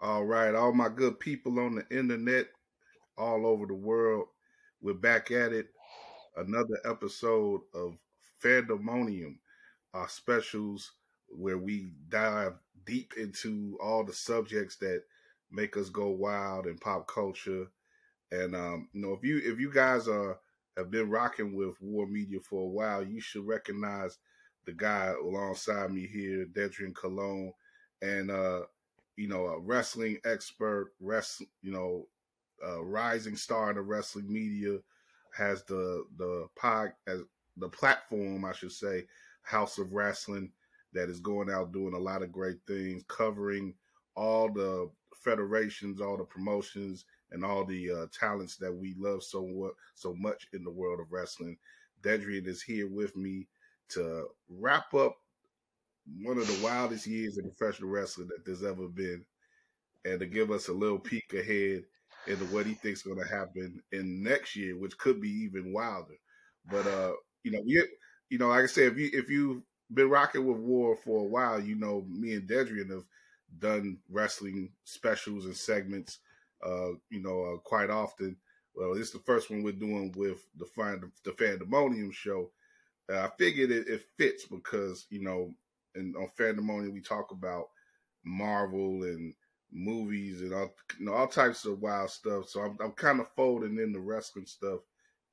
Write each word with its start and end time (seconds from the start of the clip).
All 0.00 0.24
right, 0.24 0.54
all 0.54 0.72
my 0.72 0.88
good 0.88 1.18
people 1.18 1.58
on 1.58 1.74
the 1.74 1.86
internet, 1.96 2.46
all 3.16 3.46
over 3.46 3.66
the 3.66 3.74
world, 3.74 4.28
we're 4.80 4.94
back 4.94 5.30
at 5.30 5.52
it. 5.52 5.68
Another 6.36 6.78
episode 6.84 7.62
of 7.74 7.96
Fandemonium, 8.42 9.38
our 9.94 10.08
specials 10.08 10.92
where 11.28 11.58
we 11.58 11.92
dive 12.08 12.54
deep 12.86 13.14
into 13.18 13.78
all 13.82 14.04
the 14.04 14.12
subjects 14.12 14.76
that 14.76 15.02
make 15.50 15.76
us 15.76 15.88
go 15.88 16.08
wild 16.10 16.66
in 16.66 16.78
pop 16.78 17.08
culture. 17.08 17.66
And 18.32 18.54
um, 18.54 18.88
you 18.92 19.02
know, 19.02 19.14
if 19.14 19.24
you 19.24 19.38
if 19.44 19.58
you 19.58 19.72
guys 19.72 20.08
are 20.08 20.38
have 20.76 20.90
been 20.90 21.10
rocking 21.10 21.54
with 21.56 21.74
War 21.80 22.06
Media 22.06 22.40
for 22.40 22.62
a 22.62 22.68
while, 22.68 23.02
you 23.04 23.20
should 23.20 23.46
recognize 23.46 24.18
the 24.66 24.72
guy 24.72 25.14
alongside 25.22 25.92
me 25.92 26.06
here, 26.06 26.46
Dedrian 26.46 26.94
Cologne, 26.94 27.52
and 28.02 28.30
uh, 28.30 28.62
you 29.18 29.26
know, 29.26 29.46
a 29.46 29.58
wrestling 29.58 30.16
expert, 30.24 30.92
rest, 31.00 31.42
you 31.60 31.72
know, 31.72 32.06
a 32.64 32.82
rising 32.82 33.36
star 33.36 33.70
in 33.70 33.76
the 33.76 33.82
wrestling 33.82 34.32
media, 34.32 34.78
has 35.36 35.64
the 35.64 36.04
the 36.16 36.46
pod 36.56 36.92
as 37.08 37.22
the 37.56 37.68
platform, 37.68 38.44
I 38.44 38.52
should 38.52 38.72
say, 38.72 39.06
House 39.42 39.78
of 39.78 39.92
Wrestling, 39.92 40.52
that 40.92 41.08
is 41.08 41.18
going 41.18 41.50
out 41.50 41.72
doing 41.72 41.94
a 41.94 41.98
lot 41.98 42.22
of 42.22 42.30
great 42.30 42.58
things, 42.68 43.02
covering 43.08 43.74
all 44.14 44.48
the 44.52 44.88
federations, 45.16 46.00
all 46.00 46.16
the 46.16 46.24
promotions, 46.24 47.04
and 47.32 47.44
all 47.44 47.64
the 47.64 47.90
uh, 47.90 48.06
talents 48.16 48.56
that 48.56 48.72
we 48.72 48.94
love 48.96 49.24
so 49.24 49.72
so 49.96 50.14
much 50.14 50.46
in 50.52 50.62
the 50.62 50.70
world 50.70 51.00
of 51.00 51.10
wrestling. 51.10 51.56
Dedrian 52.02 52.46
is 52.46 52.62
here 52.62 52.88
with 52.88 53.16
me 53.16 53.48
to 53.88 54.28
wrap 54.48 54.94
up 54.94 55.16
one 56.22 56.38
of 56.38 56.46
the 56.46 56.64
wildest 56.64 57.06
years 57.06 57.38
in 57.38 57.50
professional 57.50 57.90
wrestling 57.90 58.28
that 58.28 58.44
there's 58.44 58.64
ever 58.64 58.88
been, 58.88 59.24
and 60.04 60.20
to 60.20 60.26
give 60.26 60.50
us 60.50 60.68
a 60.68 60.72
little 60.72 60.98
peek 60.98 61.32
ahead 61.34 61.84
into 62.26 62.44
what 62.46 62.66
he 62.66 62.74
thinks 62.74 63.00
is 63.00 63.06
going 63.06 63.18
to 63.18 63.34
happen 63.34 63.82
in 63.92 64.22
next 64.22 64.56
year, 64.56 64.76
which 64.78 64.96
could 64.98 65.20
be 65.20 65.30
even 65.30 65.72
wilder. 65.72 66.14
But 66.70 66.86
uh, 66.86 67.12
you 67.42 67.52
know, 67.52 67.60
you 67.64 67.86
you 68.30 68.38
know, 68.38 68.48
like 68.48 68.64
I 68.64 68.66
said, 68.66 68.92
if 68.92 68.98
you 68.98 69.10
if 69.12 69.28
you've 69.30 69.62
been 69.92 70.10
rocking 70.10 70.46
with 70.46 70.58
War 70.58 70.96
for 70.96 71.20
a 71.20 71.28
while, 71.28 71.60
you 71.60 71.74
know, 71.74 72.04
me 72.08 72.34
and 72.34 72.48
Dedrian 72.48 72.90
have 72.90 73.04
done 73.58 73.98
wrestling 74.10 74.70
specials 74.84 75.46
and 75.46 75.56
segments, 75.56 76.18
uh, 76.64 76.90
you 77.10 77.22
know, 77.22 77.44
uh, 77.44 77.58
quite 77.58 77.90
often. 77.90 78.36
Well, 78.74 78.94
this 78.94 79.08
is 79.08 79.12
the 79.12 79.20
first 79.20 79.50
one 79.50 79.62
we're 79.62 79.72
doing 79.72 80.12
with 80.16 80.38
the 80.56 80.66
Find 80.66 81.02
the 81.24 81.32
Fandemonium 81.32 82.12
show. 82.12 82.50
Uh, 83.10 83.20
I 83.20 83.30
figured 83.38 83.70
it, 83.70 83.88
it 83.88 84.02
fits 84.18 84.46
because 84.46 85.06
you 85.10 85.22
know 85.22 85.54
and 85.94 86.16
on 86.16 86.28
Fandemonium 86.38 86.92
we 86.92 87.00
talk 87.00 87.30
about 87.30 87.68
Marvel 88.24 89.02
and 89.04 89.34
movies 89.72 90.42
and 90.42 90.54
all 90.54 90.74
you 90.98 91.06
know, 91.06 91.12
all 91.12 91.26
types 91.26 91.64
of 91.64 91.80
wild 91.80 92.10
stuff. 92.10 92.48
So 92.48 92.60
I'm, 92.62 92.76
I'm 92.82 92.92
kind 92.92 93.20
of 93.20 93.28
folding 93.36 93.78
in 93.78 93.92
the 93.92 94.00
wrestling 94.00 94.46
stuff 94.46 94.80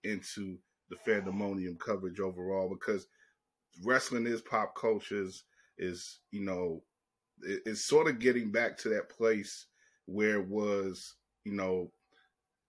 into 0.04 0.58
the 0.90 0.96
Fandemonium 0.98 1.80
coverage 1.80 2.20
overall 2.20 2.70
because 2.70 3.08
wrestling 3.84 4.26
is 4.26 4.42
pop 4.42 4.76
cultures 4.76 5.44
is 5.78 6.20
you 6.32 6.42
know 6.42 6.82
it, 7.42 7.62
it's 7.66 7.84
sort 7.84 8.08
of 8.08 8.20
getting 8.20 8.52
back 8.52 8.78
to 8.78 8.90
that 8.90 9.10
place 9.10 9.66
where 10.06 10.40
it 10.40 10.48
was 10.48 11.16
you 11.44 11.52
know 11.52 11.92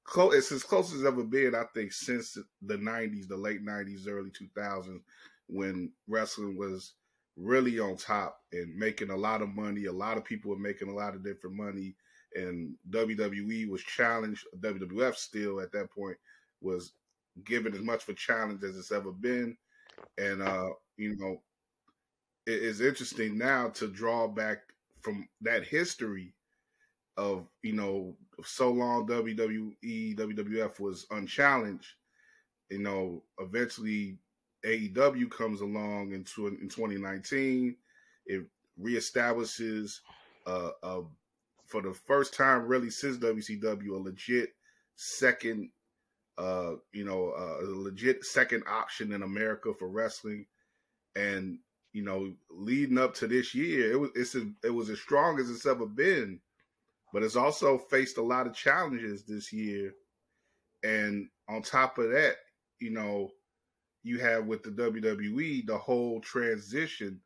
close 0.04 0.34
it's 0.34 0.52
as 0.52 0.64
close 0.64 0.92
as 0.92 1.04
ever 1.04 1.22
been 1.22 1.54
I 1.54 1.64
think 1.74 1.92
since 1.92 2.36
the 2.62 2.76
90s 2.76 3.28
the 3.28 3.36
late 3.36 3.64
90s 3.64 4.08
early 4.08 4.30
2000s 4.30 5.00
when 5.48 5.92
wrestling 6.08 6.56
was 6.56 6.94
really 7.36 7.78
on 7.78 7.96
top 7.96 8.40
and 8.52 8.74
making 8.76 9.10
a 9.10 9.16
lot 9.16 9.42
of 9.42 9.54
money. 9.54 9.86
A 9.86 9.92
lot 9.92 10.16
of 10.16 10.24
people 10.24 10.50
were 10.50 10.58
making 10.58 10.88
a 10.88 10.94
lot 10.94 11.14
of 11.14 11.24
different 11.24 11.56
money, 11.56 11.94
and 12.34 12.74
WWE 12.90 13.68
was 13.68 13.82
challenged. 13.82 14.46
WWF 14.60 15.14
still 15.16 15.60
at 15.60 15.72
that 15.72 15.90
point 15.90 16.16
was 16.60 16.92
given 17.44 17.74
as 17.74 17.82
much 17.82 18.02
of 18.02 18.08
a 18.10 18.14
challenge 18.14 18.62
as 18.62 18.76
it's 18.76 18.92
ever 18.92 19.12
been, 19.12 19.56
and 20.19 20.42
uh, 20.42 20.69
you 20.96 21.16
know, 21.16 21.42
it 22.46 22.62
is 22.62 22.80
interesting 22.80 23.36
now 23.36 23.69
to 23.69 23.88
draw 23.88 24.26
back 24.26 24.58
from 25.02 25.28
that 25.41 25.64
history 25.64 26.32
of 27.16 27.46
you 27.62 27.72
know 27.72 28.16
so 28.44 28.70
long 28.70 29.06
WWE 29.06 30.16
WWF 30.16 30.80
was 30.80 31.06
unchallenged. 31.10 31.88
You 32.70 32.80
know, 32.80 33.22
eventually 33.38 34.19
AEW 34.65 35.31
comes 35.31 35.61
along 35.61 36.12
in, 36.12 36.25
in 36.61 36.69
2019. 36.69 37.77
It 38.27 38.47
reestablishes 38.81 40.00
uh, 40.47 40.71
uh, 40.83 41.03
for 41.67 41.83
the 41.83 41.93
first 41.93 42.34
time, 42.34 42.67
really 42.67 42.91
since 42.91 43.19
WCW, 43.19 43.91
a 43.91 43.97
legit 43.97 44.50
second, 44.94 45.71
uh, 46.39 46.72
you 46.93 47.05
know, 47.05 47.33
uh, 47.37 47.65
a 47.65 47.67
legit 47.67 48.25
second 48.25 48.65
option 48.69 49.12
in 49.12 49.22
America 49.22 49.72
for 49.75 49.89
wrestling. 49.89 50.47
And 51.15 51.59
you 51.93 52.03
know, 52.03 52.31
leading 52.50 52.99
up 52.99 53.15
to 53.15 53.27
this 53.27 53.55
year, 53.55 53.93
it 53.93 53.99
was 53.99 54.11
it's 54.15 54.34
a, 54.34 54.47
it 54.62 54.71
was 54.71 54.91
as 54.91 55.00
strong 55.00 55.41
as 55.41 55.49
it's 55.49 55.65
ever 55.65 55.87
been, 55.87 56.38
but 57.12 57.23
it's 57.23 57.37
also 57.37 57.78
faced 57.78 58.19
a 58.19 58.23
lot 58.23 58.47
of 58.47 58.55
challenges 58.55 59.25
this 59.25 59.53
year. 59.53 59.94
And 60.84 61.28
on 61.49 61.62
top 61.62 61.97
of 61.97 62.11
that, 62.11 62.37
you 62.81 62.91
know, 62.91 63.31
you 64.06 64.21
have 64.21 64.47
with 64.47 64.62
the 64.62 64.71
WWE 64.71 65.67
the 65.67 65.77
whole 65.77 66.21
transition 66.21 67.21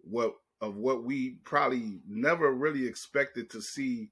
what 0.00 0.34
of 0.60 0.76
what 0.76 1.04
we 1.04 1.36
probably 1.44 2.00
never 2.08 2.52
really 2.52 2.86
expected 2.86 3.50
to 3.50 3.60
see 3.60 4.08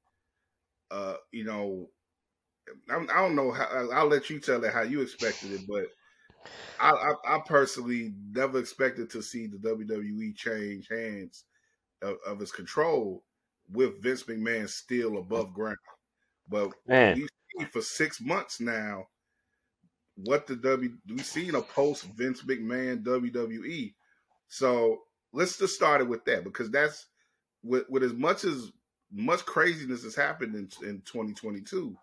uh 0.91 1.15
you 1.31 1.45
know 1.45 1.89
I, 2.91 2.97
I 2.97 3.23
don't 3.23 3.34
know 3.34 3.50
how 3.50 3.89
I'll 3.93 4.09
let 4.09 4.28
you 4.28 4.41
tell 4.41 4.62
it 4.62 4.73
how 4.73 4.83
you 4.83 5.00
expected 5.00 5.53
it 5.53 5.62
but 5.67 5.87
I, 6.78 6.91
I, 6.91 7.37
I 7.37 7.41
personally 7.47 8.12
never 8.31 8.59
expected 8.59 9.09
to 9.11 9.23
see 9.23 9.47
the 9.47 9.56
WWE 9.56 10.37
change 10.37 10.89
hands 10.89 11.44
of, 12.03 12.17
of, 12.27 12.43
its 12.43 12.50
control 12.50 13.23
with 13.73 14.03
Vince 14.03 14.25
McMahon 14.25 14.69
still 14.69 15.19
above 15.19 15.55
ground 15.55 15.77
but 16.49 16.73
Man. 16.87 17.27
for 17.71 17.81
six 17.81 18.21
months 18.21 18.61
now 18.61 19.06
what 20.25 20.47
the 20.47 20.56
W 20.56 20.93
we 21.09 21.19
seen 21.19 21.55
a 21.55 21.62
post 21.62 22.05
Vince 22.16 22.43
McMahon 22.43 23.03
WWE. 23.03 23.94
So 24.49 25.00
let's 25.33 25.59
just 25.59 25.75
start 25.75 26.00
it 26.00 26.09
with 26.09 26.25
that 26.27 26.44
because 26.44 26.71
that's 26.71 27.06
with, 27.62 27.88
with 27.88 28.03
as 28.03 28.12
much 28.12 28.44
as 28.44 28.71
much 29.12 29.44
craziness 29.44 30.05
has 30.05 30.15
happened 30.15 30.55
in, 30.55 30.69
in 30.88 31.03
2022 31.05 31.94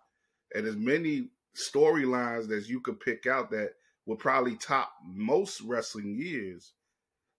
and 0.54 0.66
as 0.66 0.76
many 0.76 1.28
storylines 1.56 2.50
as 2.50 2.68
you 2.70 2.80
could 2.80 3.00
pick 3.00 3.26
out 3.26 3.50
that 3.50 3.70
will 4.06 4.16
probably 4.16 4.56
top 4.56 4.92
most 5.04 5.60
wrestling 5.62 6.14
years, 6.16 6.72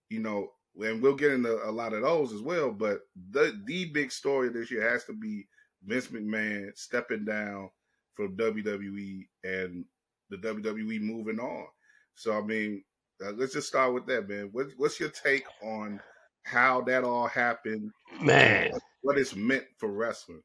you 0.09 0.20
know, 0.20 0.52
and 0.81 1.02
we'll 1.02 1.16
get 1.16 1.31
into 1.31 1.53
a 1.68 1.72
lot 1.72 1.94
of 1.94 2.02
those 2.02 2.34
as 2.34 2.41
well. 2.41 2.72
But 2.72 3.02
the 3.31 3.59
the 3.66 3.86
big 3.86 4.12
story 4.12 4.50
this 4.50 4.72
year 4.72 4.90
has 4.90 5.03
to 5.06 5.14
be 5.14 5.47
Vince 5.84 6.08
McMahon 6.08 6.78
stepping 6.78 7.25
down 7.25 7.70
from 8.14 8.38
WWE 8.38 9.28
and 9.44 9.86
the 10.31 10.38
WWE 10.38 11.02
moving 11.02 11.40
on. 11.40 11.68
So 12.16 12.38
I 12.38 12.42
mean, 12.42 12.84
uh, 13.24 13.31
let's 13.31 13.53
just 13.53 13.68
start 13.68 13.94
with 13.94 14.08
that, 14.08 14.28
man. 14.28 14.50
What, 14.52 14.68
what's 14.78 15.00
your 15.00 15.09
take 15.09 15.46
on 15.62 16.00
how 16.44 16.81
that 16.81 17.03
all 17.03 17.28
happened? 17.28 17.92
Man, 18.19 18.72
what 19.02 19.18
it's 19.18 19.36
meant 19.36 19.66
for 19.78 19.91
wrestling? 19.91 20.41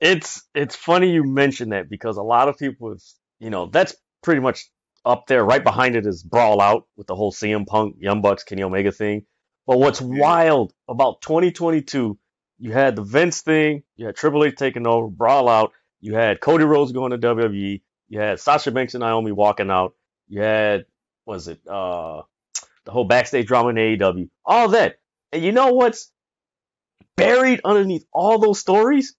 It's 0.00 0.42
it's 0.54 0.76
funny 0.76 1.10
you 1.10 1.24
mentioned 1.24 1.72
that 1.72 1.88
because 1.88 2.16
a 2.16 2.22
lot 2.22 2.48
of 2.48 2.58
people, 2.58 2.96
you 3.38 3.50
know, 3.50 3.66
that's 3.66 3.94
pretty 4.22 4.40
much 4.40 4.68
up 5.04 5.26
there. 5.26 5.44
Right 5.44 5.62
behind 5.62 5.96
it 5.96 6.06
is 6.06 6.22
Brawl 6.22 6.60
Out 6.60 6.86
with 6.96 7.06
the 7.06 7.14
whole 7.14 7.32
CM 7.32 7.66
Punk, 7.66 7.96
Young 7.98 8.20
Bucks, 8.20 8.44
Kenny 8.44 8.62
Omega 8.62 8.92
thing. 8.92 9.24
But 9.66 9.78
what's 9.78 10.00
yeah. 10.00 10.18
wild 10.18 10.72
about 10.88 11.20
2022, 11.22 12.18
you 12.58 12.72
had 12.72 12.96
the 12.96 13.02
Vince 13.02 13.42
thing, 13.42 13.84
you 13.96 14.06
had 14.06 14.16
Triple 14.16 14.44
H 14.44 14.56
taking 14.56 14.86
over, 14.86 15.06
Brawl 15.06 15.48
Out, 15.48 15.72
you 16.00 16.14
had 16.14 16.40
Cody 16.40 16.64
Rhodes 16.64 16.92
going 16.92 17.12
to 17.12 17.18
WWE, 17.18 17.80
you 18.12 18.20
had 18.20 18.38
Sasha 18.38 18.70
Banks 18.70 18.92
and 18.92 19.00
Naomi 19.00 19.32
walking 19.32 19.70
out. 19.70 19.94
You 20.28 20.42
had 20.42 20.84
was 21.24 21.48
it 21.48 21.66
uh 21.66 22.20
the 22.84 22.90
whole 22.90 23.06
backstage 23.06 23.46
drama 23.46 23.70
in 23.70 23.76
AEW, 23.76 24.28
all 24.44 24.68
that. 24.68 24.96
And 25.32 25.42
you 25.42 25.50
know 25.50 25.72
what's 25.72 26.12
buried 27.16 27.62
underneath 27.64 28.04
all 28.12 28.38
those 28.38 28.60
stories? 28.60 29.16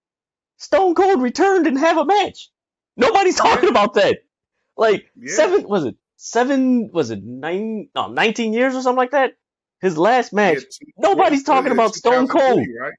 Stone 0.58 0.94
Cold 0.94 1.22
returned 1.22 1.66
and 1.66 1.76
have 1.76 1.98
a 1.98 2.04
match. 2.04 2.50
Nobody's 2.96 3.34
talking 3.34 3.68
about 3.68 3.94
that. 3.94 4.20
Like 4.76 5.10
yeah. 5.16 5.34
seven 5.34 5.68
was 5.68 5.86
it 5.86 5.96
seven 6.16 6.90
was 6.92 7.10
it 7.10 7.24
nine 7.24 7.88
no 7.96 8.06
nineteen 8.06 8.52
years 8.52 8.76
or 8.76 8.82
something 8.82 8.98
like 8.98 9.10
that? 9.10 9.32
His 9.80 9.98
last 9.98 10.32
match. 10.32 10.62
Yeah, 10.80 10.92
nobody's 10.98 11.42
talking 11.42 11.72
about 11.72 11.96
Stone 11.96 12.28
Cold. 12.28 12.64
Right? 12.80 12.94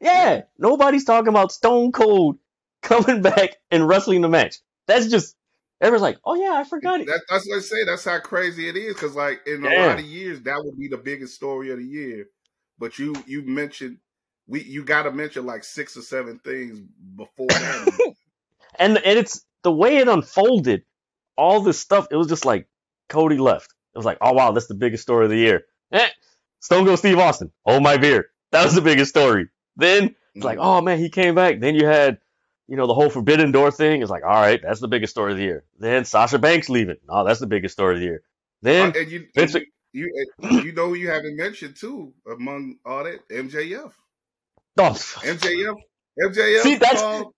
Yeah, 0.00 0.42
nobody's 0.56 1.04
talking 1.04 1.28
about 1.28 1.52
Stone 1.52 1.92
Cold 1.92 2.38
coming 2.82 3.20
back 3.20 3.56
and 3.70 3.86
wrestling 3.86 4.22
the 4.22 4.30
match 4.30 4.56
that's 4.86 5.08
just 5.08 5.36
everyone's 5.80 6.02
like, 6.02 6.18
oh 6.24 6.34
yeah, 6.34 6.54
I 6.54 6.64
forgot 6.64 7.00
it. 7.00 7.06
That, 7.06 7.22
that's 7.28 7.48
what 7.48 7.56
I 7.58 7.60
say. 7.60 7.84
That's 7.86 8.04
how 8.04 8.18
crazy 8.20 8.68
it 8.68 8.76
is. 8.76 8.94
Because 8.94 9.14
like 9.14 9.46
in 9.46 9.64
a 9.64 9.68
lot 9.86 9.98
of 9.98 10.04
years, 10.04 10.40
that 10.42 10.60
would 10.64 10.78
be 10.78 10.88
the 10.88 10.96
biggest 10.98 11.34
story 11.34 11.70
of 11.70 11.78
the 11.78 11.84
year. 11.84 12.26
But 12.78 12.98
you 12.98 13.14
you 13.26 13.42
mentioned 13.42 13.98
we 14.46 14.62
you 14.62 14.84
got 14.84 15.04
to 15.04 15.10
mention 15.12 15.46
like 15.46 15.64
six 15.64 15.96
or 15.96 16.02
seven 16.02 16.38
things 16.38 16.80
before 17.16 17.48
that. 17.48 18.14
and 18.78 18.96
and 18.98 19.18
it's 19.18 19.44
the 19.62 19.72
way 19.72 19.98
it 19.98 20.08
unfolded. 20.08 20.82
All 21.36 21.60
this 21.60 21.78
stuff, 21.78 22.06
it 22.10 22.16
was 22.16 22.28
just 22.28 22.44
like 22.46 22.66
Cody 23.08 23.36
left. 23.38 23.74
It 23.94 23.98
was 23.98 24.06
like, 24.06 24.18
oh 24.20 24.32
wow, 24.32 24.52
that's 24.52 24.66
the 24.68 24.74
biggest 24.74 25.02
story 25.02 25.24
of 25.24 25.30
the 25.30 25.36
year. 25.36 25.64
Eh, 25.92 26.08
Stone 26.60 26.86
Cold 26.86 26.98
Steve 26.98 27.18
Austin, 27.18 27.50
oh 27.64 27.80
my 27.80 27.96
beer. 27.96 28.26
That 28.52 28.64
was 28.64 28.74
the 28.74 28.80
biggest 28.80 29.10
story. 29.10 29.48
Then 29.76 30.14
it's 30.34 30.44
like, 30.44 30.58
Mm-hmm. 30.58 30.66
oh 30.66 30.80
man, 30.80 30.98
he 30.98 31.08
came 31.10 31.34
back. 31.34 31.60
Then 31.60 31.74
you 31.74 31.86
had, 31.86 32.18
you 32.68 32.76
know, 32.76 32.86
the 32.86 32.94
whole 32.94 33.10
Forbidden 33.10 33.52
Door 33.52 33.70
thing. 33.72 34.02
is 34.02 34.10
like, 34.10 34.24
all 34.24 34.30
right, 34.40 34.60
that's 34.62 34.80
the 34.80 34.88
biggest 34.88 35.12
story 35.12 35.32
of 35.32 35.38
the 35.38 35.44
year. 35.44 35.64
Then 35.78 36.04
Sasha 36.04 36.38
Banks 36.38 36.68
leaving. 36.68 36.96
Oh, 37.08 37.24
that's 37.24 37.40
the 37.40 37.46
biggest 37.46 37.72
story 37.74 37.94
of 37.94 38.00
the 38.00 38.06
year. 38.06 38.22
Then 38.62 38.90
Uh, 38.90 39.00
and 39.00 39.10
you, 39.10 39.26
Vince 39.34 39.54
and 39.54 39.64
you, 39.92 40.26
you, 40.40 40.50
you 40.64 40.72
know 40.72 40.88
who 40.88 40.94
you 40.94 41.08
haven't 41.10 41.36
mentioned 41.36 41.76
too 41.76 42.12
among 42.30 42.76
all 42.84 43.04
that 43.04 43.28
MJF. 43.28 43.92
oh, 44.78 44.82
MJF. 44.82 45.74
MJF 46.22 46.60
See, 46.62 46.76
that's- 46.76 47.00
called. 47.00 47.34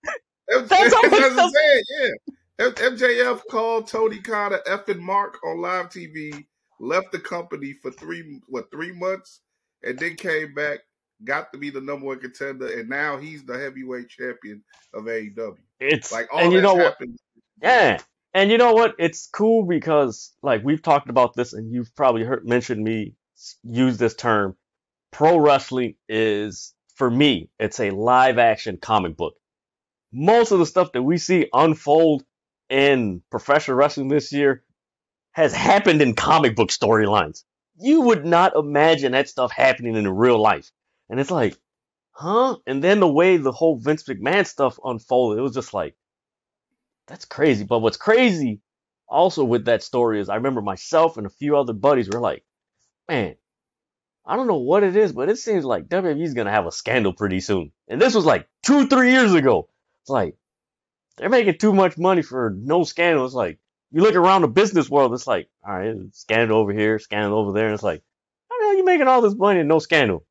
M- 0.51 0.65
that's 0.67 0.93
what 0.93 1.39
I'm 1.39 1.49
saying, 1.51 1.83
yeah. 1.99 2.69
MJF 2.71 3.41
called 3.49 3.87
Tony 3.87 4.19
Khan 4.19 4.53
a 4.53 4.57
effing 4.69 4.99
mark 4.99 5.37
on 5.45 5.61
live 5.61 5.89
TV, 5.89 6.45
left 6.79 7.11
the 7.11 7.19
company 7.19 7.73
for 7.81 7.91
three 7.91 8.41
what 8.47 8.69
three 8.71 8.91
months, 8.91 9.41
and 9.83 9.97
then 9.99 10.15
came 10.15 10.53
back, 10.53 10.79
got 11.23 11.51
to 11.53 11.59
be 11.59 11.69
the 11.69 11.81
number 11.81 12.05
one 12.05 12.19
contender, 12.19 12.67
and 12.67 12.89
now 12.89 13.17
he's 13.17 13.43
the 13.43 13.57
heavyweight 13.57 14.09
champion 14.09 14.63
of 14.93 15.05
AEW. 15.05 15.57
it's 15.79 16.11
Like 16.11 16.27
all 16.31 16.39
and 16.39 16.53
you 16.53 16.61
know 16.61 16.75
what? 16.75 16.85
happened. 16.85 17.17
Yeah. 17.61 17.99
And 18.33 18.51
you 18.51 18.57
know 18.57 18.73
what? 18.73 18.95
It's 18.99 19.27
cool 19.27 19.65
because 19.65 20.33
like 20.43 20.63
we've 20.63 20.81
talked 20.81 21.09
about 21.09 21.33
this 21.33 21.53
and 21.53 21.71
you've 21.73 21.93
probably 21.95 22.23
heard 22.23 22.47
mentioned 22.47 22.83
me 22.83 23.15
use 23.63 23.97
this 23.97 24.15
term. 24.15 24.55
Pro 25.11 25.37
wrestling 25.37 25.95
is 26.07 26.73
for 26.95 27.09
me, 27.09 27.49
it's 27.59 27.79
a 27.79 27.89
live 27.89 28.37
action 28.37 28.77
comic 28.77 29.17
book. 29.17 29.33
Most 30.11 30.51
of 30.51 30.59
the 30.59 30.65
stuff 30.65 30.91
that 30.91 31.01
we 31.01 31.17
see 31.17 31.47
unfold 31.53 32.23
in 32.69 33.21
professional 33.31 33.77
wrestling 33.77 34.09
this 34.09 34.31
year 34.31 34.63
has 35.31 35.53
happened 35.53 36.01
in 36.01 36.13
comic 36.13 36.55
book 36.55 36.69
storylines. 36.69 37.43
You 37.79 38.01
would 38.01 38.25
not 38.25 38.55
imagine 38.55 39.13
that 39.13 39.29
stuff 39.29 39.51
happening 39.51 39.95
in 39.95 40.07
real 40.07 40.39
life. 40.39 40.71
And 41.09 41.19
it's 41.19 41.31
like, 41.31 41.57
huh? 42.11 42.57
And 42.67 42.83
then 42.83 42.99
the 42.99 43.11
way 43.11 43.37
the 43.37 43.51
whole 43.51 43.79
Vince 43.79 44.03
McMahon 44.03 44.45
stuff 44.45 44.79
unfolded, 44.83 45.39
it 45.39 45.43
was 45.43 45.53
just 45.53 45.73
like, 45.73 45.95
that's 47.07 47.25
crazy. 47.25 47.63
But 47.63 47.79
what's 47.79 47.97
crazy 47.97 48.61
also 49.07 49.43
with 49.43 49.65
that 49.65 49.83
story 49.83 50.21
is 50.21 50.29
I 50.29 50.35
remember 50.35 50.61
myself 50.61 51.17
and 51.17 51.25
a 51.25 51.31
few 51.31 51.57
other 51.57 51.73
buddies 51.73 52.09
were 52.09 52.19
like, 52.19 52.43
man, 53.07 53.35
I 54.25 54.35
don't 54.35 54.47
know 54.47 54.59
what 54.59 54.83
it 54.83 54.95
is, 54.95 55.11
but 55.11 55.29
it 55.29 55.37
seems 55.37 55.65
like 55.65 55.87
WWE's 55.87 56.35
gonna 56.35 56.51
have 56.51 56.67
a 56.67 56.71
scandal 56.71 57.13
pretty 57.13 57.39
soon. 57.39 57.71
And 57.87 57.99
this 57.99 58.13
was 58.13 58.25
like 58.25 58.47
two, 58.63 58.87
three 58.87 59.11
years 59.11 59.33
ago. 59.33 59.69
It's 60.03 60.09
like 60.09 60.35
they're 61.17 61.29
making 61.29 61.57
too 61.57 61.73
much 61.73 61.97
money 61.97 62.21
for 62.21 62.55
no 62.55 62.83
scandal. 62.83 63.25
It's 63.25 63.33
like 63.33 63.59
you 63.91 64.01
look 64.01 64.15
around 64.15 64.43
the 64.43 64.47
business 64.47 64.89
world, 64.89 65.13
it's 65.13 65.25
like, 65.25 65.49
all 65.67 65.73
right, 65.73 65.95
scandal 66.11 66.59
over 66.59 66.71
here, 66.71 66.99
scandal 66.99 67.39
over 67.39 67.53
there, 67.53 67.65
and 67.65 67.73
it's 67.73 67.83
like, 67.83 68.03
how 68.49 68.59
the 68.59 68.65
hell 68.65 68.77
you 68.77 68.85
making 68.85 69.07
all 69.07 69.21
this 69.21 69.35
money 69.35 69.59
and 69.61 69.69
no 69.69 69.79
scandal? 69.79 70.25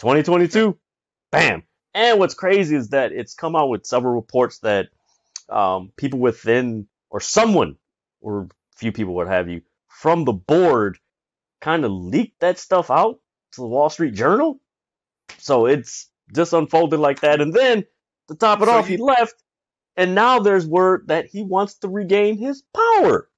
2022, 0.00 0.76
bam. 1.30 1.62
And 1.94 2.18
what's 2.18 2.34
crazy 2.34 2.76
is 2.76 2.90
that 2.90 3.12
it's 3.12 3.34
come 3.34 3.56
out 3.56 3.68
with 3.68 3.86
several 3.86 4.14
reports 4.14 4.58
that 4.60 4.88
um, 5.48 5.92
people 5.96 6.18
within 6.18 6.86
or 7.10 7.20
someone 7.20 7.76
or 8.20 8.42
a 8.42 8.48
few 8.76 8.92
people, 8.92 9.14
what 9.14 9.26
have 9.28 9.48
you, 9.48 9.62
from 9.88 10.24
the 10.24 10.32
board 10.32 10.98
kind 11.60 11.84
of 11.84 11.90
leaked 11.92 12.40
that 12.40 12.58
stuff 12.58 12.90
out 12.90 13.20
to 13.52 13.60
the 13.60 13.66
Wall 13.66 13.90
Street 13.90 14.14
Journal. 14.14 14.60
So 15.38 15.66
it's 15.66 16.08
just 16.34 16.52
unfolded 16.52 17.00
like 17.00 17.20
that. 17.20 17.40
And 17.40 17.52
then 17.52 17.84
to 18.28 18.34
top 18.34 18.62
it 18.62 18.66
So 18.66 18.70
off, 18.72 18.88
you- 18.88 18.96
he 18.96 19.02
left. 19.02 19.34
And 19.96 20.14
now 20.14 20.38
there's 20.38 20.66
word 20.66 21.08
that 21.08 21.26
he 21.26 21.42
wants 21.42 21.74
to 21.78 21.88
regain 21.88 22.38
his 22.38 22.62
power. 22.74 23.28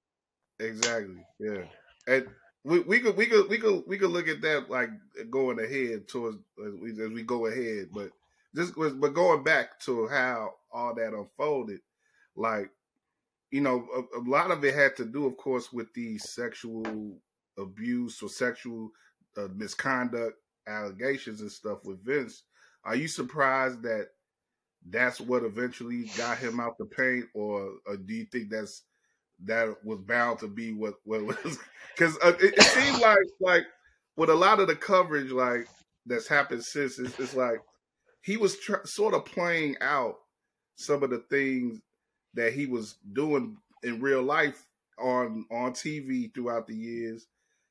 Exactly. 0.61 1.25
Yeah. 1.41 1.65
And 2.07 2.29
we, 2.65 3.01
could 3.01 3.17
we 3.17 3.27
could 3.27 3.49
we 3.49 3.59
could 3.59 3.83
we 3.87 3.99
could 3.99 4.11
look 4.11 4.29
at 4.29 4.41
that 4.43 4.71
like 4.71 4.91
going 5.31 5.59
ahead 5.59 6.09
towards 6.09 6.37
as 6.65 6.75
we, 6.81 6.91
as 6.93 7.11
we 7.11 7.23
go 7.23 7.47
ahead, 7.47 7.89
but 7.93 8.11
just 8.55 8.75
but 8.77 9.15
going 9.15 9.43
back 9.43 9.81
to 9.81 10.07
how 10.09 10.55
all 10.73 10.95
that 10.95 11.13
unfolded, 11.15 11.81
like 12.37 12.71
you 13.51 13.61
know, 13.61 13.87
a, 13.95 14.19
a 14.19 14.23
lot 14.23 14.51
of 14.51 14.65
it 14.65 14.75
had 14.75 14.97
to 14.97 15.05
do, 15.05 15.27
of 15.27 15.37
course, 15.37 15.73
with 15.73 15.93
the 15.95 16.19
sexual 16.19 17.19
abuse 17.59 18.23
or 18.23 18.29
sexual 18.29 18.91
uh, 19.37 19.49
misconduct 19.55 20.37
allegations 20.67 21.41
and 21.43 21.53
stuff 21.53 21.85
with 21.85 22.05
Vince. 22.05 22.45
Are 22.85 22.97
you 22.97 23.09
surprised 23.09 23.83
that 23.83 24.09
that's 24.89 25.21
what 25.21 25.45
eventually 25.45 26.11
got 26.17 26.39
him 26.39 26.61
out 26.61 26.79
the 26.79 26.87
paint, 26.87 27.27
or, 27.35 27.75
or 27.87 27.97
do 27.97 28.15
you 28.15 28.25
think 28.25 28.51
that's 28.51 28.83
that 29.45 29.77
was 29.85 29.99
bound 30.01 30.39
to 30.39 30.49
be 30.49 30.73
what 30.73 30.95
what 31.05 31.23
was 31.23 31.59
because 31.97 32.17
uh, 32.23 32.33
it, 32.41 32.55
it 32.57 32.63
seemed 32.63 33.01
like 33.01 33.19
like 33.41 33.65
with 34.17 34.31
a 34.31 34.35
lot 34.35 34.61
of 34.61 34.69
the 34.69 34.77
coverage 34.77 35.31
like 35.31 35.67
that's 36.07 36.29
happened 36.29 36.65
since 36.65 36.99
it's, 36.99 37.19
it's 37.19 37.35
like 37.35 37.61
he 38.23 38.37
was 38.37 38.59
tr- 38.59 38.85
sort 38.85 39.15
of 39.15 39.25
playing 39.25 39.77
out 39.81 40.17
some 40.77 41.03
of 41.03 41.11
the 41.11 41.19
things 41.31 41.81
that 42.35 42.53
he 42.53 42.67
was 42.67 42.97
doing 43.13 43.57
in 43.83 44.01
real 44.01 44.23
life 44.23 44.65
on 44.99 45.45
on 45.51 45.73
TV 45.73 46.33
throughout 46.33 46.67
the 46.67 46.75
years. 46.75 47.27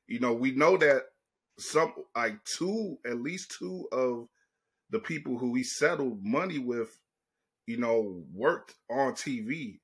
You 0.06 0.20
know, 0.20 0.32
we 0.32 0.52
know 0.52 0.76
that 0.76 1.04
some 1.58 1.92
like 2.14 2.42
two 2.44 2.98
at 3.06 3.20
least 3.20 3.54
two 3.58 3.88
of 3.92 4.28
the 4.90 4.98
people 4.98 5.38
who 5.38 5.54
he 5.54 5.62
settled 5.62 6.22
money 6.22 6.58
with, 6.58 6.98
you 7.66 7.78
know, 7.78 8.22
worked 8.32 8.74
on 8.90 9.12
TV 9.12 9.78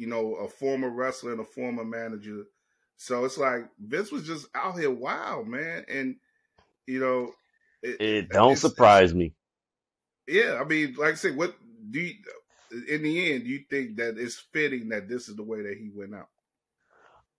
you 0.00 0.08
know, 0.08 0.34
a 0.36 0.48
former 0.48 0.90
wrestler 0.90 1.32
and 1.32 1.40
a 1.40 1.44
former 1.44 1.84
manager. 1.84 2.44
So 2.96 3.24
it's 3.26 3.38
like 3.38 3.68
Vince 3.78 4.12
was 4.12 4.26
just 4.26 4.48
out 4.54 4.78
here 4.78 4.90
wild, 4.90 5.48
man. 5.48 5.84
And 5.88 6.16
you 6.86 7.00
know, 7.00 7.32
It 7.82 8.30
don't 8.30 8.56
surprise 8.56 9.14
me. 9.14 9.34
yeah, 10.28 10.58
I 10.60 10.64
mean, 10.64 10.94
like 10.98 11.12
I 11.12 11.16
said, 11.16 11.36
what 11.36 11.54
do 11.90 12.00
you 12.00 12.14
in 12.88 13.02
the 13.02 13.32
end 13.32 13.44
do 13.44 13.50
you 13.50 13.64
think 13.70 13.96
that 13.96 14.18
it's 14.18 14.38
fitting 14.52 14.90
that 14.90 15.08
this 15.08 15.28
is 15.28 15.36
the 15.36 15.42
way 15.44 15.62
that 15.62 15.76
he 15.78 15.90
went 15.94 16.14
out? 16.14 16.28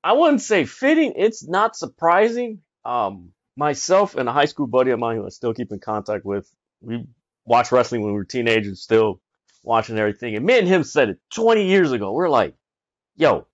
I 0.04 0.14
wouldn't 0.14 0.42
say 0.42 0.66
fitting. 0.66 1.14
It's 1.18 1.48
not 1.48 1.76
surprising. 1.76 2.62
Um, 2.86 3.34
myself 3.56 4.16
and 4.16 4.28
a 4.28 4.34
high 4.34 4.46
school 4.46 4.68
buddy 4.68 4.92
of 4.92 5.00
mine 5.00 5.18
who 5.18 5.26
I 5.26 5.30
still 5.30 5.54
keep 5.54 5.72
in 5.72 5.80
contact 5.80 6.26
with, 6.26 6.52
we 6.82 7.06
watched 7.46 7.72
wrestling 7.72 8.02
when 8.02 8.14
we 8.14 8.18
were 8.18 8.26
teenagers, 8.26 8.82
still 8.82 9.22
watching 9.64 9.98
everything. 9.98 10.36
And 10.36 10.46
me 10.46 10.58
and 10.58 10.68
him 10.68 10.84
said 10.84 11.10
it 11.10 11.20
20 11.34 11.68
years 11.68 11.92
ago. 11.92 12.12
We're 12.12 12.30
like, 12.30 12.56
yo, 13.16 13.48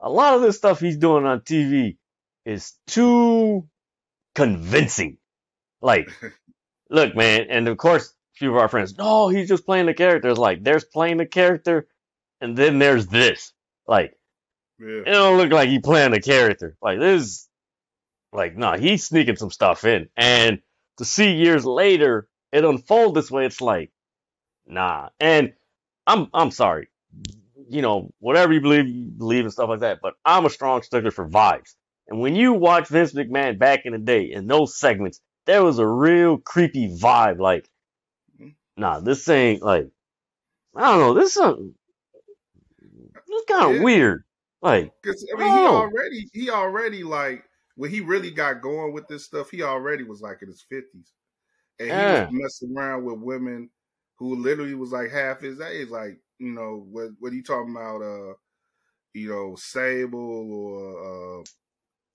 a 0.00 0.10
lot 0.10 0.34
of 0.34 0.42
this 0.42 0.56
stuff 0.56 0.80
he's 0.80 0.96
doing 0.98 1.24
on 1.24 1.40
TV 1.40 1.96
is 2.44 2.74
too 2.86 3.68
convincing. 4.34 5.18
Like, 5.80 6.08
look, 6.90 7.14
man. 7.14 7.46
And 7.50 7.68
of 7.68 7.76
course, 7.76 8.08
a 8.08 8.38
few 8.38 8.50
of 8.50 8.56
our 8.56 8.68
friends, 8.68 8.96
no, 8.96 9.28
he's 9.28 9.48
just 9.48 9.66
playing 9.66 9.86
the 9.86 9.94
character. 9.94 10.28
It's 10.28 10.38
like, 10.38 10.62
there's 10.62 10.84
playing 10.84 11.16
the 11.16 11.26
character, 11.26 11.88
and 12.40 12.56
then 12.56 12.78
there's 12.78 13.06
this. 13.06 13.52
Like, 13.86 14.16
Yeah, 14.78 15.02
it 15.06 15.12
don't 15.12 15.38
look 15.38 15.52
like 15.52 15.68
he 15.68 15.78
playing 15.78 16.12
a 16.12 16.20
character. 16.20 16.76
Like 16.82 16.98
this, 16.98 17.48
like 18.32 18.56
no, 18.56 18.72
he's 18.74 19.04
sneaking 19.04 19.36
some 19.36 19.50
stuff 19.50 19.84
in. 19.84 20.08
And 20.16 20.60
to 20.98 21.04
see 21.04 21.34
years 21.34 21.64
later 21.64 22.28
it 22.52 22.64
unfold 22.64 23.14
this 23.14 23.30
way, 23.30 23.46
it's 23.46 23.60
like, 23.60 23.90
nah. 24.66 25.10
And 25.20 25.54
I'm 26.06 26.28
I'm 26.32 26.50
sorry, 26.50 26.88
you 27.68 27.82
know, 27.82 28.12
whatever 28.18 28.52
you 28.52 28.60
believe, 28.60 28.86
you 28.86 29.04
believe 29.04 29.44
and 29.44 29.52
stuff 29.52 29.68
like 29.68 29.80
that. 29.80 30.00
But 30.02 30.14
I'm 30.24 30.46
a 30.46 30.50
strong 30.50 30.82
stickler 30.82 31.10
for 31.10 31.28
vibes. 31.28 31.74
And 32.08 32.20
when 32.20 32.36
you 32.36 32.52
watch 32.52 32.88
Vince 32.88 33.12
McMahon 33.12 33.58
back 33.58 33.84
in 33.84 33.92
the 33.92 33.98
day 33.98 34.30
in 34.30 34.46
those 34.46 34.78
segments, 34.78 35.20
there 35.46 35.64
was 35.64 35.78
a 35.78 35.86
real 35.86 36.38
creepy 36.38 36.88
vibe. 36.88 37.38
Like, 37.40 37.68
nah, 38.76 39.00
this 39.00 39.28
ain't 39.28 39.62
like, 39.62 39.88
I 40.76 40.90
don't 40.90 41.00
know, 41.00 41.14
this 41.14 41.36
is. 41.36 41.54
This 43.28 43.44
kind 43.48 43.74
of 43.74 43.76
Yeah. 43.76 43.82
weird. 43.82 44.24
Like, 44.62 44.92
because 45.02 45.26
I 45.34 45.38
mean, 45.38 45.52
he 45.52 45.66
already 45.66 46.30
he 46.32 46.50
already 46.50 47.02
like 47.02 47.44
when 47.76 47.90
he 47.90 48.00
really 48.00 48.30
got 48.30 48.62
going 48.62 48.92
with 48.92 49.06
this 49.08 49.24
stuff, 49.24 49.50
he 49.50 49.62
already 49.62 50.04
was 50.04 50.20
like 50.20 50.42
in 50.42 50.48
his 50.48 50.62
fifties, 50.68 51.12
and 51.78 51.88
Yeah. 51.90 52.28
he 52.28 52.36
was 52.36 52.62
messing 52.62 52.76
around 52.76 53.04
with 53.04 53.18
women 53.18 53.70
who 54.18 54.36
literally 54.36 54.74
was 54.74 54.92
like 54.92 55.10
half 55.10 55.40
his 55.40 55.60
age. 55.60 55.88
Like 55.88 56.20
you 56.38 56.52
know, 56.52 56.86
what 56.90 57.10
what 57.18 57.32
you 57.32 57.42
talking 57.42 57.74
about? 57.76 58.02
Uh, 58.02 58.34
you 59.14 59.28
know, 59.30 59.56
Sable 59.56 60.52
or 60.52 61.40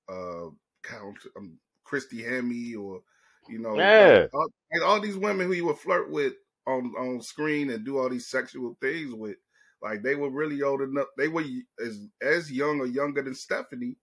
uh, 0.10 0.14
uh, 0.14 0.50
Count 0.84 1.20
um, 1.38 1.60
Christy 1.84 2.22
Hemme 2.24 2.78
or 2.78 3.02
you 3.48 3.60
know, 3.60 3.94
Yeah. 4.00 4.28
all, 4.34 4.50
like 4.74 4.84
all 4.84 5.02
these 5.02 5.18
women 5.18 5.48
who 5.48 5.54
he 5.54 5.62
would 5.62 5.78
flirt 5.78 6.10
with 6.12 6.34
on 6.68 6.94
on 6.98 7.22
screen 7.22 7.70
and 7.72 7.86
do 7.86 7.98
all 7.98 8.10
these 8.10 8.28
sexual 8.30 8.78
things 8.82 9.14
with. 9.14 9.38
Like 9.82 10.04
they 10.04 10.16
were 10.16 10.30
really 10.30 10.62
old 10.62 10.82
enough. 10.82 11.08
They 11.18 11.28
were 11.28 11.44
as 11.84 12.08
as 12.22 12.52
young 12.52 12.80
or 12.82 12.86
younger 12.86 13.24
than 13.24 13.36
Stephanie, 13.36 13.98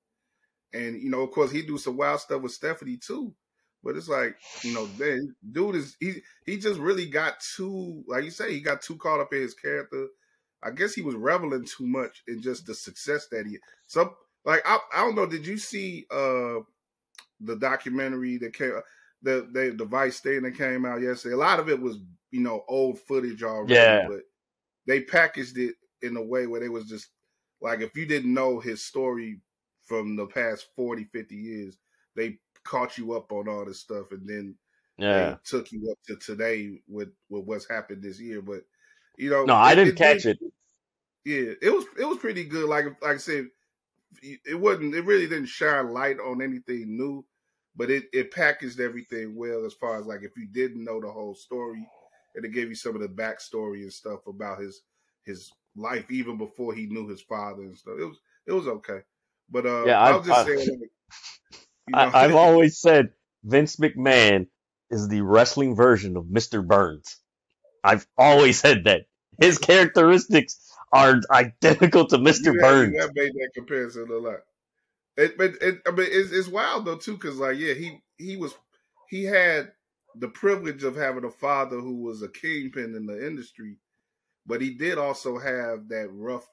and 0.73 1.00
you 1.00 1.11
know, 1.11 1.23
of 1.23 1.33
course, 1.33 1.50
he 1.50 1.62
do 1.62 1.78
some 1.78 1.97
wild 1.97 2.21
stuff 2.21 2.43
with 2.43 2.52
Stephanie 2.52 2.99
too. 2.99 3.35
But 3.82 3.97
it's 3.97 4.08
like, 4.08 4.37
you 4.62 4.73
know, 4.73 4.87
then 4.87 5.35
dude 5.52 5.76
is 5.76 5.97
he 6.00 6.23
he 6.44 6.58
just 6.58 6.80
really 6.80 7.06
got 7.06 7.40
too 7.40 8.04
like 8.08 8.25
you 8.25 8.30
say, 8.30 8.52
he 8.52 8.61
got 8.61 8.82
too 8.82 8.97
caught 8.97 9.20
up 9.20 9.32
in 9.32 9.40
his 9.42 9.54
character. 9.54 10.08
I 10.62 10.73
guess 10.73 10.94
he 10.94 11.02
was 11.02 11.14
reveling 11.14 11.64
too 11.66 11.87
much 11.87 12.23
in 12.26 12.42
just 12.42 12.66
the 12.66 12.75
success 12.75 13.28
that 13.28 13.47
he 13.47 13.58
some 13.87 14.14
like 14.44 14.62
I 14.66 14.78
I 14.92 15.00
don't 15.02 15.14
know, 15.14 15.26
did 15.26 15.47
you 15.47 15.58
see 15.58 16.06
uh 16.11 16.61
the 17.40 17.56
documentary 17.56 18.38
that 18.38 18.54
came 18.54 18.73
the 19.23 19.49
the 19.52 19.75
the 19.76 19.85
Vice 19.85 20.20
thing 20.20 20.42
that 20.42 20.56
came 20.56 20.85
out 20.85 21.00
yesterday? 21.00 21.35
A 21.35 21.38
lot 21.38 21.61
of 21.61 21.68
it 21.68 21.80
was, 21.80 21.99
you 22.30 22.40
know, 22.40 22.64
old 22.68 22.99
footage 23.00 23.42
already, 23.42 23.99
Yeah. 23.99 24.06
but 24.06 24.23
they 24.87 25.02
packaged 25.02 25.58
it 25.58 25.76
in 26.02 26.16
a 26.16 26.23
way 26.23 26.47
where 26.47 26.61
they 26.61 26.68
was 26.68 26.88
just 26.88 27.11
like 27.61 27.80
if 27.80 27.97
you 27.97 28.06
didn't 28.06 28.35
know 28.35 28.61
his 28.61 28.85
story 28.85 29.40
from 29.85 30.16
the 30.16 30.26
past 30.26 30.68
40 30.76 31.04
50 31.04 31.37
years 31.37 31.78
they 32.16 32.38
caught 32.68 32.98
you 32.98 33.12
up 33.14 33.32
on 33.32 33.48
all 33.48 33.64
this 33.64 33.80
stuff 33.80 34.12
and 34.12 34.28
then 34.28 34.54
Yeah. 34.98 35.37
took 35.44 35.72
you 35.72 35.90
up 35.90 35.98
to 36.06 36.16
today 36.16 36.82
with 36.87 37.08
with 37.30 37.44
what's 37.44 37.68
happened 37.68 38.02
this 38.02 38.20
year 38.20 38.42
but 38.42 38.60
you 39.16 39.30
know 39.30 39.44
No, 39.44 39.54
I 39.54 39.75
didn't 39.75 39.94
it 39.94 39.96
catch 39.96 40.22
did- 40.25 40.38
it. 40.42 40.52
yeah 41.25 41.52
it 41.62 41.72
was 41.72 41.84
it 41.98 42.04
was 42.04 42.18
pretty 42.18 42.44
good 42.44 42.68
like 42.68 42.84
like 43.02 43.14
i 43.14 43.16
said 43.18 43.46
it 44.22 44.58
wasn't 44.58 44.94
it 44.94 45.04
really 45.04 45.26
didn't 45.28 45.46
shine 45.46 45.88
light 45.92 46.18
on 46.20 46.42
anything 46.42 46.96
new 46.96 47.25
but 47.76 47.90
it 47.90 48.04
it 48.12 48.30
packaged 48.32 48.80
everything 48.80 49.34
well 49.37 49.64
as 49.64 49.75
far 49.75 49.98
as 49.98 50.06
like 50.06 50.22
if 50.22 50.37
you 50.37 50.46
didn't 50.46 50.84
know 50.84 51.00
the 51.00 51.10
whole 51.10 51.34
story 51.34 51.87
and 52.34 52.44
it 52.44 52.52
gave 52.52 52.68
you 52.68 52.75
some 52.75 52.94
of 52.94 53.00
the 53.00 53.08
backstory 53.08 53.82
and 53.82 53.92
stuff 53.92 54.26
about 54.26 54.60
his 54.60 54.82
his 55.25 55.50
life 55.76 56.10
even 56.10 56.37
before 56.37 56.75
he 56.75 56.87
knew 56.87 57.06
his 57.08 57.22
father 57.22 57.62
and 57.62 57.76
stuff 57.76 57.94
it 57.98 58.04
was 58.04 58.20
it 58.46 58.52
was 58.52 58.66
okay 58.68 59.00
but 59.50 59.64
uh 59.66 59.84
Yeah, 59.87 60.00
i 60.00 60.10
I- 60.10 60.16
was 60.16 60.26
just 60.26 60.38
I- 60.40 60.44
saying 60.46 60.80
like, 60.80 60.90
know, 61.88 61.99
I, 61.99 62.25
I've 62.25 62.35
always 62.37 62.78
said 62.78 63.11
Vince 63.45 63.76
McMahon 63.76 64.49
is 64.90 65.09
the 65.09 65.23
wrestling 65.23 65.76
version 65.76 66.16
of 66.16 66.25
Mr. 66.25 66.66
Burns. 66.66 67.16
I've 67.85 68.07
always 68.16 68.59
said 68.61 68.85
that. 68.85 69.02
His 69.40 69.59
characteristics 69.59 70.71
are 70.92 71.21
identical 71.30 72.07
to 72.09 72.18
Mr. 72.18 72.47
Have, 72.47 72.57
Burns. 72.61 72.95
you 72.95 73.11
made 73.14 73.33
that 73.33 73.50
comparison 73.54 74.09
a 74.11 74.16
lot. 74.16 74.40
It, 75.16 75.37
but 75.37 75.54
it, 75.61 75.80
I 75.87 75.90
mean, 75.90 76.07
it's, 76.11 76.33
it's 76.33 76.49
wild 76.49 76.85
though 76.85 76.97
too, 76.97 77.14
because 77.14 77.37
like, 77.38 77.59
yeah, 77.59 77.75
he 77.75 78.00
he 78.18 78.37
was 78.37 78.54
he 79.09 79.25
had 79.25 79.73
the 80.14 80.28
privilege 80.28 80.85
of 80.85 80.97
having 80.97 81.25
a 81.25 81.30
father 81.30 81.78
who 81.78 82.02
was 82.02 82.23
a 82.23 82.28
kingpin 82.28 82.95
in 82.95 83.07
the 83.07 83.26
industry, 83.26 83.78
but 84.47 84.61
he 84.61 84.71
did 84.71 84.97
also 84.97 85.38
have 85.38 85.88
that 85.88 86.09
rough. 86.12 86.47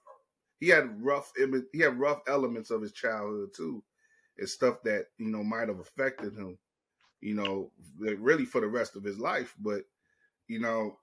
He 0.59 0.69
had 0.69 1.03
rough. 1.03 1.31
He 1.73 1.79
had 1.79 1.99
rough 1.99 2.21
elements 2.27 2.71
of 2.71 2.81
his 2.81 2.91
childhood 2.91 3.49
too, 3.55 3.83
and 4.37 4.49
stuff 4.49 4.83
that 4.83 5.05
you 5.17 5.27
know 5.27 5.43
might 5.43 5.67
have 5.67 5.79
affected 5.79 6.33
him. 6.33 6.57
You 7.21 7.35
know, 7.35 7.71
really 7.97 8.45
for 8.45 8.61
the 8.61 8.67
rest 8.67 8.95
of 8.95 9.03
his 9.03 9.17
life. 9.17 9.55
But 9.59 9.83
you 10.47 10.59
know, 10.59 10.97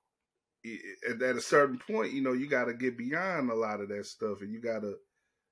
at 0.64 1.36
a 1.36 1.40
certain 1.40 1.78
point, 1.78 2.12
you 2.12 2.22
know, 2.22 2.32
you 2.32 2.48
got 2.48 2.66
to 2.66 2.74
get 2.74 2.96
beyond 2.96 3.50
a 3.50 3.54
lot 3.54 3.80
of 3.80 3.88
that 3.88 4.06
stuff, 4.06 4.40
and 4.40 4.52
you 4.52 4.60
got 4.60 4.82
to, 4.82 4.94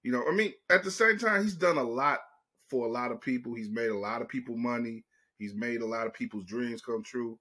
you 0.03 0.13
know, 0.13 0.25
I 0.29 0.33
mean, 0.33 0.53
at 0.71 0.85
the 0.85 0.91
same 0.91 1.19
time, 1.19 1.43
he's 1.43 1.55
done 1.55 1.79
a 1.79 1.83
lot 1.83 2.21
for 2.69 2.87
a 2.87 2.91
lot 2.91 3.11
of 3.11 3.21
people. 3.21 3.55
He's 3.55 3.71
made 3.71 3.91
a 3.91 3.99
lot 3.99 4.23
of 4.23 4.29
people 4.29 4.57
money. 4.57 5.05
He's 5.39 5.55
made 5.55 5.81
a 5.81 5.87
lot 5.87 6.07
of 6.07 6.15
people's 6.15 6.45
dreams 6.45 6.83
come 6.83 7.03
true. 7.03 7.39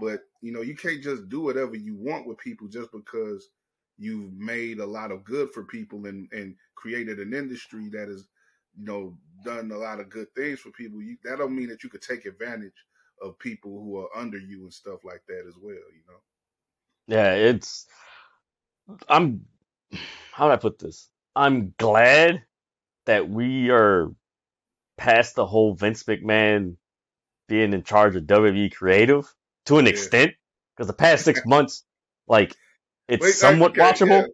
But 0.00 0.20
you 0.40 0.52
know, 0.52 0.62
you 0.62 0.76
can't 0.76 1.02
just 1.02 1.28
do 1.28 1.40
whatever 1.40 1.76
you 1.76 1.96
want 1.96 2.26
with 2.26 2.38
people 2.38 2.68
just 2.68 2.92
because 2.92 3.48
you've 3.98 4.32
made 4.32 4.78
a 4.78 4.86
lot 4.86 5.10
of 5.10 5.24
good 5.24 5.50
for 5.50 5.64
people 5.64 6.06
and 6.06 6.28
and 6.32 6.54
created 6.76 7.18
an 7.18 7.34
industry 7.34 7.88
that 7.90 8.08
has, 8.08 8.26
you 8.78 8.84
know, 8.84 9.16
done 9.44 9.70
a 9.70 9.78
lot 9.78 10.00
of 10.00 10.08
good 10.10 10.28
things 10.34 10.60
for 10.60 10.70
people. 10.70 11.02
You, 11.02 11.16
that 11.24 11.38
don't 11.38 11.54
mean 11.56 11.68
that 11.68 11.82
you 11.82 11.90
could 11.90 12.02
take 12.02 12.24
advantage 12.26 12.72
of 13.22 13.38
people 13.38 13.70
who 13.82 13.98
are 13.98 14.08
under 14.16 14.38
you 14.38 14.62
and 14.62 14.72
stuff 14.72 15.04
like 15.04 15.22
that 15.28 15.44
as 15.46 15.54
well. 15.60 15.74
You 15.74 16.02
know. 16.08 16.20
Yeah, 17.16 17.34
it's. 17.34 17.86
I'm. 19.08 19.46
How 20.32 20.46
do 20.46 20.52
I 20.52 20.56
put 20.56 20.78
this? 20.78 21.08
I'm 21.36 21.74
glad 21.78 22.44
that 23.06 23.28
we 23.28 23.70
are 23.70 24.10
past 24.98 25.34
the 25.34 25.46
whole 25.46 25.74
Vince 25.74 26.04
McMahon 26.04 26.76
being 27.48 27.72
in 27.72 27.82
charge 27.82 28.16
of 28.16 28.24
WWE 28.24 28.72
creative 28.74 29.32
to 29.66 29.78
an 29.78 29.86
Yeah. 29.86 29.90
extent. 29.92 30.32
Because 30.76 30.86
the 30.86 30.94
past 30.94 31.24
six 31.24 31.42
months, 31.46 31.84
like, 32.26 32.54
it's 33.08 33.22
Wait, 33.22 33.30
I- 33.30 33.32
somewhat 33.32 33.74
watchable. 33.74 34.22
yeah. 34.22 34.26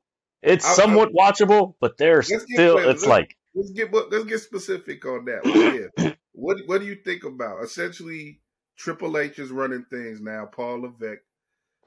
It's 0.43 0.65
I- 0.65 0.71
I- 0.71 0.75
somewhat 0.75 1.13
watchable, 1.13 1.75
but 1.81 1.97
there's 1.99 2.29
still. 2.29 2.79
It's 2.79 3.07
like, 3.07 3.37
let's 3.59 3.71
get 3.73 3.93
let's 3.93 4.25
get 4.25 4.41
specific 4.41 5.05
on 5.05 5.25
that. 5.27 5.91
Yeah. 5.99 6.13
what 6.33 6.59
what 6.67 6.81
do 6.81 6.87
you 6.87 6.97
think 6.97 7.25
about 7.25 7.63
essentially 7.65 8.41
Triple 8.77 9.19
H 9.19 9.39
is 9.39 9.51
running 9.51 9.85
things 9.91 10.21
now? 10.21 10.47
Paul 10.47 10.83
Levesque 10.83 11.23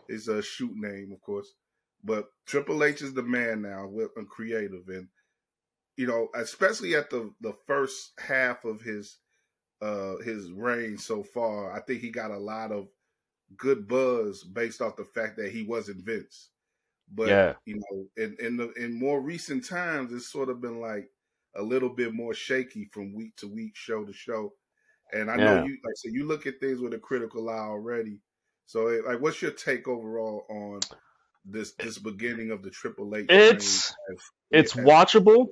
is 0.09 0.27
a 0.27 0.41
shoot 0.41 0.75
name, 0.75 1.11
of 1.13 1.21
course, 1.21 1.53
but 2.03 2.29
Triple 2.45 2.83
H 2.83 3.01
is 3.01 3.13
the 3.13 3.23
man 3.23 3.61
now 3.61 3.87
with 3.87 4.11
and 4.17 4.29
creative, 4.29 4.87
and 4.89 5.07
you 5.97 6.07
know, 6.07 6.29
especially 6.35 6.95
at 6.95 7.09
the 7.09 7.33
the 7.41 7.53
first 7.67 8.13
half 8.19 8.65
of 8.65 8.81
his 8.81 9.17
uh 9.81 10.17
his 10.17 10.51
reign 10.51 10.97
so 10.97 11.23
far, 11.23 11.71
I 11.71 11.81
think 11.81 12.01
he 12.01 12.11
got 12.11 12.31
a 12.31 12.37
lot 12.37 12.71
of 12.71 12.89
good 13.57 13.87
buzz 13.87 14.43
based 14.43 14.81
off 14.81 14.95
the 14.97 15.05
fact 15.05 15.37
that 15.37 15.51
he 15.51 15.63
wasn't 15.63 16.05
Vince. 16.05 16.49
But 17.13 17.29
Yeah. 17.29 17.53
you 17.65 17.75
know, 17.77 18.07
in 18.17 18.35
in 18.39 18.57
the 18.57 18.71
in 18.73 18.93
more 18.93 19.21
recent 19.21 19.65
times, 19.65 20.13
it's 20.13 20.27
sort 20.31 20.49
of 20.49 20.61
been 20.61 20.79
like 20.81 21.09
a 21.55 21.61
little 21.61 21.89
bit 21.89 22.13
more 22.13 22.33
shaky 22.33 22.89
from 22.93 23.13
week 23.13 23.35
to 23.37 23.47
week, 23.47 23.75
show 23.75 24.05
to 24.05 24.13
show. 24.13 24.53
And 25.13 25.29
I 25.31 25.37
know 25.37 25.55
you 25.55 25.77
like 25.85 25.95
so 25.97 26.09
you 26.09 26.25
look 26.27 26.47
at 26.47 26.59
things 26.59 26.79
with 26.81 26.93
a 26.93 26.99
critical 26.99 27.49
eye 27.49 27.53
already. 27.53 28.21
So 28.65 28.87
eh, 28.87 29.01
like, 29.05 29.21
what's 29.21 29.41
your 29.41 29.51
take 29.51 29.87
overall 29.87 30.45
on 30.49 30.79
this 31.45 31.73
this 31.75 31.97
beginning 31.99 32.51
of 32.51 32.63
the 32.63 32.69
Triple 32.71 33.15
H? 33.15 33.27
It's- 34.09 34.31
it's 34.51 34.73
watchable 34.73 35.47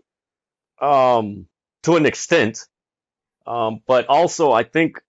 um 0.82 1.48
to 1.84 1.96
an 1.96 2.06
extent 2.06 2.68
um 3.48 3.80
but 3.88 4.08
also 4.08 4.52
i 4.52 4.64
think 4.64 5.02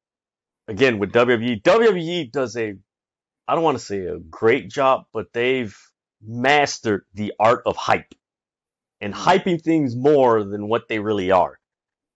again 0.69 0.99
with 0.99 1.13
wwe 1.13 1.63
wwe 1.63 2.31
does 2.31 2.57
a 2.57 2.75
i 3.49 3.55
don't 3.55 3.65
want 3.65 3.79
to 3.79 3.85
say 3.85 4.01
a 4.07 4.19
great 4.19 4.71
job 4.71 5.05
but 5.13 5.33
they've 5.33 5.77
mastered 6.23 7.05
the 7.15 7.33
art 7.39 7.63
of 7.67 7.77
hype 7.77 8.15
and 9.01 9.15
Mm. 9.15 9.19
hyping 9.19 9.63
things 9.63 9.97
more 9.97 10.45
than 10.45 10.69
what 10.69 10.89
they 10.89 10.99
really 10.99 11.31
are 11.31 11.59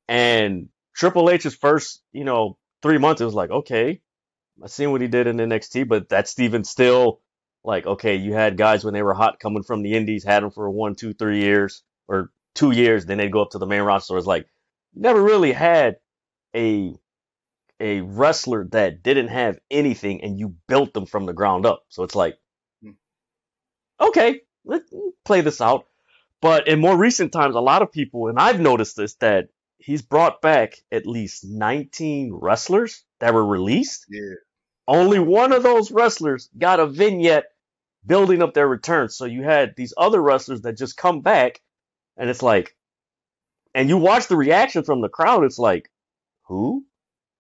and 0.09 0.69
triple 0.95 1.31
h's 1.31 1.55
first 1.55 2.03
you 2.13 2.25
know 2.25 2.57
three 2.83 2.99
months 2.99 3.21
it 3.21 3.25
was 3.25 3.35
like 3.35 3.51
okay 3.51 4.01
i 4.63 4.67
seen 4.67 4.91
what 4.93 5.01
he 5.01 5.09
did 5.09 5.27
in 5.27 5.37
nxt 5.37 5.89
but 5.89 6.09
that's 6.09 6.39
even 6.39 6.65
still 6.65 7.21
like 7.65 7.87
okay 7.87 8.17
you 8.17 8.33
had 8.35 8.57
guys 8.57 8.85
when 8.85 8.95
they 8.95 9.03
were 9.03 9.15
hot 9.15 9.41
coming 9.41 9.63
from 9.63 9.83
the 9.83 9.95
indies 9.95 10.25
had 10.25 10.43
them 10.43 10.51
for 10.51 10.69
one 10.71 10.95
two 10.95 11.15
three 11.15 11.41
years 11.41 11.83
or 12.09 12.31
two 12.55 12.71
years, 12.71 13.07
then 13.07 13.19
they'd 13.19 13.33
go 13.33 13.43
up 13.43 13.51
to 13.51 13.59
the 13.59 13.67
main 13.67 13.83
roster. 13.83 14.17
It's 14.17 14.27
like 14.27 14.47
never 14.95 15.21
really 15.21 15.53
had 15.53 15.97
a 16.55 16.95
a 17.81 18.01
wrestler 18.03 18.67
that 18.73 19.03
didn't 19.03 19.29
have 19.29 19.59
anything 19.71 20.23
and 20.23 20.39
you 20.39 20.55
built 20.69 20.95
them 20.95 21.07
from 21.07 21.27
the 21.27 21.33
ground 21.33 21.67
up. 21.67 21.85
So 21.89 22.05
it's 22.05 22.15
like, 22.15 22.39
Hmm. 22.83 22.93
okay, 24.01 24.41
let's 24.65 24.91
play 25.25 25.41
this 25.41 25.61
out. 25.61 25.87
But 26.41 26.69
in 26.69 26.81
more 26.81 26.97
recent 26.97 27.33
times, 27.33 27.55
a 27.55 27.61
lot 27.61 27.83
of 27.83 27.93
people, 27.93 28.29
and 28.29 28.39
I've 28.39 28.61
noticed 28.61 28.97
this, 28.97 29.15
that 29.17 29.49
he's 29.79 30.03
brought 30.03 30.43
back 30.43 30.75
at 30.93 31.07
least 31.07 31.45
19 31.45 32.33
wrestlers 32.35 33.05
that 33.21 33.35
were 33.35 33.45
released. 33.45 34.07
yeah, 34.11 34.35
Only 34.87 35.19
one 35.19 35.53
of 35.53 35.63
those 35.63 35.91
wrestlers 35.91 36.49
got 36.57 36.81
a 36.81 36.87
vignette 36.87 37.47
building 38.05 38.43
up 38.43 38.53
their 38.55 38.69
return. 38.69 39.09
So 39.09 39.25
you 39.25 39.43
had 39.43 39.75
these 39.77 39.95
other 39.97 40.21
wrestlers 40.21 40.63
that 40.63 40.77
just 40.77 40.97
come 40.97 41.21
back, 41.23 41.61
and 42.17 42.29
it's 42.29 42.43
like, 42.43 42.77
and 43.75 43.89
you 43.89 43.97
watch 43.97 44.29
the 44.29 44.37
reaction 44.37 44.85
from 44.85 45.01
the 45.01 45.09
crowd. 45.09 45.45
It's 45.45 45.59
like, 45.59 45.91
who? 46.45 46.85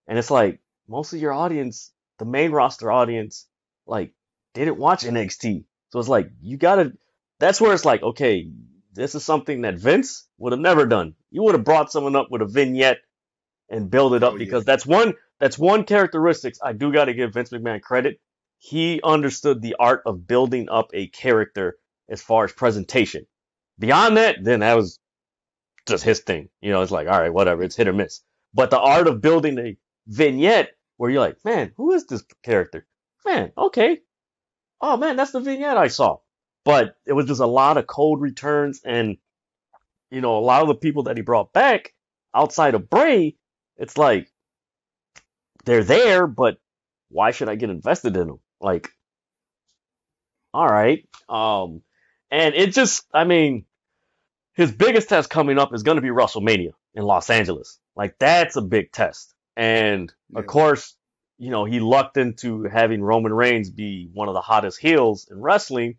And 0.06 0.18
it's 0.18 0.30
like 0.30 0.60
most 0.88 1.12
of 1.12 1.20
your 1.20 1.32
audience, 1.32 1.92
the 2.18 2.24
main 2.24 2.50
roster 2.50 2.90
audience, 2.90 3.46
like 3.86 4.12
didn't 4.54 4.78
watch 4.78 5.04
NXT. 5.04 5.64
So 5.90 5.98
it's 5.98 6.08
like 6.08 6.30
you 6.42 6.56
gotta. 6.56 6.92
That's 7.38 7.60
where 7.60 7.72
it's 7.74 7.84
like, 7.84 8.02
okay, 8.02 8.50
this 8.94 9.14
is 9.14 9.24
something 9.24 9.62
that 9.62 9.78
Vince 9.78 10.26
would 10.38 10.52
have 10.52 10.60
never 10.60 10.86
done. 10.86 11.14
You 11.30 11.42
would 11.42 11.54
have 11.54 11.64
brought 11.64 11.92
someone 11.92 12.16
up 12.16 12.28
with 12.30 12.42
a 12.42 12.46
vignette 12.46 12.98
and 13.68 13.90
build 13.90 14.14
it 14.14 14.22
up 14.22 14.34
Oh, 14.34 14.36
yeah. 14.36 14.44
because 14.44 14.64
that's 14.64 14.86
one 14.86 15.14
that's 15.40 15.58
one 15.58 15.84
characteristics 15.84 16.58
I 16.62 16.72
do 16.72 16.92
got 16.92 17.06
to 17.06 17.14
give 17.14 17.34
Vince 17.34 17.50
McMahon 17.50 17.80
credit. 17.82 18.20
He 18.58 19.00
understood 19.02 19.60
the 19.60 19.76
art 19.78 20.02
of 20.06 20.26
building 20.26 20.68
up 20.70 20.90
a 20.94 21.08
character 21.08 21.76
as 22.08 22.22
far 22.22 22.44
as 22.44 22.52
presentation. 22.52 23.26
Beyond 23.78 24.16
that, 24.16 24.36
then 24.42 24.60
that 24.60 24.74
was 24.76 25.00
just 25.86 26.04
his 26.04 26.20
thing. 26.20 26.48
You 26.62 26.70
know, 26.70 26.82
it's 26.82 26.92
like, 26.92 27.08
all 27.08 27.20
right, 27.20 27.32
whatever, 27.32 27.62
it's 27.62 27.76
hit 27.76 27.88
or 27.88 27.92
miss. 27.92 28.20
But 28.54 28.70
the 28.70 28.78
art 28.78 29.08
of 29.08 29.20
building 29.20 29.58
a 29.58 29.76
vignette 30.06 30.70
where 30.96 31.10
you're 31.10 31.20
like, 31.20 31.38
man, 31.44 31.72
who 31.76 31.92
is 31.92 32.06
this 32.06 32.24
character? 32.44 32.86
Man, 33.26 33.52
okay. 33.58 33.98
Oh 34.80 34.96
man, 34.96 35.16
that's 35.16 35.32
the 35.32 35.40
vignette 35.40 35.76
I 35.76 35.88
saw. 35.88 36.18
But 36.64 36.96
it 37.06 37.12
was 37.12 37.26
just 37.26 37.40
a 37.40 37.46
lot 37.46 37.76
of 37.76 37.86
cold 37.86 38.20
returns 38.20 38.80
and 38.84 39.18
you 40.10 40.20
know, 40.20 40.38
a 40.38 40.40
lot 40.40 40.62
of 40.62 40.68
the 40.68 40.74
people 40.76 41.04
that 41.04 41.16
he 41.16 41.22
brought 41.22 41.52
back 41.52 41.92
outside 42.34 42.74
of 42.74 42.88
Bray, 42.88 43.36
it's 43.76 43.98
like 43.98 44.28
they're 45.64 45.82
there, 45.84 46.26
but 46.26 46.58
why 47.08 47.32
should 47.32 47.48
I 47.48 47.56
get 47.56 47.70
invested 47.70 48.16
in 48.16 48.28
them? 48.28 48.38
Like, 48.60 48.90
all 50.52 50.68
right. 50.68 51.04
Um, 51.28 51.82
and 52.30 52.54
it 52.54 52.72
just, 52.72 53.04
I 53.12 53.24
mean, 53.24 53.64
his 54.54 54.70
biggest 54.70 55.08
test 55.08 55.30
coming 55.30 55.58
up 55.58 55.74
is 55.74 55.82
going 55.82 55.96
to 55.96 56.02
be 56.02 56.08
WrestleMania 56.08 56.72
in 56.94 57.02
Los 57.02 57.28
Angeles. 57.28 57.80
Like, 57.96 58.16
that's 58.18 58.56
a 58.56 58.62
big 58.62 58.92
test. 58.92 59.34
And 59.56 60.12
Yeah. 60.30 60.40
of 60.40 60.46
course, 60.46 60.96
you 61.38 61.50
know, 61.50 61.64
he 61.64 61.80
lucked 61.80 62.16
into 62.16 62.62
having 62.64 63.02
Roman 63.02 63.32
Reigns 63.32 63.70
be 63.70 64.08
one 64.12 64.28
of 64.28 64.34
the 64.34 64.40
hottest 64.40 64.78
heels 64.78 65.26
in 65.28 65.40
wrestling. 65.40 65.96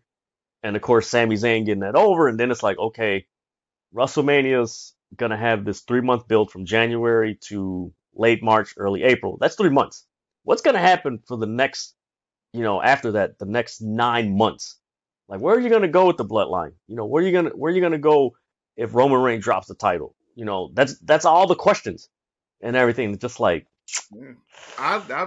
And 0.66 0.74
of 0.74 0.82
course, 0.82 1.06
Sami 1.06 1.36
Zayn 1.36 1.64
getting 1.64 1.80
that 1.82 1.94
over. 1.94 2.26
And 2.26 2.40
then 2.40 2.50
it's 2.50 2.62
like, 2.64 2.76
okay, 2.76 3.26
WrestleMania's 3.94 4.94
going 5.14 5.30
to 5.30 5.36
have 5.36 5.64
this 5.64 5.82
three 5.82 6.00
month 6.00 6.26
build 6.26 6.50
from 6.50 6.66
January 6.66 7.38
to 7.48 7.92
late 8.16 8.42
March, 8.42 8.74
early 8.76 9.04
April. 9.04 9.38
That's 9.40 9.54
three 9.54 9.70
months. 9.70 10.04
What's 10.42 10.62
going 10.62 10.74
to 10.74 10.80
happen 10.80 11.20
for 11.28 11.36
the 11.36 11.46
next, 11.46 11.94
you 12.52 12.62
know, 12.62 12.82
after 12.82 13.12
that, 13.12 13.38
the 13.38 13.46
next 13.46 13.80
nine 13.80 14.36
months? 14.36 14.76
Like, 15.28 15.40
where 15.40 15.54
are 15.54 15.60
you 15.60 15.68
going 15.68 15.82
to 15.82 15.88
go 15.88 16.08
with 16.08 16.16
the 16.16 16.24
bloodline? 16.24 16.72
You 16.88 16.96
know, 16.96 17.06
where 17.06 17.22
are 17.22 17.26
you 17.26 17.32
going 17.32 17.44
to, 17.44 17.52
where 17.52 17.70
are 17.70 17.74
you 17.74 17.80
going 17.80 17.92
to 17.92 17.98
go 17.98 18.36
if 18.76 18.92
Roman 18.92 19.20
Reigns 19.20 19.44
drops 19.44 19.68
the 19.68 19.76
title? 19.76 20.16
You 20.34 20.46
know, 20.46 20.70
that's, 20.74 20.98
that's 20.98 21.24
all 21.24 21.46
the 21.46 21.54
questions 21.54 22.08
and 22.60 22.74
everything. 22.74 23.16
Just 23.18 23.38
like, 23.38 23.68
Yeah. 24.12 24.32
I 24.78 24.96
I 24.96 25.26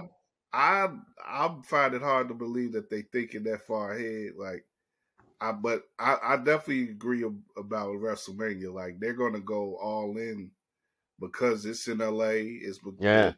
I 0.54 0.88
I 1.26 1.56
find 1.66 1.94
it 1.94 2.02
hard 2.02 2.28
to 2.28 2.34
believe 2.34 2.74
that 2.74 2.90
they 2.90 3.04
thinking 3.04 3.44
that 3.44 3.66
far 3.66 3.94
ahead. 3.94 4.34
Like, 4.38 4.66
I 5.42 5.52
but 5.54 5.84
I, 6.00 6.18
I 6.24 6.38
definitely 6.38 6.90
agree 6.92 7.24
about 7.58 7.96
WrestleMania. 7.96 8.74
Like, 8.74 9.00
they're 9.00 9.14
gonna 9.14 9.40
go 9.40 9.78
all 9.78 10.18
in 10.18 10.52
because 11.20 11.66
it's 11.66 11.88
in 11.88 12.00
LA. 12.02 12.34
It's 12.62 12.80
be- 12.80 12.92
Yeah. 13.00 13.34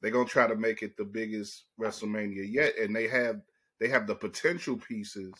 they're 0.00 0.10
gonna 0.10 0.28
try 0.28 0.46
to 0.46 0.56
make 0.56 0.82
it 0.82 0.96
the 0.96 1.04
biggest 1.04 1.66
WrestleMania 1.80 2.50
yet, 2.50 2.76
and 2.78 2.94
they 2.94 3.08
have 3.08 3.40
they 3.80 3.88
have 3.88 4.06
the 4.06 4.14
potential 4.14 4.76
pieces 4.76 5.32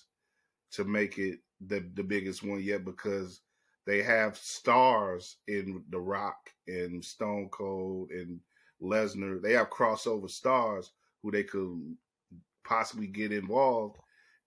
to 0.73 0.85
make 0.85 1.19
it 1.19 1.41
the 1.67 1.81
the 1.95 2.03
biggest 2.05 2.43
one 2.43 2.63
yet 2.63 2.85
because 2.85 3.43
they 3.87 4.03
have 4.03 4.37
stars 4.37 5.39
in 5.49 5.85
The 5.91 6.01
Rock 6.01 6.51
and 6.69 7.05
Stone 7.05 7.51
Cold 7.51 8.11
and 8.11 8.41
Lesnar. 8.83 9.43
They 9.43 9.53
have 9.55 9.71
crossover 9.71 10.31
stars 10.31 10.93
who 11.23 11.31
they 11.31 11.45
could 11.45 11.97
possibly 12.65 13.07
get 13.07 13.33
involved 13.33 13.99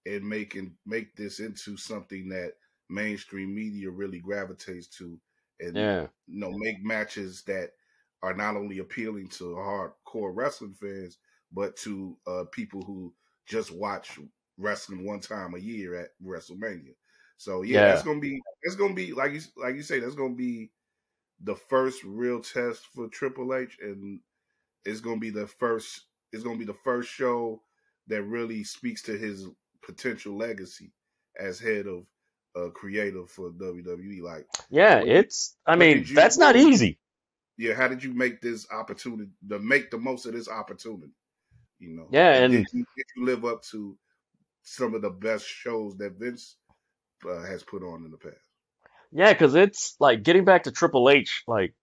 and 0.08 0.28
make 0.28 0.56
and 0.56 0.76
make 0.86 1.16
this 1.16 1.40
into 1.40 1.78
something 1.78 2.30
that 2.30 2.54
mainstream 2.90 3.54
media 3.56 3.90
really 3.92 4.20
gravitates 4.20 4.88
to, 4.88 5.20
and 5.60 5.78
yeah, 5.78 6.08
you 6.28 6.40
know 6.40 6.52
make 6.52 6.84
matches 6.84 7.44
that 7.44 7.72
are 8.24 8.34
not 8.34 8.56
only 8.56 8.80
appealing 8.80 9.28
to 9.30 9.44
hardcore 9.56 10.36
wrestling 10.36 10.74
fans 10.74 11.18
but 11.52 11.76
to 11.78 12.18
uh, 12.28 12.44
people 12.52 12.84
who 12.84 13.14
just 13.46 13.72
watch 13.72 14.20
wrestling 14.58 15.06
one 15.06 15.20
time 15.20 15.54
a 15.56 15.60
year 15.60 15.96
at 15.96 16.10
WrestleMania. 16.22 16.94
So 17.38 17.62
yeah, 17.62 17.86
Yeah. 17.86 17.86
that's 17.86 18.04
gonna 18.04 18.20
be 18.20 18.42
that's 18.64 18.76
gonna 18.76 18.94
be 18.96 19.14
like 19.14 19.34
you 19.34 19.42
like 19.56 19.76
you 19.76 19.84
say 19.84 20.00
that's 20.00 20.16
gonna 20.16 20.36
be 20.36 20.72
the 21.42 21.56
first 21.56 22.04
real 22.04 22.42
test 22.42 22.88
for 22.88 23.08
Triple 23.10 23.54
H, 23.56 23.78
and 23.82 24.22
it's 24.86 25.02
gonna 25.02 25.20
be 25.20 25.30
the 25.30 25.48
first 25.48 26.06
it's 26.32 26.44
gonna 26.44 26.60
be 26.60 26.66
the 26.66 26.74
first 26.74 27.10
show 27.10 27.62
that 28.08 28.24
really 28.24 28.64
speaks 28.64 29.02
to 29.04 29.18
his 29.18 29.48
potential 29.88 30.38
legacy 30.38 30.92
as 31.40 31.60
head 31.60 31.88
of 31.88 32.04
uh, 32.56 32.70
creative 32.72 33.30
for 33.32 33.50
WWE. 33.52 34.22
Like 34.22 34.46
yeah, 34.70 35.02
it's, 35.04 35.56
I 35.66 35.76
mean, 35.76 36.04
you 36.08 36.14
that's 36.16 36.38
not 36.38 36.56
easy. 36.56 37.00
yeah, 37.58 37.74
how 37.74 37.88
did 37.88 38.04
you 38.04 38.14
make 38.14 38.42
this 38.42 38.68
opportunity 38.72 39.32
to 39.50 39.58
make 39.60 39.90
the 39.90 39.98
most 39.98 40.26
of 40.28 40.34
this 40.34 40.50
opportunity? 40.50 41.14
You 41.80 41.96
know, 41.96 42.08
Yeah, 42.12 42.34
and- 42.44 42.54
did 42.54 42.68
you, 42.74 42.86
did 42.98 43.06
you 43.16 43.26
live 43.26 43.46
up 43.46 43.64
to 43.72 43.98
some 44.64 44.94
of 44.96 45.02
the 45.02 45.10
best 45.12 45.46
shows 45.48 45.96
that 45.98 46.14
Vince 46.20 46.58
uh, 47.28 47.44
has 47.46 47.64
put 47.64 47.84
on 47.84 48.04
in 48.06 48.12
the 48.12 48.18
past? 48.18 48.36
Yeah, 49.12 49.32
because 49.32 49.56
it's 49.56 49.96
like 50.00 50.24
getting 50.24 50.44
back 50.44 50.64
to 50.64 50.72
Triple 50.72 51.10
H, 51.10 51.44
like 51.48 51.74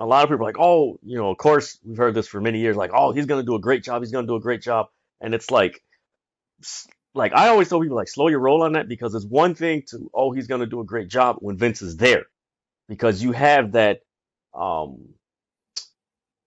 a 0.00 0.06
lot 0.06 0.24
of 0.24 0.30
people 0.30 0.44
are 0.44 0.48
like, 0.48 0.58
oh, 0.58 0.98
you 1.02 1.16
know, 1.18 1.30
of 1.30 1.36
course 1.38 1.78
we've 1.84 1.96
heard 1.98 2.14
this 2.14 2.26
for 2.26 2.40
many 2.40 2.58
years, 2.60 2.76
like, 2.76 2.90
oh, 2.94 3.12
he's 3.12 3.26
gonna 3.26 3.44
do 3.44 3.54
a 3.54 3.60
great 3.60 3.84
job, 3.84 4.02
he's 4.02 4.10
gonna 4.10 4.26
do 4.26 4.34
a 4.36 4.40
great 4.40 4.62
job, 4.62 4.86
and 5.20 5.34
it's 5.34 5.50
like, 5.50 5.80
like 7.14 7.32
I 7.34 7.48
always 7.48 7.68
tell 7.68 7.80
people 7.80 7.96
like 7.96 8.08
slow 8.08 8.28
your 8.28 8.40
roll 8.40 8.62
on 8.62 8.72
that 8.72 8.88
because 8.88 9.14
it's 9.14 9.24
one 9.24 9.54
thing 9.54 9.82
to 9.88 10.10
oh 10.14 10.32
he's 10.32 10.46
gonna 10.46 10.66
do 10.66 10.80
a 10.80 10.84
great 10.84 11.08
job 11.08 11.36
when 11.40 11.56
Vince 11.56 11.82
is 11.82 11.96
there, 11.96 12.24
because 12.88 13.22
you 13.22 13.32
have 13.32 13.72
that, 13.72 14.00
um, 14.54 15.08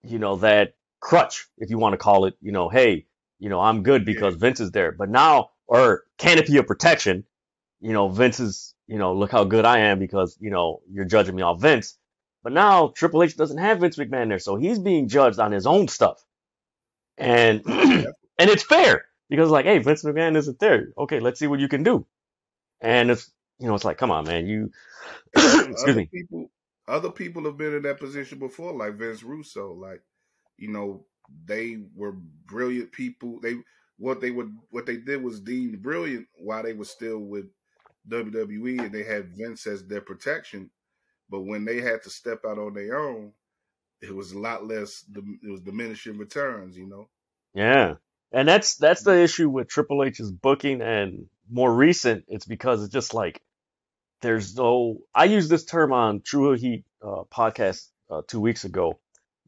you 0.04 0.20
know, 0.20 0.38
that 0.38 0.74
crutch 1.00 1.48
if 1.58 1.70
you 1.70 1.78
want 1.78 1.94
to 1.94 1.98
call 1.98 2.26
it, 2.26 2.36
you 2.42 2.52
know, 2.52 2.70
hey, 2.70 3.06
you 3.40 3.50
know, 3.50 3.60
I'm 3.60 3.84
good 3.84 4.06
because 4.06 4.36
Vince 4.36 4.60
is 4.60 4.72
there, 4.72 4.92
but 4.92 5.10
now 5.10 5.52
or 5.68 6.04
canopy 6.18 6.58
of 6.58 6.68
protection, 6.68 7.26
you 7.80 7.94
know, 7.94 8.08
Vince 8.10 8.40
is, 8.40 8.74
you 8.88 8.98
know, 8.98 9.14
look 9.14 9.32
how 9.32 9.44
good 9.44 9.66
I 9.66 9.80
am 9.80 10.00
because, 10.00 10.38
you 10.40 10.52
know, 10.52 10.82
you're 10.92 11.06
judging 11.06 11.36
me 11.36 11.42
off 11.42 11.62
Vince. 11.62 11.98
But 12.44 12.54
now 12.54 12.90
Triple 12.90 13.24
H 13.24 13.36
doesn't 13.36 13.58
have 13.58 13.80
Vince 13.80 13.98
McMahon 13.98 14.30
there, 14.30 14.40
so 14.40 14.56
he's 14.56 14.78
being 14.80 15.08
judged 15.08 15.40
on 15.40 15.52
his 15.52 15.66
own 15.66 15.88
stuff. 15.88 16.24
And 17.18 17.64
and 17.66 18.14
it's 18.40 18.64
fair 18.64 19.06
because 19.30 19.50
like, 19.50 19.66
hey, 19.66 19.80
Vince 19.80 20.04
McMahon 20.04 20.36
isn't 20.36 20.60
there. 20.60 20.90
Okay, 20.98 21.20
let's 21.20 21.40
see 21.40 21.48
what 21.48 21.60
you 21.60 21.68
can 21.68 21.84
do. 21.84 22.06
And 22.82 23.12
it's 23.12 23.32
you 23.60 23.68
know, 23.68 23.76
it's 23.76 23.86
like, 23.86 23.98
come 23.98 24.12
on, 24.12 24.26
man, 24.26 24.48
you 24.48 24.72
excuse 25.36 25.84
other 25.84 25.96
me. 25.96 26.10
people 26.14 26.50
other 26.88 27.10
people 27.10 27.44
have 27.46 27.58
been 27.58 27.74
in 27.74 27.84
that 27.84 28.00
position 28.00 28.40
before, 28.40 28.74
like 28.74 28.96
Vince 28.96 29.24
Russo. 29.24 29.74
Like, 29.74 30.02
you 30.58 30.70
know, 30.70 31.06
they 31.46 31.80
were 31.96 32.14
brilliant 32.46 32.92
people. 32.92 33.40
They 33.42 33.56
what 33.98 34.22
they 34.22 34.32
would 34.32 34.56
what 34.70 34.86
they 34.86 34.98
did 34.98 35.24
was 35.24 35.40
deemed 35.40 35.82
brilliant 35.82 36.28
while 36.38 36.64
they 36.64 36.74
were 36.74 36.86
still 36.86 37.20
with 37.20 37.46
WWE 38.10 38.84
and 38.84 38.92
they 38.92 39.04
had 39.04 39.36
Vince 39.36 39.66
as 39.68 39.86
their 39.86 40.02
protection. 40.02 40.70
But 41.30 41.42
when 41.42 41.66
they 41.66 41.82
had 41.82 42.04
to 42.04 42.10
step 42.10 42.42
out 42.48 42.60
on 42.60 42.74
their 42.74 42.98
own, 43.00 43.32
it 44.02 44.14
was 44.14 44.34
a 44.34 44.40
lot 44.40 44.68
less. 44.68 45.04
It 45.16 45.50
was 45.50 45.62
diminishing 45.62 46.18
returns. 46.18 46.78
You 46.78 46.88
know. 46.88 47.10
Yeah. 47.54 47.96
And 48.32 48.48
that's 48.48 48.76
that's 48.76 49.04
the 49.04 49.20
issue 49.20 49.50
with 49.50 49.68
Triple 49.68 50.04
H's 50.04 50.32
booking 50.32 50.82
and 50.82 51.28
more 51.50 51.74
recent, 51.74 52.26
it's 52.28 52.46
because 52.46 52.84
it's 52.84 52.94
just 52.94 53.14
like 53.14 53.42
there's 54.22 54.56
no 54.56 54.98
I 55.14 55.26
used 55.26 55.50
this 55.50 55.66
term 55.66 55.94
on 55.94 56.22
True 56.22 56.54
Heat 56.54 56.86
uh, 57.02 57.24
podcast 57.32 57.88
uh, 58.10 58.22
two 58.28 58.40
weeks 58.40 58.66
ago 58.66 59.00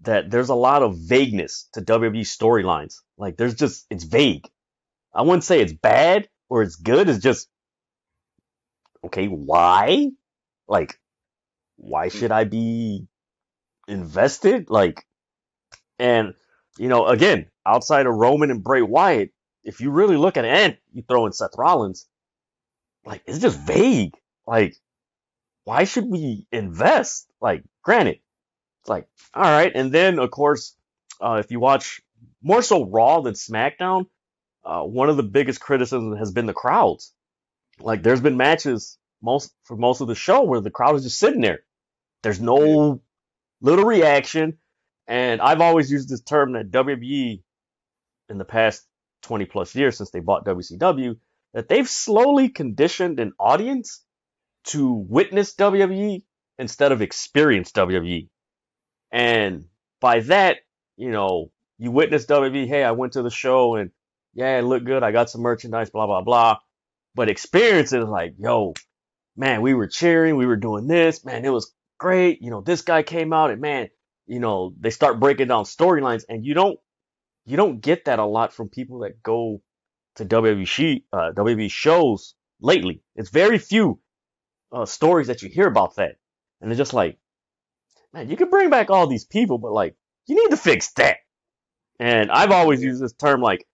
that 0.01 0.29
there's 0.29 0.49
a 0.49 0.55
lot 0.55 0.83
of 0.83 0.97
vagueness 0.97 1.67
to 1.73 1.81
WWE 1.81 2.21
storylines. 2.21 3.01
Like 3.17 3.37
there's 3.37 3.55
just 3.55 3.85
it's 3.89 4.03
vague. 4.03 4.47
I 5.13 5.23
wouldn't 5.23 5.43
say 5.43 5.59
it's 5.59 5.73
bad 5.73 6.29
or 6.49 6.61
it's 6.61 6.75
good. 6.75 7.09
It's 7.09 7.23
just 7.23 7.49
okay. 9.03 9.27
Why? 9.27 10.09
Like 10.67 10.99
why 11.77 12.09
should 12.09 12.31
I 12.31 12.43
be 12.43 13.07
invested? 13.87 14.69
Like, 14.69 15.05
and 15.97 16.33
you 16.77 16.89
know, 16.89 17.07
again, 17.07 17.47
outside 17.67 18.05
of 18.05 18.15
Roman 18.15 18.51
and 18.51 18.63
Bray 18.63 18.81
Wyatt, 18.81 19.31
if 19.63 19.81
you 19.81 19.91
really 19.91 20.17
look 20.17 20.37
at 20.37 20.45
it, 20.45 20.51
and 20.51 20.77
you 20.93 21.03
throw 21.07 21.25
in 21.25 21.33
Seth 21.33 21.57
Rollins, 21.57 22.07
like 23.05 23.23
it's 23.25 23.39
just 23.39 23.59
vague. 23.59 24.13
Like, 24.45 24.75
why 25.65 25.83
should 25.83 26.05
we 26.05 26.47
invest? 26.51 27.29
Like, 27.41 27.63
granted, 27.83 28.19
it's 28.81 28.89
like 28.89 29.07
all 29.33 29.43
right, 29.43 29.71
and 29.75 29.91
then 29.91 30.19
of 30.19 30.31
course, 30.31 30.75
uh, 31.19 31.41
if 31.43 31.51
you 31.51 31.59
watch 31.59 32.01
more 32.41 32.61
so 32.61 32.85
Raw 32.85 33.21
than 33.21 33.33
SmackDown, 33.33 34.05
uh, 34.63 34.83
one 34.83 35.09
of 35.09 35.17
the 35.17 35.23
biggest 35.23 35.59
criticisms 35.59 36.17
has 36.17 36.31
been 36.31 36.45
the 36.45 36.53
crowds. 36.53 37.13
Like, 37.79 38.03
there's 38.03 38.21
been 38.21 38.37
matches 38.37 38.97
most 39.21 39.51
for 39.63 39.75
most 39.75 40.01
of 40.01 40.07
the 40.07 40.15
show 40.15 40.43
where 40.43 40.61
the 40.61 40.71
crowd 40.71 40.95
is 40.95 41.03
just 41.03 41.19
sitting 41.19 41.41
there. 41.41 41.59
There's 42.23 42.39
no 42.39 43.01
little 43.61 43.85
reaction. 43.85 44.57
And 45.07 45.41
I've 45.41 45.61
always 45.61 45.91
used 45.91 46.09
this 46.09 46.21
term 46.21 46.53
that 46.53 46.71
WWE 46.71 47.41
in 48.29 48.37
the 48.37 48.45
past 48.45 48.85
20 49.23 49.45
plus 49.45 49.75
years 49.75 49.97
since 49.97 50.11
they 50.11 50.19
bought 50.19 50.45
WCW, 50.45 51.15
that 51.53 51.67
they've 51.67 51.89
slowly 51.89 52.49
conditioned 52.49 53.19
an 53.19 53.33
audience 53.39 54.03
to 54.65 54.91
witness 54.91 55.55
WWE 55.55 56.23
instead 56.59 56.91
of 56.91 57.01
experience 57.01 57.71
WWE. 57.71 58.27
And 59.11 59.65
by 60.01 60.21
that, 60.21 60.57
you 60.97 61.11
know, 61.11 61.51
you 61.77 61.91
witness 61.91 62.25
WWE, 62.25 62.67
hey, 62.67 62.83
I 62.83 62.91
went 62.91 63.13
to 63.13 63.21
the 63.21 63.29
show 63.29 63.75
and 63.75 63.91
yeah, 64.33 64.59
it 64.59 64.63
looked 64.63 64.85
good. 64.85 65.03
I 65.03 65.11
got 65.11 65.29
some 65.29 65.41
merchandise, 65.41 65.89
blah, 65.89 66.05
blah, 66.05 66.21
blah. 66.21 66.57
But 67.15 67.29
experience 67.29 67.93
is 67.93 68.05
like, 68.05 68.35
yo, 68.37 68.73
man, 69.35 69.61
we 69.61 69.73
were 69.73 69.87
cheering, 69.87 70.35
we 70.35 70.45
were 70.45 70.55
doing 70.55 70.87
this, 70.87 71.23
man, 71.25 71.45
it 71.45 71.49
was 71.49 71.73
great. 71.97 72.41
You 72.41 72.51
know, 72.51 72.61
this 72.61 72.81
guy 72.81 73.03
came 73.03 73.33
out 73.33 73.51
and 73.51 73.61
man, 73.61 73.89
you 74.25 74.39
know, 74.39 74.73
they 74.79 74.89
start 74.89 75.19
breaking 75.19 75.47
down 75.47 75.63
storylines 75.63 76.23
and 76.29 76.45
you 76.45 76.53
don't 76.53 76.79
you 77.47 77.55
don't 77.55 77.79
get 77.79 78.05
that 78.05 78.19
a 78.19 78.25
lot 78.25 78.53
from 78.53 78.67
people 78.67 78.99
that 78.99 79.23
go 79.23 79.61
to 80.15 80.25
WWE, 80.25 80.67
she- 80.67 81.05
uh, 81.13 81.31
WWE 81.33 81.71
shows 81.71 82.35
lately. 82.59 83.01
It's 83.15 83.29
very 83.29 83.57
few 83.57 83.99
uh, 84.71 84.85
stories 84.85 85.27
that 85.27 85.41
you 85.41 85.49
hear 85.49 85.67
about 85.67 85.95
that. 85.95 86.17
And 86.59 86.69
it's 86.69 86.77
just 86.77 86.93
like, 86.93 87.17
man, 88.13 88.29
you 88.29 88.35
can 88.35 88.49
bring 88.49 88.69
back 88.69 88.89
all 88.89 89.07
these 89.07 89.25
people, 89.25 89.59
but 89.59 89.71
like, 89.71 89.95
you 90.25 90.35
need 90.35 90.49
to 90.49 90.61
fix 90.61 90.91
that. 90.93 91.17
And 91.99 92.29
I've 92.29 92.51
always 92.51 92.83
used 92.83 93.01
this 93.01 93.13
term 93.13 93.41
like, 93.41 93.65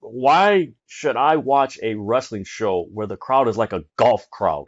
why 0.00 0.72
should 0.88 1.16
I 1.16 1.36
watch 1.36 1.78
a 1.80 1.94
wrestling 1.94 2.42
show 2.44 2.88
where 2.92 3.06
the 3.06 3.16
crowd 3.16 3.46
is 3.46 3.56
like 3.56 3.72
a 3.72 3.84
golf 3.96 4.28
crowd? 4.30 4.64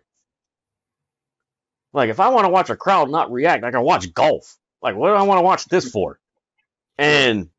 Like, 1.92 2.10
if 2.10 2.20
I 2.20 2.28
want 2.28 2.44
to 2.44 2.50
watch 2.50 2.70
a 2.70 2.76
crowd 2.76 3.10
not 3.10 3.32
react, 3.32 3.64
I 3.64 3.72
can 3.72 3.82
watch 3.82 4.14
golf. 4.14 4.56
Like, 4.80 4.94
what 4.94 5.08
do 5.08 5.14
I 5.14 5.22
want 5.22 5.38
to 5.38 5.44
watch 5.44 5.64
this 5.64 5.90
for? 5.90 6.20
And, 6.98 7.50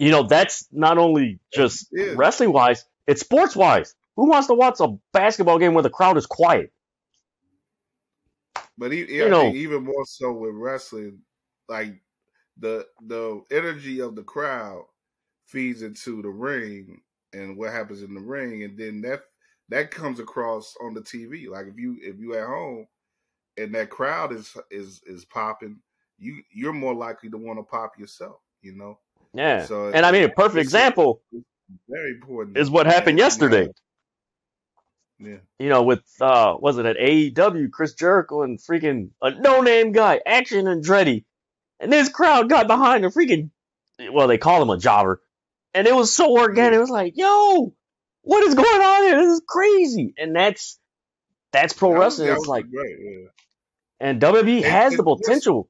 you 0.00 0.10
know, 0.10 0.22
that's 0.22 0.66
not 0.72 0.96
only 0.98 1.38
just 1.52 1.88
Yeah. 1.92 2.14
wrestling 2.16 2.52
wise, 2.52 2.86
it's 3.06 3.20
sports 3.20 3.54
wise. 3.54 3.94
Who 4.16 4.28
wants 4.30 4.48
to 4.48 4.54
watch 4.54 4.80
a 4.80 4.88
basketball 5.12 5.58
game 5.58 5.74
where 5.74 5.82
the 5.82 5.90
crowd 5.90 6.16
is 6.16 6.26
quiet? 6.26 6.72
But 8.78 8.92
e- 8.92 9.14
You 9.16 9.26
I 9.26 9.28
know- 9.28 9.52
even 9.52 9.84
more 9.84 10.04
so 10.06 10.32
with 10.32 10.54
wrestling, 10.54 11.20
like 11.68 12.00
the 12.56 12.88
the 13.02 13.42
energy 13.50 14.00
of 14.00 14.16
the 14.16 14.22
crowd 14.22 14.86
feeds 15.44 15.82
into 15.82 16.22
the 16.22 16.28
ring 16.30 17.02
and 17.32 17.56
what 17.56 17.72
happens 17.72 18.02
in 18.02 18.14
the 18.14 18.20
ring, 18.20 18.62
and 18.64 18.78
then 18.78 19.02
that 19.02 19.24
that 19.68 19.90
comes 19.90 20.18
across 20.18 20.76
on 20.80 20.94
the 20.94 21.02
TV. 21.02 21.48
Like 21.48 21.66
if 21.66 21.78
you 21.78 21.98
if 22.00 22.18
you 22.18 22.34
at 22.36 22.46
home 22.46 22.88
and 23.58 23.74
that 23.74 23.90
crowd 23.90 24.32
is 24.32 24.56
is 24.70 25.02
is 25.04 25.24
popping, 25.26 25.80
you 26.18 26.42
you're 26.50 26.72
more 26.72 26.94
likely 26.94 27.28
to 27.30 27.36
want 27.38 27.58
to 27.58 27.62
pop 27.62 27.98
yourself. 27.98 28.40
You 28.62 28.72
know, 28.76 28.98
Yeah. 29.34 29.64
So, 29.66 29.88
and 29.90 30.04
I 30.04 30.12
mean, 30.12 30.24
a 30.24 30.28
perfect 30.28 30.60
example 30.62 31.22
very 31.88 32.12
important 32.12 32.56
is 32.58 32.68
what 32.70 32.86
happened 32.86 33.18
Yeah, 33.18 33.24
yesterday. 33.26 33.68
Yeah, 35.18 35.36
you 35.58 35.68
know, 35.68 35.82
with 35.82 36.02
uh, 36.20 36.56
was 36.58 36.78
it 36.78 36.86
at 36.86 36.96
AEW, 36.96 37.70
Chris 37.70 37.92
Jericho 37.94 38.42
and 38.42 38.58
freaking 38.58 39.10
a 39.20 39.30
no-name 39.38 39.92
guy, 39.92 40.20
Action 40.24 40.64
Andretti, 40.64 41.24
and 41.78 41.92
this 41.92 42.08
crowd 42.08 42.48
got 42.48 42.66
behind 42.66 43.04
a 43.04 43.10
freaking, 43.10 43.50
well, 44.12 44.28
they 44.28 44.38
call 44.38 44.62
him 44.62 44.70
a 44.70 44.78
jobber, 44.78 45.20
and 45.74 45.86
it 45.86 45.94
was 45.94 46.10
so 46.14 46.38
organic. 46.38 46.78
It 46.78 46.80
was 46.80 46.88
like, 46.90 47.18
yo, 47.18 47.74
what 48.22 48.44
is 48.44 48.54
going 48.54 48.66
on 48.80 49.02
here? 49.02 49.16
This 49.18 49.34
is 49.34 49.42
crazy, 49.46 50.14
and 50.16 50.34
that's 50.34 50.78
that's 51.52 51.74
pro 51.74 51.90
That 51.92 51.98
was- 51.98 52.18
wrestling. 52.18 52.28
that 52.28 52.36
It's 52.38 52.46
like, 52.46 52.70
great. 52.70 52.96
Yeah. 52.98 53.28
and 54.00 54.20
WWE 54.22 54.62
has 54.62 54.96
the 54.96 55.02
potential. 55.02 55.68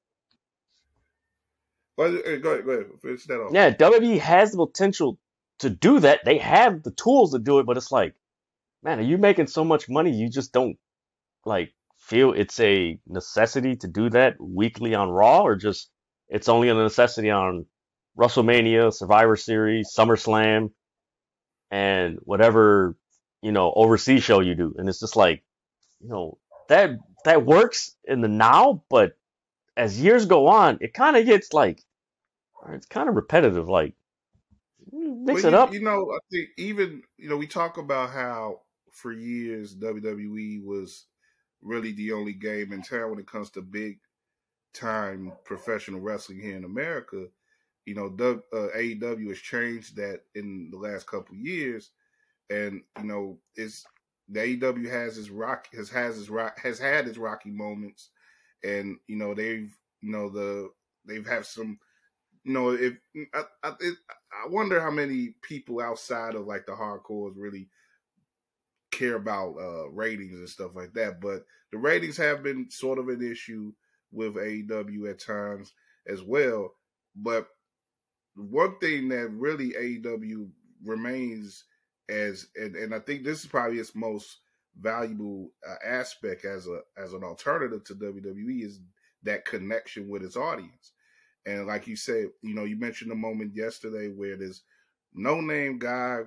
Go 2.00 2.06
ahead, 2.06 2.42
go 2.42 2.54
ahead, 2.54 2.86
finish 3.02 3.24
that 3.26 3.40
off. 3.40 3.52
Yeah, 3.52 3.70
WWE 3.70 4.18
has 4.20 4.52
the 4.52 4.66
potential 4.66 5.18
to 5.58 5.68
do 5.68 6.00
that. 6.00 6.24
They 6.24 6.38
have 6.38 6.82
the 6.82 6.92
tools 6.92 7.32
to 7.32 7.38
do 7.38 7.58
it, 7.58 7.66
but 7.66 7.76
it's 7.76 7.92
like, 7.92 8.14
man, 8.82 9.00
are 9.00 9.02
you 9.02 9.18
making 9.18 9.48
so 9.48 9.64
much 9.64 9.86
money 9.86 10.10
you 10.10 10.30
just 10.30 10.50
don't 10.50 10.78
like 11.44 11.74
feel 11.98 12.32
it's 12.32 12.58
a 12.58 12.98
necessity 13.06 13.76
to 13.76 13.86
do 13.86 14.08
that 14.10 14.36
weekly 14.40 14.94
on 14.94 15.10
Raw, 15.10 15.42
or 15.42 15.56
just 15.56 15.90
it's 16.30 16.48
only 16.48 16.70
a 16.70 16.74
necessity 16.74 17.28
on 17.28 17.66
WrestleMania, 18.18 18.94
Survivor 18.94 19.36
Series, 19.36 19.92
SummerSlam, 19.94 20.70
and 21.70 22.18
whatever 22.22 22.96
you 23.42 23.52
know 23.52 23.74
overseas 23.76 24.24
show 24.24 24.40
you 24.40 24.54
do, 24.54 24.74
and 24.78 24.88
it's 24.88 25.00
just 25.00 25.16
like, 25.16 25.44
you 26.00 26.08
know, 26.08 26.38
that 26.70 26.92
that 27.26 27.44
works 27.44 27.94
in 28.04 28.22
the 28.22 28.28
now, 28.28 28.84
but 28.88 29.18
as 29.76 30.00
years 30.00 30.24
go 30.24 30.46
on, 30.46 30.78
it 30.80 30.94
kind 30.94 31.18
of 31.18 31.26
gets 31.26 31.52
like 31.52 31.82
it's 32.68 32.86
kind 32.86 33.08
of 33.08 33.16
repetitive. 33.16 33.68
Like 33.68 33.94
mix 34.92 35.44
Well, 35.44 35.44
it 35.44 35.54
you, 35.54 35.54
up. 35.54 35.72
You 35.72 35.80
know, 35.82 36.12
I 36.12 36.18
think 36.30 36.50
even 36.56 37.02
you 37.16 37.28
know 37.28 37.36
we 37.36 37.46
talk 37.46 37.78
about 37.78 38.10
how 38.10 38.62
for 38.92 39.12
years 39.12 39.74
WWE 39.74 40.62
was 40.64 41.06
really 41.62 41.92
the 41.92 42.12
only 42.12 42.32
game 42.32 42.72
in 42.72 42.82
town 42.82 43.10
when 43.10 43.18
it 43.18 43.26
comes 43.26 43.50
to 43.50 43.62
big 43.62 44.00
time 44.74 45.32
professional 45.44 46.00
wrestling 46.00 46.40
here 46.40 46.56
in 46.56 46.64
America. 46.64 47.28
You 47.86 47.94
know, 47.96 48.10
W- 48.10 48.42
uh, 48.52 48.68
AEW 48.74 49.28
has 49.30 49.38
changed 49.40 49.96
that 49.96 50.22
in 50.34 50.70
the 50.70 50.78
last 50.78 51.06
couple 51.06 51.34
of 51.36 51.40
years, 51.40 51.90
and 52.50 52.82
you 52.98 53.04
know, 53.04 53.38
it's 53.56 53.86
the 54.28 54.40
AEW 54.40 54.90
has 54.90 55.18
its 55.18 55.30
rock 55.30 55.68
has 55.74 55.90
has 55.90 56.18
its 56.18 56.28
rock 56.28 56.58
has 56.60 56.78
had 56.78 57.08
its 57.08 57.18
rocky 57.18 57.50
moments, 57.50 58.10
and 58.64 58.98
you 59.06 59.16
know 59.16 59.34
they've 59.34 59.76
you 60.00 60.10
know 60.12 60.28
the 60.28 60.70
they've 61.04 61.26
had 61.26 61.46
some 61.46 61.78
you 62.44 62.52
know 62.52 62.70
if 62.70 62.94
I 63.34 63.42
I, 63.62 63.72
it, 63.80 63.96
I 64.32 64.48
wonder 64.48 64.80
how 64.80 64.90
many 64.90 65.34
people 65.42 65.80
outside 65.80 66.34
of 66.34 66.46
like 66.46 66.66
the 66.66 66.72
hardcores 66.72 67.34
really 67.36 67.68
care 68.90 69.16
about 69.16 69.54
uh 69.60 69.88
ratings 69.90 70.38
and 70.38 70.48
stuff 70.48 70.72
like 70.74 70.92
that 70.94 71.20
but 71.20 71.44
the 71.72 71.78
ratings 71.78 72.16
have 72.16 72.42
been 72.42 72.70
sort 72.70 72.98
of 72.98 73.08
an 73.08 73.22
issue 73.22 73.72
with 74.12 74.34
AEW 74.34 75.10
at 75.10 75.20
times 75.20 75.72
as 76.08 76.22
well 76.22 76.74
but 77.14 77.48
one 78.34 78.78
thing 78.78 79.08
that 79.08 79.30
really 79.30 79.70
AEW 79.72 80.48
remains 80.84 81.64
as 82.08 82.48
and, 82.56 82.74
and 82.74 82.94
I 82.94 82.98
think 83.00 83.24
this 83.24 83.40
is 83.40 83.46
probably 83.46 83.78
its 83.78 83.94
most 83.94 84.38
valuable 84.80 85.50
uh, 85.68 85.74
aspect 85.84 86.44
as 86.44 86.66
a 86.66 86.80
as 86.96 87.12
an 87.12 87.22
alternative 87.22 87.84
to 87.84 87.94
WWE 87.94 88.64
is 88.64 88.80
that 89.22 89.44
connection 89.44 90.08
with 90.08 90.22
its 90.22 90.36
audience 90.36 90.92
and 91.46 91.66
like 91.66 91.86
you 91.86 91.96
said, 91.96 92.26
you 92.42 92.54
know, 92.54 92.64
you 92.64 92.76
mentioned 92.76 93.12
a 93.12 93.16
moment 93.16 93.54
yesterday 93.54 94.08
where 94.08 94.36
this 94.36 94.62
no 95.14 95.40
name 95.40 95.78
guy, 95.78 96.20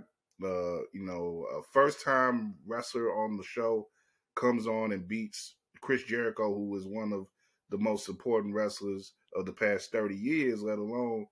uh, 0.43 0.79
you 0.93 1.03
know, 1.03 1.45
a 1.57 1.61
first 1.71 2.03
time 2.03 2.55
wrestler 2.65 3.09
on 3.23 3.37
the 3.37 3.43
show 3.43 3.87
comes 4.35 4.67
on 4.67 4.91
and 4.91 5.07
beats 5.07 5.55
Chris 5.81 6.03
Jericho, 6.03 6.53
who 6.53 6.69
was 6.69 6.85
one 6.85 7.13
of 7.13 7.27
the 7.69 7.77
most 7.77 8.09
important 8.09 8.53
wrestlers 8.53 9.13
of 9.35 9.45
the 9.45 9.53
past 9.53 9.91
30 9.91 10.15
years, 10.15 10.63
let 10.63 10.79
alone, 10.79 11.25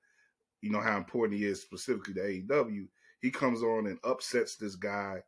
you 0.62 0.72
know, 0.72 0.82
how 0.82 0.98
important 0.98 1.39
he 1.39 1.46
is 1.46 1.62
specifically 1.62 2.13
to 2.13 2.22
AEW. 2.22 2.88
He 3.22 3.32
comes 3.32 3.62
on 3.63 3.88
and 3.88 4.00
upsets 4.04 4.56
this 4.56 4.76
guy 4.76 5.22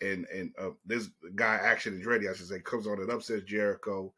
and 0.00 0.26
and 0.32 0.52
uh, 0.58 0.70
this 0.86 1.08
guy 1.34 1.56
Action 1.62 2.00
Andretti, 2.00 2.30
I 2.30 2.34
should 2.34 2.48
say, 2.48 2.60
comes 2.60 2.86
on 2.86 3.00
and 3.00 3.10
upsets 3.10 3.44
Jericho 3.44 4.12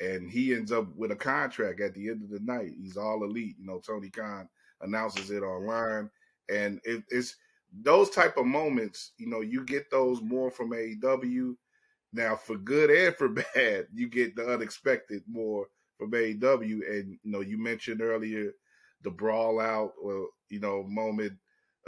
and 0.00 0.30
he 0.30 0.54
ends 0.54 0.72
up 0.72 0.94
with 0.94 1.10
a 1.10 1.16
contract 1.16 1.80
at 1.80 1.94
the 1.94 2.08
end 2.08 2.22
of 2.22 2.30
the 2.30 2.40
night. 2.40 2.72
He's 2.78 2.96
all 2.96 3.24
elite. 3.24 3.56
You 3.58 3.66
know, 3.66 3.80
Tony 3.80 4.10
Khan 4.10 4.48
announces 4.82 5.30
it 5.30 5.42
online, 5.42 6.10
and 6.50 6.80
it, 6.84 7.02
it's 7.08 7.36
those 7.82 8.10
type 8.10 8.36
of 8.36 8.46
moments. 8.46 9.12
You 9.18 9.28
know, 9.28 9.40
you 9.40 9.64
get 9.64 9.90
those 9.90 10.20
more 10.22 10.50
from 10.50 10.70
AEW. 10.70 11.54
Now, 12.12 12.36
for 12.36 12.56
good 12.56 12.90
and 12.90 13.14
for 13.14 13.28
bad, 13.54 13.86
you 13.92 14.08
get 14.08 14.36
the 14.36 14.52
unexpected 14.52 15.22
more 15.28 15.66
from 15.98 16.12
AEW. 16.12 16.88
And 16.88 17.18
you 17.22 17.30
know, 17.30 17.40
you 17.40 17.58
mentioned 17.58 18.02
earlier 18.02 18.52
the 19.02 19.10
brawl 19.10 19.60
out, 19.60 19.92
or 20.02 20.28
you 20.50 20.60
know, 20.60 20.82
moment. 20.84 21.32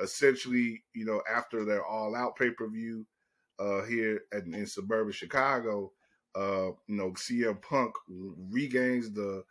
Essentially, 0.00 0.80
you 0.94 1.04
know, 1.04 1.20
after 1.28 1.64
their 1.64 1.84
all 1.84 2.14
out 2.14 2.36
pay 2.36 2.50
per 2.50 2.68
view 2.68 3.04
uh, 3.58 3.82
here 3.82 4.22
in, 4.32 4.54
in 4.54 4.64
suburban 4.64 5.12
Chicago 5.12 5.90
uh, 6.38 6.70
you 6.86 6.96
know, 6.96 7.10
CM 7.12 7.60
Punk 7.60 7.94
regains 8.50 9.10
the 9.10 9.42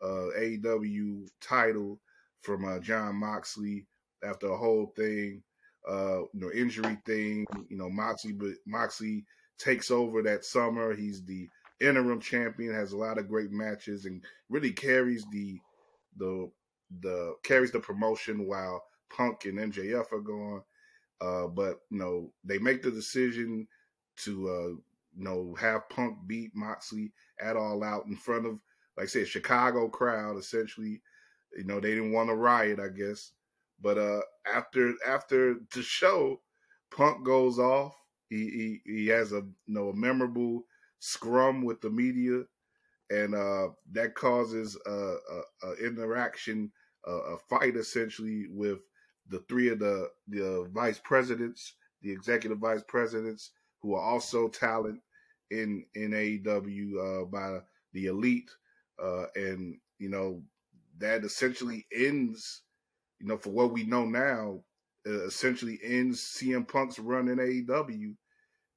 uh, 0.00 0.28
AEW 0.38 1.28
title 1.40 1.98
from 2.42 2.64
uh, 2.64 2.78
Jon 2.78 3.16
Moxley 3.16 3.84
after 4.22 4.48
a 4.52 4.56
whole 4.56 4.92
thing, 4.96 5.42
uh, 5.88 6.20
you 6.20 6.40
know, 6.40 6.52
injury 6.52 6.98
thing. 7.04 7.46
You 7.68 7.76
know, 7.76 7.90
Moxley, 7.90 8.32
but 8.32 8.52
Moxley 8.64 9.24
takes 9.58 9.90
over 9.90 10.22
that 10.22 10.44
summer. 10.44 10.94
He's 10.94 11.24
the 11.24 11.48
interim 11.80 12.20
champion, 12.20 12.72
has 12.74 12.92
a 12.92 12.96
lot 12.96 13.18
of 13.18 13.28
great 13.28 13.50
matches, 13.50 14.04
and 14.04 14.22
really 14.48 14.72
carries 14.72 15.24
the 15.32 15.58
the 16.16 16.48
the 17.00 17.34
carries 17.42 17.72
the 17.72 17.80
promotion 17.80 18.46
while 18.46 18.84
Punk 19.10 19.46
and 19.46 19.58
MJF 19.58 20.12
are 20.12 20.20
gone. 20.20 20.62
Uh, 21.20 21.48
but 21.48 21.80
you 21.90 21.98
know, 21.98 22.30
they 22.44 22.58
make 22.58 22.82
the 22.82 22.90
decision 22.90 23.66
to 24.18 24.48
uh, 24.48 24.80
you 25.16 25.24
know, 25.24 25.54
have 25.58 25.88
Punk 25.88 26.18
beat 26.26 26.50
Moxley 26.54 27.12
at 27.40 27.56
all 27.56 27.82
out 27.82 28.06
in 28.06 28.16
front 28.16 28.46
of, 28.46 28.58
like 28.96 29.04
I 29.04 29.06
said, 29.06 29.28
Chicago 29.28 29.88
crowd. 29.88 30.36
Essentially, 30.36 31.00
you 31.56 31.64
know, 31.64 31.80
they 31.80 31.90
didn't 31.90 32.12
want 32.12 32.28
to 32.28 32.34
riot, 32.34 32.78
I 32.78 32.88
guess. 32.88 33.32
But 33.80 33.98
uh, 33.98 34.20
after 34.52 34.94
after 35.06 35.56
the 35.74 35.82
show, 35.82 36.40
Punk 36.90 37.24
goes 37.24 37.58
off. 37.58 37.94
He 38.28 38.80
he, 38.84 38.92
he 38.92 39.06
has 39.08 39.32
a 39.32 39.36
you 39.36 39.54
know 39.66 39.90
a 39.90 39.96
memorable 39.96 40.64
scrum 40.98 41.62
with 41.62 41.80
the 41.80 41.90
media, 41.90 42.42
and 43.10 43.34
uh, 43.34 43.68
that 43.92 44.14
causes 44.14 44.76
a, 44.86 44.90
a, 44.90 45.68
a 45.68 45.86
interaction, 45.86 46.72
a, 47.06 47.10
a 47.10 47.38
fight 47.48 47.76
essentially 47.76 48.46
with 48.50 48.78
the 49.28 49.40
three 49.48 49.68
of 49.68 49.78
the 49.78 50.10
the 50.28 50.68
vice 50.72 51.00
presidents, 51.02 51.74
the 52.02 52.10
executive 52.10 52.58
vice 52.58 52.82
presidents, 52.86 53.52
who 53.80 53.94
are 53.94 54.02
also 54.02 54.48
talent 54.48 55.00
in 55.50 55.84
in 55.94 56.10
AEW 56.10 57.22
uh, 57.22 57.24
by 57.26 57.60
the 57.92 58.06
elite, 58.06 58.50
uh, 59.02 59.26
and 59.34 59.78
you 59.98 60.08
know 60.08 60.42
that 60.98 61.24
essentially 61.24 61.86
ends, 61.94 62.62
you 63.20 63.26
know, 63.26 63.36
for 63.36 63.50
what 63.50 63.72
we 63.72 63.84
know 63.84 64.04
now, 64.04 64.60
uh, 65.06 65.26
essentially 65.26 65.78
ends 65.82 66.20
CM 66.20 66.66
Punk's 66.66 66.98
run 66.98 67.28
in 67.28 67.38
AEW, 67.38 68.14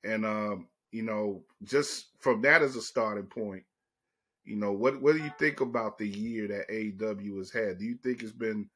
and 0.04 0.26
um, 0.26 0.68
you 0.92 1.04
know, 1.04 1.44
just 1.64 2.08
from 2.20 2.42
that 2.42 2.62
as 2.62 2.76
a 2.76 2.82
starting 2.82 3.26
point, 3.26 3.64
you 4.44 4.56
know, 4.56 4.72
what 4.72 5.02
what 5.02 5.16
do 5.16 5.24
you 5.24 5.32
think 5.40 5.62
about 5.62 5.98
the 5.98 6.08
year 6.08 6.48
that 6.48 6.70
AEW 6.70 7.38
has 7.38 7.52
had? 7.52 7.80
Do 7.80 7.86
you 7.86 7.96
think 8.04 8.22
it's 8.22 8.32
been 8.32 8.70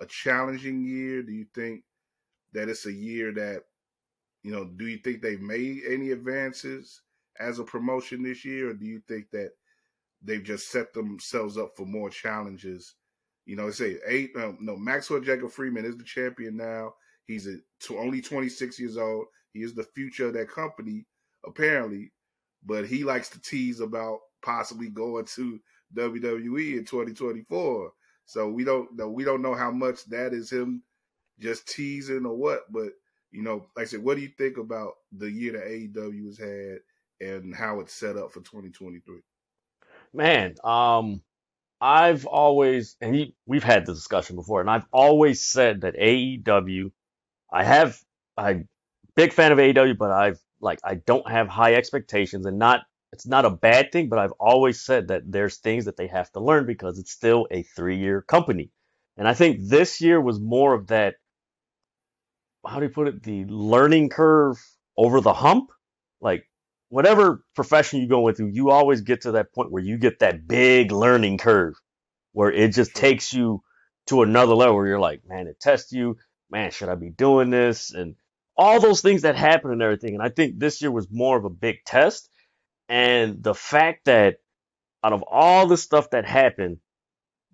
a 0.00 0.06
challenging 0.06 0.84
year? 0.84 1.22
Do 1.22 1.32
you 1.32 1.46
think 1.54 1.82
that 2.52 2.68
it's 2.68 2.86
a 2.86 2.92
year 2.92 3.32
that 3.32 3.64
you 4.42 4.52
know? 4.52 4.64
Do 4.64 4.86
you 4.86 4.98
think 4.98 5.20
they've 5.20 5.40
made 5.40 5.82
any 5.88 6.12
advances 6.12 7.02
as 7.40 7.58
a 7.58 7.64
promotion 7.64 8.22
this 8.22 8.44
year, 8.44 8.70
or 8.70 8.74
do 8.74 8.84
you 8.84 9.00
think 9.08 9.30
that 9.32 9.52
they've 10.22 10.42
just 10.42 10.70
set 10.70 10.92
themselves 10.92 11.56
up 11.56 11.76
for 11.76 11.86
more 11.86 12.10
challenges? 12.10 12.94
You 13.46 13.56
know, 13.56 13.68
I 13.68 13.70
say 13.70 13.98
eight. 14.06 14.32
Um, 14.36 14.58
no, 14.60 14.76
Maxwell 14.76 15.20
Jacob 15.20 15.50
Friedman 15.50 15.84
is 15.84 15.96
the 15.96 16.04
champion 16.04 16.56
now. 16.56 16.94
He's 17.26 17.46
a, 17.46 17.56
to 17.80 17.98
only 17.98 18.20
26 18.20 18.78
years 18.78 18.96
old. 18.96 19.26
He 19.52 19.60
is 19.60 19.74
the 19.74 19.84
future 19.84 20.28
of 20.28 20.34
that 20.34 20.50
company, 20.50 21.06
apparently. 21.46 22.12
But 22.64 22.86
he 22.86 23.04
likes 23.04 23.28
to 23.30 23.40
tease 23.40 23.80
about 23.80 24.18
possibly 24.42 24.88
going 24.88 25.24
to 25.26 25.60
WWE 25.94 26.78
in 26.78 26.84
2024. 26.84 27.92
So 28.26 28.48
we 28.48 28.64
don't 28.64 28.94
know 28.96 29.08
we 29.08 29.24
don't 29.24 29.42
know 29.42 29.54
how 29.54 29.70
much 29.70 30.04
that 30.06 30.34
is 30.34 30.52
him 30.52 30.82
just 31.38 31.66
teasing 31.68 32.26
or 32.26 32.36
what. 32.36 32.70
But 32.70 32.92
you 33.30 33.42
know, 33.42 33.66
like 33.76 33.84
I 33.84 33.86
said, 33.86 34.02
what 34.02 34.16
do 34.16 34.22
you 34.22 34.30
think 34.36 34.58
about 34.58 34.94
the 35.12 35.30
year 35.30 35.52
that 35.52 35.66
AEW 35.66 36.26
has 36.26 36.38
had 36.38 36.80
and 37.20 37.54
how 37.54 37.80
it's 37.80 37.92
set 37.92 38.16
up 38.16 38.32
for 38.32 38.40
2023? 38.40 39.20
Man, 40.14 40.54
um, 40.64 41.22
I've 41.80 42.26
always 42.26 42.96
and 43.00 43.14
he, 43.14 43.34
we've 43.46 43.64
had 43.64 43.86
the 43.86 43.94
discussion 43.94 44.36
before, 44.36 44.60
and 44.60 44.70
I've 44.70 44.86
always 44.92 45.44
said 45.44 45.82
that 45.82 45.96
AEW. 45.96 46.90
I 47.52 47.64
have 47.64 47.98
I'm 48.36 48.68
big 49.16 49.32
fan 49.32 49.52
of 49.52 49.58
AEW, 49.58 49.96
but 49.98 50.10
I've 50.10 50.40
like 50.60 50.80
I 50.84 50.94
don't 50.94 51.28
have 51.28 51.48
high 51.48 51.74
expectations, 51.74 52.46
and 52.46 52.58
not 52.58 52.82
it's 53.12 53.26
not 53.26 53.44
a 53.44 53.50
bad 53.50 53.92
thing, 53.92 54.08
but 54.08 54.18
I've 54.18 54.32
always 54.32 54.80
said 54.80 55.08
that 55.08 55.22
there's 55.26 55.58
things 55.58 55.86
that 55.86 55.96
they 55.96 56.08
have 56.08 56.30
to 56.32 56.40
learn 56.40 56.66
because 56.66 56.98
it's 56.98 57.12
still 57.12 57.46
a 57.50 57.62
three 57.62 57.98
year 57.98 58.22
company. 58.22 58.70
And 59.16 59.26
I 59.26 59.34
think 59.34 59.68
this 59.68 60.00
year 60.00 60.20
was 60.20 60.38
more 60.38 60.74
of 60.74 60.88
that, 60.88 61.16
how 62.66 62.78
do 62.78 62.86
you 62.86 62.92
put 62.92 63.08
it, 63.08 63.22
the 63.22 63.44
learning 63.46 64.10
curve 64.10 64.58
over 64.96 65.20
the 65.20 65.32
hump. 65.32 65.70
Like, 66.20 66.48
whatever 66.88 67.44
profession 67.54 68.00
you 68.00 68.08
go 68.08 68.28
into, 68.28 68.48
you 68.48 68.70
always 68.70 69.02
get 69.02 69.22
to 69.22 69.32
that 69.32 69.52
point 69.52 69.70
where 69.70 69.82
you 69.82 69.98
get 69.98 70.20
that 70.20 70.46
big 70.46 70.92
learning 70.92 71.38
curve 71.38 71.74
where 72.32 72.50
it 72.50 72.72
just 72.72 72.94
takes 72.94 73.32
you 73.32 73.62
to 74.06 74.22
another 74.22 74.54
level 74.54 74.76
where 74.76 74.86
you're 74.86 75.00
like, 75.00 75.22
man, 75.26 75.46
it 75.46 75.60
tests 75.60 75.92
you. 75.92 76.16
Man, 76.50 76.70
should 76.70 76.88
I 76.88 76.94
be 76.94 77.10
doing 77.10 77.50
this? 77.50 77.92
And 77.92 78.16
all 78.56 78.80
those 78.80 79.02
things 79.02 79.22
that 79.22 79.36
happen 79.36 79.70
and 79.70 79.82
everything. 79.82 80.14
And 80.14 80.22
I 80.22 80.30
think 80.30 80.58
this 80.58 80.80
year 80.80 80.90
was 80.90 81.08
more 81.10 81.36
of 81.36 81.44
a 81.44 81.50
big 81.50 81.84
test 81.84 82.30
and 82.88 83.42
the 83.42 83.54
fact 83.54 84.06
that 84.06 84.36
out 85.04 85.12
of 85.12 85.22
all 85.22 85.66
the 85.66 85.76
stuff 85.76 86.10
that 86.10 86.24
happened, 86.24 86.78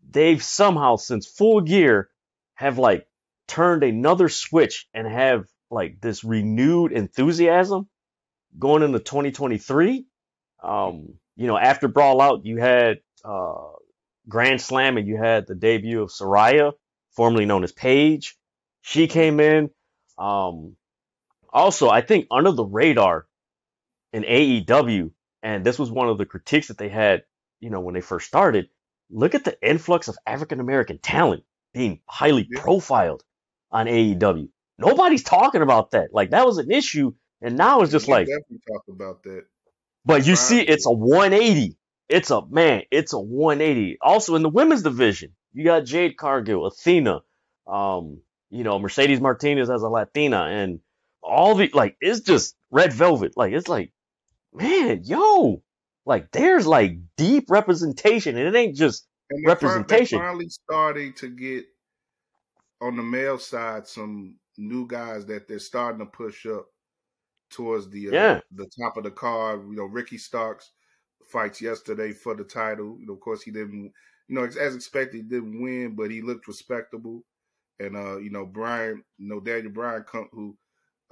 they've 0.08 0.42
somehow 0.42 0.96
since 0.96 1.26
full 1.26 1.60
gear 1.60 2.08
have 2.54 2.78
like 2.78 3.06
turned 3.48 3.82
another 3.82 4.28
switch 4.28 4.86
and 4.94 5.06
have 5.06 5.46
like 5.70 6.00
this 6.00 6.24
renewed 6.24 6.92
enthusiasm 6.92 7.88
going 8.58 8.82
into 8.82 8.98
2023. 8.98 10.06
Um, 10.62 11.14
you 11.36 11.46
know, 11.46 11.58
after 11.58 11.88
Brawl 11.88 12.20
Out, 12.20 12.44
you 12.44 12.58
had 12.58 12.98
uh, 13.24 13.72
Grand 14.28 14.60
Slam 14.60 14.96
and 14.96 15.06
you 15.06 15.16
had 15.16 15.46
the 15.46 15.54
debut 15.54 16.02
of 16.02 16.10
Saraya, 16.10 16.72
formerly 17.12 17.46
known 17.46 17.64
as 17.64 17.72
Paige. 17.72 18.36
She 18.82 19.06
came 19.06 19.40
in. 19.40 19.70
Um, 20.18 20.76
also, 21.52 21.88
I 21.88 22.00
think 22.00 22.26
under 22.30 22.52
the 22.52 22.64
radar 22.64 23.26
in 24.12 24.22
AEW, 24.22 25.10
and 25.42 25.64
this 25.64 25.78
was 25.78 25.90
one 25.90 26.08
of 26.08 26.18
the 26.18 26.26
critiques 26.26 26.68
that 26.68 26.78
they 26.78 26.88
had, 26.88 27.24
you 27.60 27.70
know, 27.70 27.80
when 27.80 27.94
they 27.94 28.00
first 28.00 28.26
started. 28.26 28.68
Look 29.10 29.34
at 29.34 29.44
the 29.44 29.56
influx 29.62 30.08
of 30.08 30.16
African 30.26 30.60
American 30.60 30.98
talent 30.98 31.44
being 31.72 32.00
highly 32.06 32.48
yeah. 32.50 32.60
profiled 32.60 33.22
on 33.70 33.86
AEW. 33.86 34.48
Nobody's 34.78 35.22
talking 35.22 35.62
about 35.62 35.90
that. 35.90 36.12
Like 36.12 36.30
that 36.30 36.46
was 36.46 36.58
an 36.58 36.70
issue, 36.70 37.12
and 37.44 37.58
now 37.58 37.82
it's 37.82 37.92
just 37.92 38.08
like 38.08 38.26
definitely 38.26 38.60
talk 38.66 38.84
about 38.88 39.22
that. 39.24 39.44
But 40.06 40.26
you 40.26 40.34
see, 40.34 40.60
it's 40.60 40.86
a 40.86 40.90
180. 40.90 41.76
It's 42.08 42.30
a 42.30 42.44
man. 42.46 42.82
It's 42.90 43.12
a 43.12 43.18
180. 43.18 43.98
Also 44.00 44.34
in 44.34 44.42
the 44.42 44.48
women's 44.48 44.82
division, 44.82 45.32
you 45.52 45.64
got 45.64 45.84
Jade 45.84 46.16
Cargill, 46.16 46.66
Athena, 46.66 47.20
um, 47.66 48.20
you 48.50 48.64
know, 48.64 48.78
Mercedes 48.78 49.20
Martinez 49.20 49.68
as 49.68 49.82
a 49.82 49.88
Latina, 49.88 50.44
and 50.44 50.80
all 51.22 51.54
the 51.54 51.70
like 51.74 51.96
it's 52.00 52.20
just 52.20 52.56
red 52.70 52.94
velvet. 52.94 53.34
Like 53.36 53.52
it's 53.52 53.68
like 53.68 53.92
man, 54.54 55.02
yo, 55.04 55.62
like 56.06 56.30
there's 56.32 56.66
like 56.66 56.96
deep 57.18 57.50
representation, 57.50 58.38
and 58.38 58.48
it 58.48 58.58
ain't 58.58 58.76
just 58.76 59.06
and 59.28 59.46
representation. 59.46 60.18
They're 60.18 60.28
finally 60.28 60.48
starting 60.48 61.12
to 61.14 61.28
get 61.28 61.66
on 62.80 62.96
the 62.96 63.02
male 63.02 63.38
side 63.38 63.86
some 63.86 64.36
new 64.56 64.86
guys 64.86 65.26
that 65.26 65.46
they're 65.46 65.58
starting 65.58 65.98
to 65.98 66.06
push 66.06 66.46
up 66.46 66.66
towards 67.54 67.88
the 67.88 68.08
uh, 68.08 68.12
yeah. 68.12 68.40
the 68.54 68.68
top 68.80 68.96
of 68.96 69.04
the 69.04 69.10
card. 69.10 69.62
You 69.68 69.76
know, 69.76 69.84
Ricky 69.84 70.18
Starks 70.18 70.72
fights 71.30 71.60
yesterday 71.60 72.12
for 72.12 72.34
the 72.34 72.44
title. 72.44 72.96
You 73.00 73.06
know, 73.06 73.14
of 73.14 73.20
course, 73.20 73.42
he 73.42 73.50
didn't. 73.50 73.92
You 74.28 74.36
know, 74.36 74.44
as 74.44 74.74
expected, 74.74 75.16
he 75.16 75.22
didn't 75.22 75.62
win, 75.62 75.94
but 75.94 76.10
he 76.10 76.22
looked 76.22 76.48
respectable. 76.48 77.24
And 77.78 77.96
uh, 77.96 78.18
you 78.18 78.30
know, 78.30 78.46
Brian, 78.46 79.02
you 79.18 79.28
know, 79.28 79.40
Daniel 79.40 79.72
Bryan, 79.72 80.04
come, 80.04 80.28
who 80.32 80.56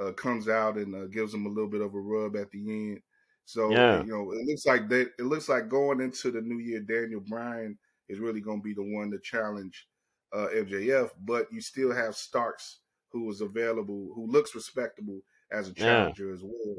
uh, 0.01 0.13
comes 0.13 0.49
out 0.49 0.77
and 0.77 0.95
uh, 0.95 1.07
gives 1.07 1.33
him 1.33 1.47
a 1.47 1.49
little 1.49 1.71
bit 1.71 1.83
of 1.83 1.95
a 1.95 2.01
rub 2.01 2.37
at 2.37 2.51
the 2.51 2.59
end. 2.59 3.01
So 3.45 3.71
yeah. 3.71 4.03
you 4.03 4.11
know, 4.11 4.33
it 4.33 4.47
looks 4.47 4.67
like 4.67 4.89
that. 4.89 5.11
It 5.19 5.25
looks 5.25 5.49
like 5.49 5.69
going 5.69 6.01
into 6.01 6.31
the 6.31 6.41
new 6.41 6.59
year, 6.59 6.81
Daniel 6.81 7.23
Bryan 7.29 7.79
is 8.09 8.19
really 8.19 8.41
going 8.41 8.61
to 8.61 8.65
be 8.65 8.75
the 8.75 8.83
one 8.83 9.11
to 9.11 9.19
challenge 9.23 9.87
uh, 10.33 10.49
MJF. 10.55 11.11
But 11.25 11.47
you 11.53 11.61
still 11.61 11.93
have 11.93 12.15
Starks, 12.15 12.79
who 13.11 13.31
is 13.31 13.41
available, 13.41 14.11
who 14.15 14.27
looks 14.27 14.55
respectable 14.55 15.21
as 15.53 15.69
a 15.69 15.75
challenger 15.75 16.29
yeah. 16.29 16.35
as 16.35 16.43
well. 16.43 16.77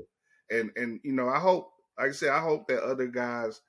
And 0.51 0.71
and 0.75 0.99
you 1.03 1.13
know, 1.13 1.29
I 1.29 1.39
hope, 1.39 1.71
like 1.97 2.09
I 2.09 2.13
said, 2.13 2.29
I 2.29 2.39
hope 2.39 2.67
that 2.67 2.83
other 2.83 3.07
guys 3.07 3.61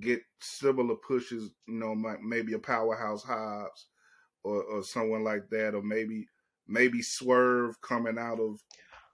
get 0.00 0.20
similar 0.40 0.96
pushes. 0.96 1.50
You 1.66 1.74
know, 1.74 1.94
maybe 2.22 2.54
a 2.54 2.58
powerhouse 2.58 3.22
Hobbs 3.22 3.86
or, 4.42 4.62
or 4.62 4.82
someone 4.82 5.24
like 5.24 5.48
that, 5.50 5.74
or 5.74 5.82
maybe 5.82 6.26
maybe 6.66 7.02
Swerve 7.02 7.80
coming 7.80 8.18
out 8.18 8.40
of 8.40 8.60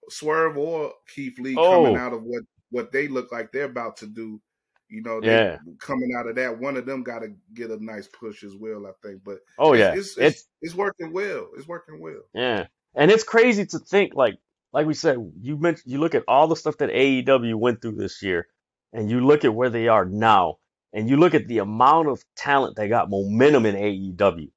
Swerve 0.09 0.57
or 0.57 0.93
Keith 1.15 1.39
Lee 1.39 1.57
oh. 1.57 1.85
coming 1.85 1.97
out 1.97 2.13
of 2.13 2.23
what 2.23 2.43
what 2.71 2.93
they 2.93 3.09
look 3.09 3.33
like 3.33 3.53
they're 3.53 3.65
about 3.65 3.97
to 3.99 4.07
do. 4.07 4.41
You 4.89 5.03
know, 5.03 5.21
yeah. 5.23 5.57
coming 5.79 6.11
out 6.19 6.27
of 6.27 6.35
that, 6.35 6.59
one 6.59 6.77
of 6.77 6.85
them 6.85 7.05
got 7.05 7.21
to 7.21 7.33
get 7.55 7.71
a 7.71 7.83
nice 7.83 8.09
push 8.09 8.43
as 8.43 8.57
well. 8.57 8.89
I 8.89 8.91
think, 9.07 9.23
but 9.25 9.39
oh 9.57 9.75
yeah, 9.75 9.93
it's 9.95 10.19
it's, 10.19 10.19
it's 10.19 10.49
it's, 10.63 10.75
working 10.75 11.13
well. 11.13 11.49
It's 11.57 11.69
working 11.69 12.01
well. 12.01 12.23
Yeah, 12.35 12.67
and 12.97 13.09
it's 13.09 13.23
crazy 13.23 13.67
to 13.67 13.79
think 13.79 14.17
like 14.17 14.37
like 14.73 14.87
we 14.87 14.95
said. 14.95 15.17
You 15.41 15.57
mentioned 15.57 15.93
you 15.93 15.99
look 15.99 16.15
at 16.15 16.25
all 16.29 16.47
the 16.49 16.57
stuff 16.57 16.79
that 16.79 16.91
AEW 16.91 17.55
went 17.55 17.83
through 17.83 17.97
this 17.97 18.23
year, 18.23 18.47
and 18.93 19.11
you 19.11 19.21
look 19.21 19.45
at 19.45 19.55
where 19.55 19.71
they 19.71 19.89
are 19.89 20.05
now, 20.05 20.59
and 20.93 21.09
you 21.09 21.17
look 21.17 21.35
at 21.35 21.47
the 21.49 21.59
amount 21.59 22.09
of 22.09 22.23
talent 22.37 22.77
that 22.77 22.89
got 22.89 23.11
momentum 23.11 23.67
in 23.67 23.75
AEW. 23.75 24.51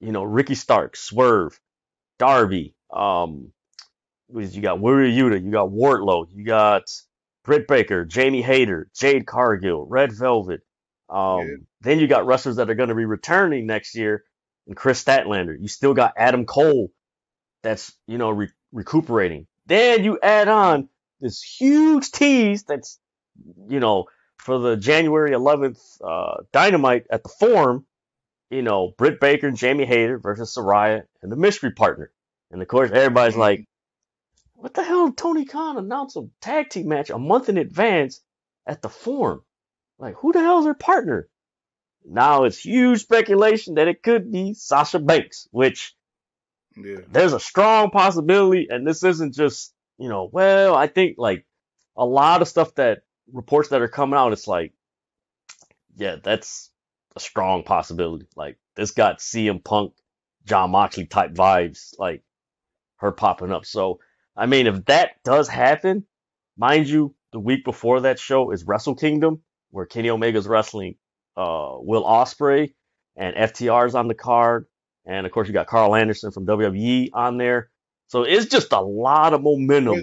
You 0.00 0.12
know, 0.12 0.24
Ricky 0.24 0.54
Stark, 0.56 0.96
Swerve, 0.96 1.58
Darby, 2.18 2.74
um, 2.92 3.52
you 4.28 4.60
got 4.60 4.80
Wheeler 4.80 5.04
Yuta, 5.04 5.42
you 5.42 5.50
got 5.50 5.70
Wardlow, 5.70 6.26
you 6.32 6.44
got 6.44 6.84
Britt 7.44 7.68
Baker, 7.68 8.04
Jamie 8.04 8.42
Hayter, 8.42 8.88
Jade 8.96 9.26
Cargill, 9.26 9.86
Red 9.86 10.12
Velvet. 10.12 10.60
Um, 11.08 11.40
yeah. 11.40 11.54
Then 11.82 11.98
you 11.98 12.06
got 12.06 12.26
wrestlers 12.26 12.56
that 12.56 12.70
are 12.70 12.74
going 12.74 12.88
to 12.88 12.94
be 12.94 13.04
returning 13.04 13.66
next 13.66 13.94
year, 13.94 14.24
and 14.66 14.76
Kris 14.76 15.02
Statlander. 15.02 15.56
You 15.60 15.68
still 15.68 15.94
got 15.94 16.14
Adam 16.16 16.46
Cole, 16.46 16.90
that's 17.62 17.92
you 18.06 18.18
know 18.18 18.30
re- 18.30 18.52
recuperating. 18.72 19.46
Then 19.72 20.04
you 20.04 20.18
add 20.22 20.48
on 20.48 20.90
this 21.18 21.42
huge 21.42 22.10
tease 22.10 22.64
that's 22.64 22.98
you 23.68 23.80
know 23.80 24.04
for 24.36 24.58
the 24.58 24.76
January 24.76 25.30
11th 25.30 25.80
uh, 26.04 26.42
Dynamite 26.52 27.06
at 27.08 27.22
the 27.22 27.30
Forum. 27.30 27.86
You 28.50 28.60
know, 28.60 28.92
Britt 28.98 29.18
Baker 29.18 29.48
and 29.48 29.56
Jamie 29.56 29.86
Hayter 29.86 30.18
versus 30.18 30.54
Saraya 30.54 31.04
and 31.22 31.32
the 31.32 31.36
Mystery 31.36 31.70
Partner. 31.70 32.12
And 32.50 32.60
of 32.60 32.68
course, 32.68 32.90
everybody's 32.92 33.32
mm-hmm. 33.32 33.40
like, 33.40 33.66
what 34.52 34.74
the 34.74 34.82
hell? 34.82 35.10
Tony 35.10 35.46
Khan 35.46 35.78
announced 35.78 36.16
a 36.16 36.28
tag 36.42 36.68
team 36.68 36.88
match 36.88 37.08
a 37.08 37.18
month 37.18 37.48
in 37.48 37.56
advance 37.56 38.20
at 38.66 38.82
the 38.82 38.90
Forum. 38.90 39.42
Like, 39.98 40.16
who 40.16 40.34
the 40.34 40.40
hell 40.40 40.58
is 40.58 40.66
their 40.66 40.74
partner? 40.74 41.30
Now 42.04 42.44
it's 42.44 42.58
huge 42.58 43.00
speculation 43.00 43.76
that 43.76 43.88
it 43.88 44.02
could 44.02 44.30
be 44.30 44.52
Sasha 44.52 44.98
Banks, 44.98 45.48
which 45.50 45.94
there's 46.76 47.32
a 47.32 47.40
strong 47.40 47.90
possibility. 47.90 48.68
And 48.70 48.86
this 48.86 49.02
isn't 49.02 49.34
just, 49.34 49.74
you 49.98 50.08
know, 50.08 50.28
well, 50.32 50.74
I 50.74 50.86
think 50.86 51.16
like 51.18 51.46
a 51.96 52.04
lot 52.04 52.42
of 52.42 52.48
stuff 52.48 52.74
that 52.76 53.02
reports 53.32 53.70
that 53.70 53.82
are 53.82 53.88
coming 53.88 54.18
out, 54.18 54.32
it's 54.32 54.48
like, 54.48 54.72
yeah, 55.96 56.16
that's 56.22 56.70
a 57.16 57.20
strong 57.20 57.62
possibility. 57.62 58.26
Like, 58.36 58.58
this 58.76 58.92
got 58.92 59.18
CM 59.18 59.62
Punk, 59.62 59.92
Jon 60.46 60.70
Moxley 60.70 61.06
type 61.06 61.32
vibes, 61.34 61.94
like 61.98 62.22
her 62.96 63.12
popping 63.12 63.52
up. 63.52 63.66
So, 63.66 64.00
I 64.36 64.46
mean, 64.46 64.66
if 64.66 64.84
that 64.86 65.22
does 65.24 65.48
happen, 65.48 66.06
mind 66.56 66.88
you, 66.88 67.14
the 67.32 67.40
week 67.40 67.64
before 67.64 68.00
that 68.02 68.18
show 68.18 68.50
is 68.50 68.64
Wrestle 68.64 68.94
Kingdom, 68.94 69.42
where 69.70 69.86
Kenny 69.86 70.10
Omega's 70.10 70.46
wrestling 70.46 70.96
uh, 71.36 71.76
Will 71.78 72.04
Ospreay, 72.04 72.74
and 73.16 73.36
FTR's 73.36 73.94
on 73.94 74.08
the 74.08 74.14
card. 74.14 74.66
And 75.04 75.26
of 75.26 75.32
course 75.32 75.48
you 75.48 75.54
got 75.54 75.66
Karl 75.66 75.94
Anderson 75.94 76.30
from 76.30 76.46
WWE 76.46 77.10
on 77.12 77.38
there. 77.38 77.70
So 78.06 78.22
it's 78.22 78.46
just 78.46 78.72
a 78.72 78.80
lot 78.80 79.34
of 79.34 79.42
momentum 79.42 80.02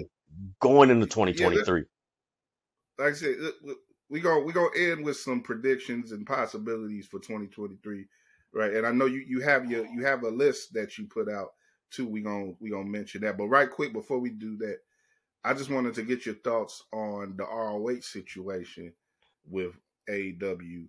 going 0.60 0.90
into 0.90 1.06
2023. 1.06 1.80
Yeah, 1.80 3.04
like 3.04 3.14
I 3.14 3.16
said, 3.16 3.36
we 4.08 4.20
go 4.20 4.40
we 4.40 4.52
go 4.52 4.68
end 4.68 5.04
with 5.04 5.16
some 5.16 5.40
predictions 5.40 6.12
and 6.12 6.26
possibilities 6.26 7.06
for 7.06 7.20
2023, 7.20 8.06
right? 8.52 8.74
And 8.74 8.86
I 8.86 8.92
know 8.92 9.06
you 9.06 9.24
you 9.26 9.40
have 9.40 9.70
your 9.70 9.86
you 9.86 10.04
have 10.04 10.24
a 10.24 10.28
list 10.28 10.74
that 10.74 10.98
you 10.98 11.06
put 11.06 11.28
out 11.28 11.50
too. 11.90 12.06
We 12.06 12.20
gonna 12.20 12.52
we 12.60 12.70
gonna 12.70 12.84
mention 12.84 13.22
that, 13.22 13.38
but 13.38 13.46
right 13.46 13.70
quick 13.70 13.92
before 13.92 14.18
we 14.18 14.30
do 14.30 14.56
that, 14.58 14.78
I 15.44 15.54
just 15.54 15.70
wanted 15.70 15.94
to 15.94 16.02
get 16.02 16.26
your 16.26 16.34
thoughts 16.36 16.82
on 16.92 17.36
the 17.36 17.44
ROH 17.44 18.00
situation 18.00 18.92
with 19.48 19.72
AEW, 20.08 20.86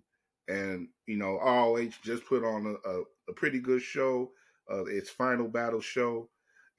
and 0.48 0.88
you 1.06 1.16
know 1.16 1.38
ROH 1.38 1.90
just 2.02 2.26
put 2.26 2.44
on 2.44 2.66
a, 2.66 2.88
a, 2.88 3.02
a 3.28 3.32
pretty 3.34 3.60
good 3.60 3.82
show, 3.82 4.30
uh, 4.70 4.84
its 4.84 5.10
final 5.10 5.48
battle 5.48 5.80
show, 5.80 6.28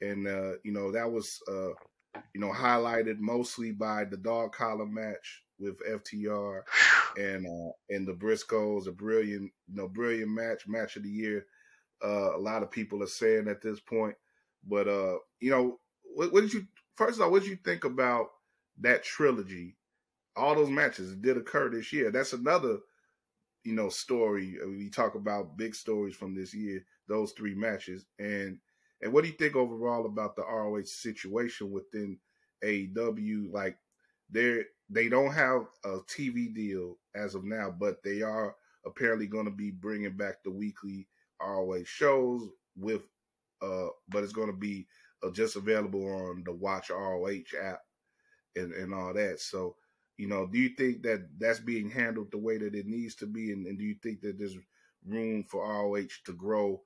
and 0.02 0.28
uh, 0.28 0.54
you 0.64 0.72
know 0.72 0.92
that 0.92 1.12
was 1.12 1.42
uh, 1.48 1.72
you 2.34 2.42
know 2.42 2.52
highlighted 2.52 3.20
mostly 3.20 3.72
by 3.72 4.04
the 4.04 4.18
dog 4.18 4.54
collar 4.54 4.86
match 4.86 5.44
with 5.60 5.76
FTR 5.88 6.62
and 7.18 7.46
uh, 7.46 7.72
and 7.90 8.08
the 8.08 8.14
Briscoes, 8.14 8.88
a 8.88 8.92
brilliant 8.92 9.52
you 9.68 9.76
know 9.76 9.88
brilliant 9.88 10.32
match, 10.32 10.68
match 10.68 10.96
of 10.96 11.04
the 11.04 11.10
year. 11.10 11.46
Uh, 12.04 12.36
a 12.36 12.40
lot 12.40 12.64
of 12.64 12.72
people 12.72 13.02
are 13.02 13.08
saying 13.08 13.48
at 13.48 13.62
this 13.62 13.80
point, 13.80 14.16
but 14.68 14.88
uh, 14.88 15.18
you 15.40 15.52
know, 15.52 15.80
what, 16.16 16.34
what 16.34 16.42
did 16.42 16.54
you 16.54 16.68
first 16.96 17.18
of 17.18 17.24
all, 17.24 17.32
what 17.32 17.42
did 17.44 17.50
you 17.50 17.58
think 17.64 17.84
about 17.84 18.28
that 18.82 19.04
trilogy? 19.04 19.76
All 20.36 20.56
those 20.56 20.70
matches 20.70 21.16
did 21.16 21.38
occur 21.38 21.70
this 21.70 21.94
year. 21.94 22.12
That's 22.12 22.34
another, 22.34 22.80
you 23.64 23.74
know, 23.74 23.90
story. 23.90 24.58
Uh, 24.64 24.70
we 24.70 24.90
talk 24.90 25.16
about 25.16 25.58
big 25.58 25.76
stories 25.76 26.16
from 26.16 26.36
this 26.36 26.54
year. 26.54 26.86
Those 27.08 27.32
three 27.32 27.56
matches, 27.56 28.06
and 28.20 28.58
and 29.02 29.12
what 29.12 29.24
do 29.24 29.30
you 29.30 29.36
think 29.36 29.56
overall 29.56 30.06
about 30.06 30.36
the 30.36 30.44
ROH 30.44 30.84
situation 30.86 31.72
within 31.72 32.18
AEW? 32.64 33.52
Like, 33.52 33.78
they're 34.30 34.66
they 34.90 35.10
don't 35.10 35.34
have 35.34 35.68
a 35.84 36.00
TV 36.00 36.54
deal 36.54 36.98
as 37.16 37.36
of 37.36 37.44
now, 37.44 37.74
but 37.78 38.04
they 38.04 38.22
are 38.22 38.56
apparently 38.86 39.28
going 39.28 39.46
to 39.46 39.52
be 39.52 39.72
bringing 39.72 40.16
back 40.16 40.44
the 40.44 40.52
weekly 40.52 41.08
ROH 41.42 41.84
shows 41.86 42.50
with, 42.78 43.02
uh, 43.62 43.88
but 44.10 44.24
it's 44.24 44.34
going 44.34 44.48
to 44.48 44.58
be 44.58 44.88
uh, 45.24 45.32
just 45.32 45.56
available 45.56 46.06
on 46.06 46.44
the 46.46 46.52
Watch 46.52 46.90
ROH 46.90 47.58
app 47.62 47.82
and, 48.56 48.74
and 48.74 48.94
all 48.94 49.14
that. 49.14 49.40
So, 49.40 49.76
you 50.18 50.28
know, 50.28 50.46
do 50.46 50.58
you 50.58 50.70
think 50.70 51.04
that 51.04 51.28
that's 51.40 51.60
being 51.60 51.90
handled 51.90 52.32
the 52.32 52.38
way 52.38 52.58
that 52.58 52.76
it 52.76 52.86
needs 52.86 53.16
to 53.16 53.26
be? 53.26 53.52
And, 53.52 53.66
and 53.66 53.78
do 53.78 53.84
you 53.84 53.96
think 54.02 54.22
that 54.22 54.38
there's 54.38 54.58
room 55.06 55.44
for 55.44 55.68
ROH 55.68 56.08
to 56.26 56.34
grow 56.34 56.82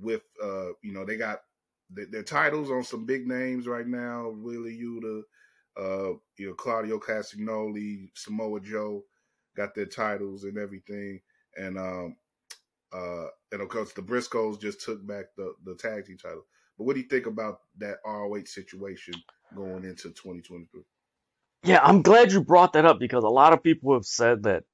with, 0.00 0.22
uh, 0.42 0.68
you 0.82 0.92
know, 0.92 1.04
they 1.04 1.16
got 1.16 1.42
their, 1.90 2.06
their 2.06 2.22
titles 2.22 2.70
on 2.70 2.84
some 2.84 3.06
big 3.06 3.26
names 3.26 3.66
right 3.66 3.86
now, 3.86 4.28
Wheeler 4.30 4.70
Yuta, 4.70 5.22
uh, 5.76 6.14
you 6.38 6.48
know, 6.48 6.54
Claudio 6.54 6.98
Castagnoli, 6.98 8.10
Samoa 8.14 8.60
Joe 8.60 9.04
got 9.56 9.74
their 9.74 9.86
titles 9.86 10.44
and 10.44 10.56
everything. 10.58 11.20
And 11.56 11.78
um 11.78 12.16
uh 12.92 13.26
and 13.52 13.60
of 13.60 13.68
course 13.68 13.92
the 13.92 14.02
Briscoes 14.02 14.60
just 14.60 14.80
took 14.80 15.04
back 15.06 15.26
the, 15.36 15.54
the 15.64 15.74
tag 15.74 16.06
team 16.06 16.16
title. 16.16 16.46
But 16.78 16.84
what 16.84 16.94
do 16.94 17.00
you 17.00 17.08
think 17.08 17.26
about 17.26 17.60
that 17.78 17.98
ROH 18.06 18.44
situation 18.46 19.14
going 19.54 19.84
into 19.84 20.08
2023? 20.10 20.82
Yeah, 21.62 21.80
I'm 21.82 22.02
glad 22.02 22.32
you 22.32 22.42
brought 22.42 22.72
that 22.72 22.86
up 22.86 22.98
because 22.98 23.24
a 23.24 23.28
lot 23.28 23.52
of 23.52 23.62
people 23.62 23.92
have 23.94 24.06
said 24.06 24.44
that 24.44 24.64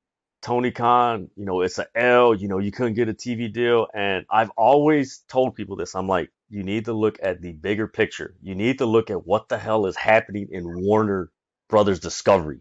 Tony 0.42 0.70
Khan, 0.70 1.28
you 1.34 1.44
know, 1.44 1.62
it's 1.62 1.78
an 1.78 1.86
L, 1.96 2.34
you 2.34 2.46
know, 2.46 2.58
you 2.58 2.70
couldn't 2.70 2.94
get 2.94 3.08
a 3.08 3.14
TV 3.14 3.52
deal. 3.52 3.88
And 3.92 4.24
I've 4.30 4.50
always 4.50 5.24
told 5.28 5.56
people 5.56 5.76
this. 5.76 5.96
I'm 5.96 6.06
like, 6.06 6.30
you 6.48 6.62
need 6.62 6.84
to 6.84 6.92
look 6.92 7.18
at 7.20 7.42
the 7.42 7.52
bigger 7.52 7.88
picture. 7.88 8.36
You 8.40 8.54
need 8.54 8.78
to 8.78 8.86
look 8.86 9.10
at 9.10 9.26
what 9.26 9.48
the 9.48 9.58
hell 9.58 9.86
is 9.86 9.96
happening 9.96 10.48
in 10.52 10.84
Warner 10.84 11.30
Brothers 11.68 11.98
Discovery. 11.98 12.60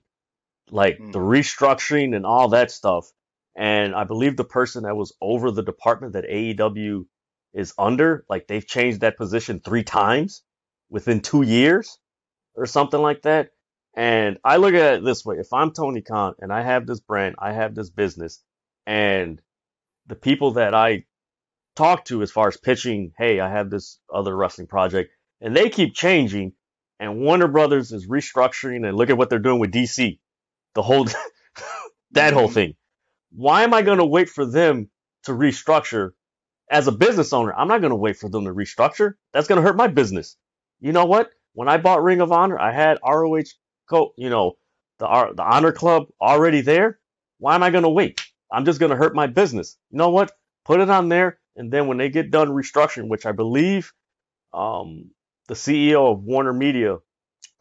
Like 0.71 0.97
mm. 0.97 1.11
the 1.11 1.19
restructuring 1.19 2.15
and 2.15 2.25
all 2.25 2.49
that 2.49 2.71
stuff. 2.71 3.11
And 3.55 3.93
I 3.93 4.03
believe 4.05 4.35
the 4.35 4.43
person 4.43 4.83
that 4.83 4.95
was 4.97 5.13
over 5.21 5.51
the 5.51 5.63
department 5.63 6.13
that 6.13 6.25
AEW 6.27 7.05
is 7.53 7.73
under. 7.77 8.25
Like 8.27 8.47
they've 8.47 8.65
changed 8.65 9.01
that 9.01 9.17
position 9.17 9.61
three 9.63 9.83
times 9.83 10.41
within 10.89 11.21
two 11.21 11.43
years 11.43 11.99
or 12.55 12.65
something 12.65 12.99
like 12.99 13.21
that. 13.21 13.51
And 13.95 14.37
I 14.43 14.57
look 14.57 14.73
at 14.73 14.95
it 14.95 15.05
this 15.05 15.25
way. 15.25 15.37
If 15.37 15.53
I'm 15.53 15.71
Tony 15.71 16.01
Khan 16.01 16.35
and 16.39 16.51
I 16.51 16.61
have 16.61 16.85
this 16.85 16.99
brand, 16.99 17.35
I 17.39 17.53
have 17.53 17.75
this 17.75 17.89
business 17.89 18.43
and 18.85 19.41
the 20.07 20.15
people 20.15 20.53
that 20.53 20.73
I 20.73 21.05
talk 21.75 22.05
to 22.05 22.21
as 22.21 22.31
far 22.31 22.47
as 22.47 22.57
pitching, 22.57 23.13
Hey, 23.17 23.39
I 23.39 23.49
have 23.49 23.69
this 23.69 23.99
other 24.13 24.35
wrestling 24.35 24.67
project 24.67 25.11
and 25.41 25.55
they 25.55 25.69
keep 25.69 25.95
changing 25.95 26.53
and 26.99 27.19
Warner 27.19 27.47
Brothers 27.47 27.91
is 27.91 28.07
restructuring 28.07 28.87
and 28.87 28.97
look 28.97 29.09
at 29.09 29.17
what 29.17 29.29
they're 29.29 29.39
doing 29.39 29.59
with 29.59 29.73
DC, 29.73 30.19
the 30.73 30.81
whole, 30.81 31.05
that 32.11 32.33
whole 32.33 32.45
mm-hmm. 32.45 32.53
thing. 32.53 32.75
Why 33.31 33.63
am 33.63 33.73
I 33.73 33.81
going 33.81 33.97
to 33.97 34.05
wait 34.05 34.29
for 34.29 34.45
them 34.45 34.89
to 35.23 35.31
restructure 35.31 36.11
as 36.69 36.87
a 36.87 36.91
business 36.91 37.33
owner, 37.33 37.53
I'm 37.53 37.67
not 37.67 37.81
going 37.81 37.91
to 37.91 37.97
wait 37.97 38.17
for 38.17 38.29
them 38.29 38.45
to 38.45 38.51
restructure. 38.51 39.13
That's 39.33 39.47
going 39.47 39.57
to 39.57 39.61
hurt 39.61 39.77
my 39.77 39.87
business. 39.87 40.35
You 40.79 40.91
know 40.91 41.05
what? 41.05 41.29
When 41.53 41.69
I 41.69 41.77
bought 41.77 42.03
Ring 42.03 42.21
of 42.21 42.31
Honor, 42.31 42.59
I 42.59 42.71
had 42.71 42.97
ROH, 43.05 43.43
co- 43.89 44.13
you 44.17 44.29
know, 44.29 44.53
the 44.99 45.07
the 45.35 45.43
Honor 45.43 45.71
Club 45.71 46.07
already 46.21 46.61
there. 46.61 46.99
Why 47.39 47.55
am 47.55 47.63
I 47.63 47.71
going 47.71 47.83
to 47.83 47.89
wait? 47.89 48.21
I'm 48.51 48.65
just 48.65 48.79
going 48.79 48.91
to 48.91 48.95
hurt 48.97 49.15
my 49.15 49.27
business. 49.27 49.77
You 49.91 49.99
know 49.99 50.11
what? 50.11 50.31
Put 50.65 50.81
it 50.81 50.89
on 50.89 51.09
there, 51.09 51.39
and 51.55 51.71
then 51.71 51.87
when 51.87 51.97
they 51.97 52.09
get 52.09 52.31
done 52.31 52.49
restructuring, 52.49 53.09
which 53.09 53.25
I 53.25 53.33
believe 53.33 53.93
um, 54.53 55.11
the 55.47 55.55
CEO 55.55 56.11
of 56.11 56.23
Warner 56.23 56.53
Media 56.53 56.97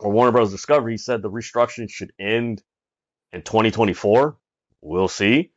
or 0.00 0.12
Warner 0.12 0.32
Bros. 0.32 0.50
Discovery 0.52 0.98
said 0.98 1.22
the 1.22 1.30
restructuring 1.30 1.90
should 1.90 2.12
end 2.18 2.62
in 3.32 3.42
2024. 3.42 4.36
We'll 4.82 5.08
see. 5.08 5.52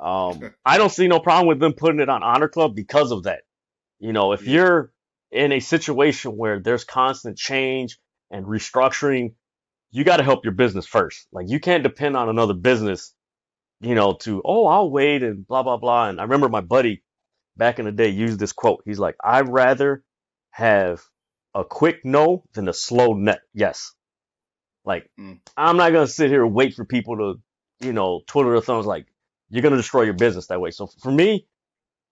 Um, 0.00 0.54
I 0.66 0.78
don't 0.78 0.92
see 0.92 1.08
no 1.08 1.20
problem 1.20 1.48
with 1.48 1.60
them 1.60 1.74
putting 1.74 2.00
it 2.00 2.08
on 2.08 2.22
Honor 2.22 2.48
Club 2.48 2.74
because 2.76 3.12
of 3.12 3.24
that. 3.24 3.42
You 4.00 4.12
know, 4.12 4.32
if 4.32 4.46
you're 4.46 4.92
in 5.32 5.52
a 5.52 5.60
situation 5.60 6.36
where 6.36 6.60
there's 6.60 6.84
constant 6.84 7.38
change 7.38 7.98
and 8.30 8.46
restructuring, 8.46 9.34
you 9.90 10.04
got 10.04 10.18
to 10.18 10.22
help 10.22 10.44
your 10.44 10.54
business 10.54 10.86
first. 10.86 11.26
Like 11.32 11.46
you 11.48 11.60
can't 11.60 11.82
depend 11.82 12.16
on 12.16 12.28
another 12.28 12.54
business, 12.54 13.14
you 13.80 13.94
know, 13.94 14.14
to, 14.20 14.42
oh, 14.44 14.66
I'll 14.66 14.90
wait 14.90 15.22
and 15.22 15.46
blah, 15.46 15.62
blah, 15.62 15.76
blah. 15.76 16.08
And 16.08 16.20
I 16.20 16.24
remember 16.24 16.48
my 16.48 16.60
buddy 16.60 17.02
back 17.56 17.78
in 17.78 17.84
the 17.84 17.92
day 17.92 18.08
used 18.08 18.38
this 18.38 18.52
quote. 18.52 18.82
He's 18.84 18.98
like, 18.98 19.16
I'd 19.22 19.48
rather 19.48 20.04
have 20.50 21.02
a 21.54 21.64
quick 21.64 22.04
no 22.04 22.44
than 22.54 22.68
a 22.68 22.72
slow 22.72 23.14
net 23.14 23.40
yes. 23.52 23.92
Like, 24.84 25.10
mm. 25.18 25.40
I'm 25.56 25.76
not 25.76 25.92
going 25.92 26.06
to 26.06 26.12
sit 26.12 26.30
here 26.30 26.44
and 26.44 26.54
wait 26.54 26.74
for 26.74 26.84
people 26.84 27.16
to, 27.16 27.86
you 27.86 27.92
know, 27.92 28.22
twiddle 28.26 28.52
their 28.52 28.60
thumbs 28.60 28.86
like, 28.86 29.06
you're 29.50 29.62
going 29.62 29.72
to 29.72 29.78
destroy 29.78 30.02
your 30.02 30.14
business 30.14 30.46
that 30.46 30.60
way. 30.60 30.70
So 30.70 30.86
for 30.86 31.10
me, 31.10 31.46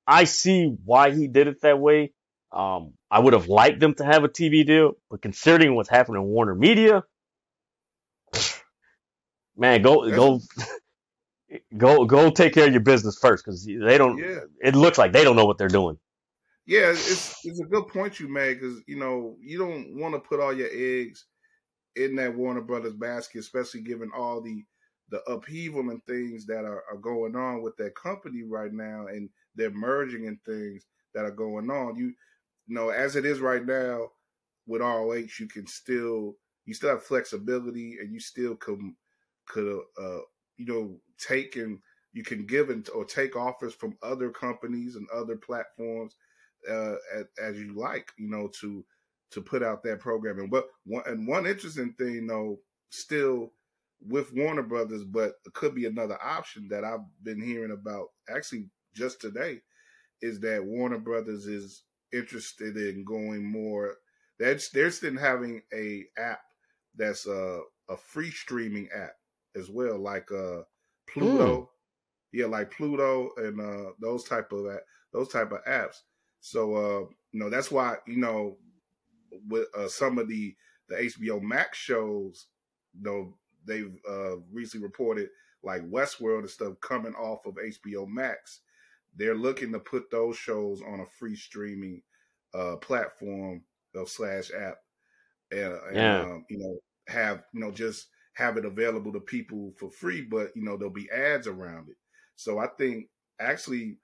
I 0.07 0.25
see 0.25 0.75
why 0.85 1.13
he 1.13 1.29
did 1.29 1.47
it 1.47 1.61
that 1.63 1.79
way. 1.79 2.13
Um, 2.51 2.95
I 3.11 3.21
would 3.21 3.35
have 3.35 3.47
liked 3.47 3.79
them 3.79 3.95
to 3.95 4.05
have 4.05 4.25
a 4.25 4.29
TV 4.29 4.67
deal, 4.67 4.93
but 5.11 5.23
considering 5.23 5.75
what's 5.75 5.89
happening 5.89 6.23
in 6.23 6.29
Warner 6.29 6.55
Media, 6.55 7.05
man, 9.59 9.83
go 9.83 10.09
go 10.11 10.41
go 11.77 12.05
go 12.05 12.31
take 12.31 12.55
care 12.55 12.67
of 12.67 12.73
your 12.73 12.81
business 12.81 13.19
first 13.19 13.45
because 13.45 13.65
they 13.65 13.99
don't. 13.99 14.19
Yeah. 14.19 14.41
It 14.63 14.75
looks 14.75 14.99
like 14.99 15.13
they 15.13 15.25
don't 15.25 15.37
know 15.37 15.47
what 15.47 15.59
they're 15.59 15.69
doing. 15.69 15.99
Yeah, 16.67 16.91
it's 16.91 17.45
it's 17.45 17.61
a 17.61 17.65
good 17.65 17.89
point 17.89 18.21
you 18.21 18.29
made 18.29 18.61
because 18.61 18.83
you 18.87 18.97
know 18.97 19.37
you 19.41 19.59
don't 19.59 19.99
want 19.99 20.15
to 20.15 20.21
put 20.21 20.41
all 20.41 20.53
your 20.53 20.69
eggs 20.71 21.27
in 21.97 22.15
that 22.17 22.35
Warner 22.35 22.61
Brothers 22.61 22.95
basket, 22.95 23.41
especially 23.41 23.81
given 23.81 24.11
all 24.15 24.41
the 24.41 24.65
the 25.11 25.23
upheaval 25.23 25.89
and 25.91 26.05
things 26.05 26.45
that 26.47 26.65
are, 26.65 26.85
are 26.91 26.99
going 27.01 27.35
on 27.35 27.63
with 27.63 27.75
that 27.79 27.95
company 27.95 28.43
right 28.43 28.73
now 28.73 29.07
and 29.07 29.31
they're 29.55 29.71
merging 29.71 30.27
and 30.27 30.39
things 30.45 30.85
that 31.15 31.25
are 31.25 31.31
going 31.31 31.71
on. 31.71 31.97
You, 31.97 32.13
you 32.67 32.75
know, 32.75 32.91
as 32.91 33.17
it 33.17 33.25
is 33.25 33.41
right 33.41 33.65
now 33.65 34.09
with 34.67 34.83
ROH, 34.83 35.39
you 35.41 35.49
can 35.49 35.67
still 35.67 36.37
you 36.67 36.75
still 36.75 36.91
have 36.91 37.03
flexibility 37.03 37.97
and 37.99 38.13
you 38.13 38.21
still 38.21 38.55
can 38.55 38.95
could 39.49 39.81
uh 40.01 40.21
you 40.57 40.67
know 40.67 40.97
take 41.19 41.57
and 41.57 41.79
you 42.13 42.23
can 42.23 42.47
give 42.47 42.71
and 42.71 42.89
or 42.91 43.05
take 43.05 43.37
offers 43.37 43.75
from 43.75 43.97
other 44.03 44.31
companies 44.31 44.97
and 44.97 45.07
other 45.11 45.37
platforms 45.37 46.17
uh 46.69 46.97
as, 47.15 47.25
as 47.43 47.59
you 47.59 47.75
like, 47.79 48.13
you 48.19 48.29
know, 48.29 48.49
to 48.61 48.85
to 49.31 49.41
put 49.43 49.63
out 49.63 49.83
that 49.83 50.01
programming. 50.01 50.49
But 50.49 50.69
one 50.85 51.03
and 51.07 51.27
one 51.27 51.47
interesting 51.47 51.93
thing 51.95 52.27
though, 52.27 52.59
still 52.91 53.53
with 54.07 54.33
Warner 54.33 54.63
Brothers, 54.63 55.05
but 55.05 55.35
it 55.45 55.53
could 55.55 55.75
be 55.75 55.87
another 55.87 56.19
option 56.23 56.69
that 56.69 56.85
I've 56.85 57.05
been 57.23 57.41
hearing 57.41 57.73
about 57.73 58.09
actually 58.35 58.67
just 58.95 59.21
today 59.21 59.61
is 60.23 60.41
that 60.41 60.65
Warner 60.65 60.99
Brothers 60.99 61.47
is 61.47 61.83
interested 62.13 62.77
in 62.77 63.05
going 63.05 63.45
more. 63.45 63.97
They're, 64.39 64.59
they're 64.73 64.93
in 65.03 65.17
having 65.17 65.63
a 65.73 66.05
app 66.17 66.41
that's 66.97 67.27
a, 67.27 67.61
a 67.89 67.97
free 67.97 68.31
streaming 68.31 68.89
app 68.95 69.13
as 69.55 69.71
well, 69.71 69.99
like 69.99 70.31
uh, 70.33 70.63
Pluto. 71.07 71.63
Mm. 71.63 71.69
Yeah, 72.33 72.47
like 72.47 72.71
Pluto 72.71 73.31
and 73.39 73.61
uh, 73.61 73.93
those 74.01 74.25
type 74.25 74.53
of 74.53 74.67
those 75.13 75.29
type 75.29 75.53
of 75.53 75.65
apps. 75.65 76.03
So 76.41 76.75
uh, 76.77 77.01
you 77.33 77.41
know 77.41 77.51
that's 77.51 77.71
why 77.71 77.97
you 78.07 78.19
know 78.19 78.59
with 79.49 79.69
uh, 79.77 79.89
some 79.89 80.19
of 80.19 80.29
the 80.29 80.57
the 80.89 80.97
HBO 80.97 81.41
Max 81.43 81.79
shows, 81.79 82.47
though 82.95 83.39
they've 83.65 83.95
uh, 84.09 84.39
recently 84.53 84.87
reported 84.87 85.29
like 85.63 85.83
Westworld 85.83 86.41
and 86.41 86.51
stuff 86.51 86.81
coming 86.81 87.15
off 87.15 87.47
of 87.47 87.57
HBO 87.57 88.07
Max. 88.07 88.61
They're 89.15 89.35
looking 89.35 89.73
to 89.73 89.81
put 89.81 90.11
those 90.11 90.37
shows 90.37 90.81
on 90.83 91.01
a 91.01 91.07
free 91.07 91.35
streaming 91.37 92.03
uh, 92.55 92.77
platform 92.77 93.65
of 93.95 94.09
slash 94.09 94.51
app, 94.53 94.79
and, 95.51 95.73
and 95.89 95.97
Yeah. 95.97 96.21
um, 96.21 96.47
you 96.49 96.59
know 96.59 96.79
have 97.09 97.45
you 97.53 97.61
know 97.61 97.71
just 97.71 98.09
have 98.39 98.57
it 98.57 98.65
available 98.65 99.13
to 99.13 99.19
people 99.21 99.73
for 99.77 99.91
free, 99.91 100.23
but 100.23 100.53
you 100.55 100.63
know 100.63 100.77
there'll 100.77 100.93
be 100.93 101.11
ads 101.11 101.49
around 101.49 101.89
it. 101.89 101.97
So 102.37 102.59
I 102.59 102.69
think 102.79 103.09
actually 103.41 103.99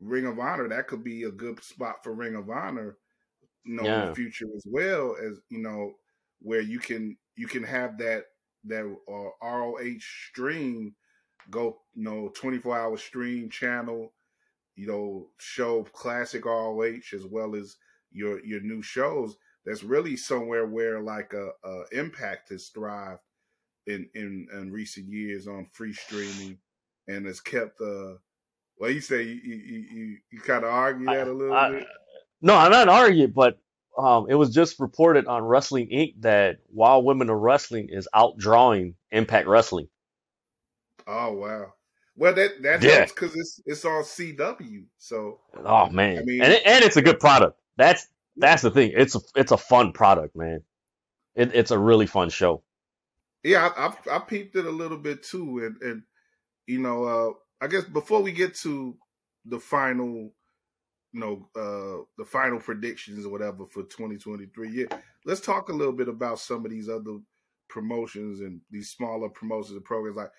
Ring 0.00 0.26
of 0.26 0.38
Honor 0.38 0.68
that 0.68 0.86
could 0.86 1.02
be 1.02 1.24
a 1.24 1.30
good 1.32 1.62
spot 1.62 2.04
for 2.04 2.14
Ring 2.14 2.36
of 2.36 2.48
Honor, 2.48 2.98
you 3.64 3.74
know, 3.74 3.84
in 3.84 4.06
the 4.06 4.14
future 4.14 4.46
as 4.56 4.64
well 4.66 5.16
as 5.20 5.40
you 5.50 5.58
know 5.58 5.94
where 6.40 6.60
you 6.60 6.78
can 6.78 7.16
you 7.34 7.48
can 7.48 7.64
have 7.64 7.98
that 7.98 8.26
that 8.64 8.84
uh, 9.08 9.46
ROH 9.46 9.98
stream 9.98 10.94
go 11.50 11.80
you 11.94 12.04
know 12.04 12.30
24 12.36 12.78
hour 12.78 12.96
stream 12.96 13.50
channel 13.50 14.14
you 14.76 14.86
know 14.86 15.28
show 15.38 15.82
classic 15.82 16.44
ROH 16.44 17.12
as 17.12 17.26
well 17.26 17.56
as 17.56 17.76
your 18.12 18.44
your 18.46 18.60
new 18.60 18.82
shows 18.82 19.36
that's 19.66 19.82
really 19.82 20.16
somewhere 20.16 20.66
where 20.66 21.00
like 21.00 21.32
a, 21.32 21.50
a 21.68 21.84
impact 21.92 22.50
has 22.50 22.68
thrived 22.68 23.20
in, 23.86 24.08
in 24.14 24.46
in 24.52 24.72
recent 24.72 25.06
years 25.08 25.46
on 25.46 25.66
free 25.72 25.92
streaming 25.92 26.58
and 27.08 27.26
has 27.26 27.40
kept 27.40 27.80
uh 27.80 28.14
well 28.78 28.90
you 28.90 29.00
say 29.00 29.22
you 29.22 29.34
you 29.34 29.86
you, 29.92 30.16
you 30.30 30.40
kind 30.40 30.64
of 30.64 30.70
argue 30.70 31.06
that 31.06 31.28
a 31.28 31.32
little 31.32 31.54
I- 31.54 31.70
bit 31.70 31.86
No, 32.40 32.54
I'm 32.56 32.70
not 32.70 32.88
arguing, 32.88 33.30
but 33.30 33.58
um, 33.96 34.26
it 34.28 34.34
was 34.34 34.50
just 34.52 34.80
reported 34.80 35.26
on 35.28 35.44
Wrestling 35.44 35.88
Inc. 35.88 36.14
that 36.22 36.56
Wild 36.72 37.04
Women 37.04 37.30
of 37.30 37.38
Wrestling 37.38 37.88
is 37.90 38.08
outdrawing 38.14 38.94
Impact 39.12 39.46
Wrestling. 39.46 39.88
oh 41.06 41.32
wow 41.32 41.72
well 42.16 42.34
that 42.34 42.62
that 42.62 42.82
Yeah. 42.82 42.90
helps 42.96 43.12
because 43.12 43.36
it's 43.36 43.60
it's 43.66 43.84
on 43.84 44.02
CW 44.02 44.84
so 44.98 45.38
Oh 45.64 45.88
man, 45.90 46.18
I 46.18 46.22
mean- 46.22 46.42
and 46.42 46.52
it, 46.54 46.62
and 46.66 46.84
it's 46.84 46.96
a 46.96 47.02
good 47.02 47.20
product. 47.20 47.58
That's 47.76 48.08
that's 48.36 48.62
the 48.62 48.70
thing. 48.72 48.90
It's 48.96 49.14
a 49.14 49.20
it's 49.36 49.52
a 49.52 49.56
fun 49.56 49.92
product, 49.92 50.34
man. 50.34 50.62
It, 51.36 51.54
it's 51.54 51.70
a 51.70 51.78
really 51.78 52.06
fun 52.06 52.30
show. 52.30 52.63
Yeah, 53.44 53.68
I, 53.76 53.86
I've 53.86 53.98
I 54.10 54.18
peeped 54.20 54.56
it 54.56 54.66
a 54.66 54.70
little 54.70 54.98
bit 54.98 55.22
too, 55.22 55.58
and 55.64 55.82
and 55.82 56.02
you 56.66 56.78
know, 56.80 57.04
uh, 57.04 57.64
I 57.64 57.68
guess 57.68 57.84
before 57.84 58.22
we 58.22 58.32
get 58.32 58.54
to 58.56 58.96
the 59.44 59.60
final, 59.60 60.32
you 61.12 61.20
know, 61.20 61.48
uh, 61.54 62.04
the 62.18 62.24
final 62.24 62.58
predictions 62.58 63.26
or 63.26 63.30
whatever 63.30 63.66
for 63.66 63.82
2023, 63.82 64.70
yeah, 64.70 64.98
let's 65.26 65.42
talk 65.42 65.68
a 65.68 65.74
little 65.74 65.92
bit 65.92 66.08
about 66.08 66.38
some 66.38 66.64
of 66.64 66.70
these 66.70 66.88
other 66.88 67.18
promotions 67.68 68.40
and 68.40 68.60
these 68.70 68.90
smaller 68.90 69.28
promotions 69.28 69.76
and 69.76 69.84
programs. 69.84 70.16
Like, 70.16 70.30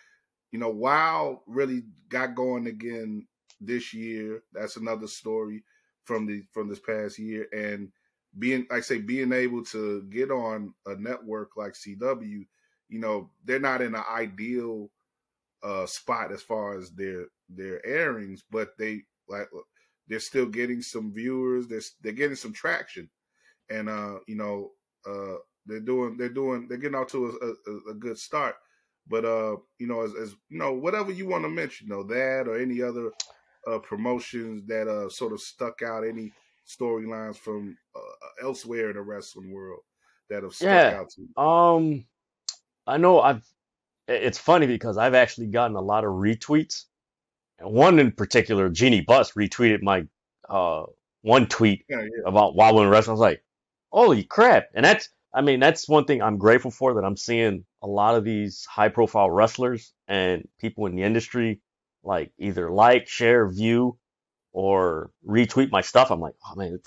you 0.51 0.60
know, 0.60 0.70
WoW 0.70 1.43
really 1.47 1.84
got 2.10 2.36
going 2.36 2.68
again 2.68 3.28
this 3.62 3.93
year. 3.93 4.41
That's 4.51 4.78
another 4.78 5.08
story 5.08 5.64
from 6.06 6.26
the 6.26 6.43
from 6.53 6.70
this 6.70 6.80
past 6.80 7.20
year, 7.20 7.47
and 7.53 7.89
being, 8.39 8.66
like 8.72 8.80
I 8.80 8.82
say, 8.82 8.97
being 8.97 9.32
able 9.32 9.64
to 9.66 10.01
get 10.10 10.32
on 10.32 10.74
a 10.88 10.95
network 10.95 11.51
like 11.56 11.74
CW 11.74 12.45
you 12.90 13.00
know 13.00 13.32
they're 13.44 13.60
not 13.60 13.82
in 13.82 13.96
an 13.96 14.04
ideal 14.10 14.92
uh 15.64 15.86
spot 15.86 16.32
as 16.32 16.42
far 16.42 16.78
as 16.78 16.92
their 16.94 17.28
their 17.50 17.86
airings 17.86 18.44
but 18.50 18.78
they 18.78 19.04
like 19.28 19.48
they're 20.08 20.20
still 20.20 20.46
getting 20.48 20.82
some 20.82 21.14
viewers 21.14 21.68
they're 21.68 21.82
they're 22.02 22.12
getting 22.14 22.36
some 22.36 22.54
traction 22.54 23.10
and 23.70 23.90
uh 23.90 24.20
you 24.28 24.36
know 24.36 24.72
uh 25.08 25.38
they're 25.66 25.80
doing 25.80 26.18
they're 26.18 26.30
doing 26.30 26.68
they're 26.68 26.78
getting 26.78 26.98
out 26.98 27.10
to 27.10 27.28
a, 27.28 27.72
a, 27.72 27.92
a 27.92 27.94
good 27.96 28.18
start 28.18 28.56
but 29.08 29.26
uh 29.26 29.56
you 29.80 29.88
know 29.88 30.02
as, 30.02 30.14
as 30.16 30.32
you 30.50 30.58
know 30.58 30.74
whatever 30.74 31.12
you 31.12 31.28
want 31.28 31.44
to 31.44 31.50
mention 31.50 31.88
know 31.88 32.04
that 32.04 32.48
or 32.48 32.58
any 32.58 32.82
other 32.82 33.12
uh 33.68 33.80
promotions 33.80 34.64
that 34.68 34.88
uh 34.88 35.10
sort 35.10 35.34
of 35.34 35.42
stuck 35.42 35.82
out 35.82 36.06
any 36.06 36.34
storylines 36.68 37.38
from 37.38 37.78
uh, 37.96 38.28
elsewhere 38.42 38.90
in 38.90 38.96
the 38.96 39.02
wrestling 39.02 39.52
world 39.52 39.82
that 40.30 40.44
have 40.44 40.54
stuck 40.54 40.90
Yeah. 40.90 40.98
out 40.98 41.10
to 41.10 41.22
you 41.22 41.36
Um, 41.38 42.08
I 42.88 42.98
know 42.98 43.22
I've. 43.22 43.44
It's 44.08 44.38
funny 44.38 44.68
because 44.68 44.98
I've 44.98 45.16
actually 45.16 45.48
gotten 45.48 45.76
a 45.76 45.82
lot 45.82 46.04
of 46.04 46.12
retweets. 46.12 46.84
And 47.60 47.72
one 47.72 48.00
in 48.00 48.12
particular, 48.12 48.70
Jeanie 48.70 49.02
Buss 49.02 49.32
retweeted 49.34 49.82
my 49.82 50.06
uh 50.50 50.84
one 51.22 51.48
tweet 51.48 51.86
yeah 51.90 52.02
yeah 52.02 52.24
about 52.26 52.56
Wild 52.56 52.76
Women 52.76 52.92
Wrestling. 52.92 53.14
I 53.14 53.16
was 53.16 53.20
like, 53.22 53.44
holy 53.92 54.24
crap! 54.24 54.66
And 54.76 54.86
that's, 54.86 55.10
I 55.34 55.42
mean, 55.42 55.60
that's 55.60 55.90
one 55.90 56.06
thing 56.06 56.22
I'm 56.22 56.38
grateful 56.38 56.72
for 56.72 56.94
that 56.96 57.06
I'm 57.06 57.18
seeing 57.18 57.66
a 57.82 57.88
lot 57.88 58.16
of 58.16 58.24
these 58.24 58.66
high 58.66 58.90
profile 58.90 59.30
wrestlers 59.30 59.94
and 60.08 60.48
people 60.60 60.86
in 60.86 60.96
the 60.96 61.04
industry 61.04 61.62
like 62.04 62.32
either 62.38 62.70
like, 62.70 63.08
share, 63.08 63.48
view, 63.50 63.98
or 64.54 65.10
retweet 65.28 65.72
my 65.72 65.82
stuff. 65.82 66.12
I'm 66.12 66.20
like, 66.20 66.36
oh 66.46 66.56
man, 66.56 66.80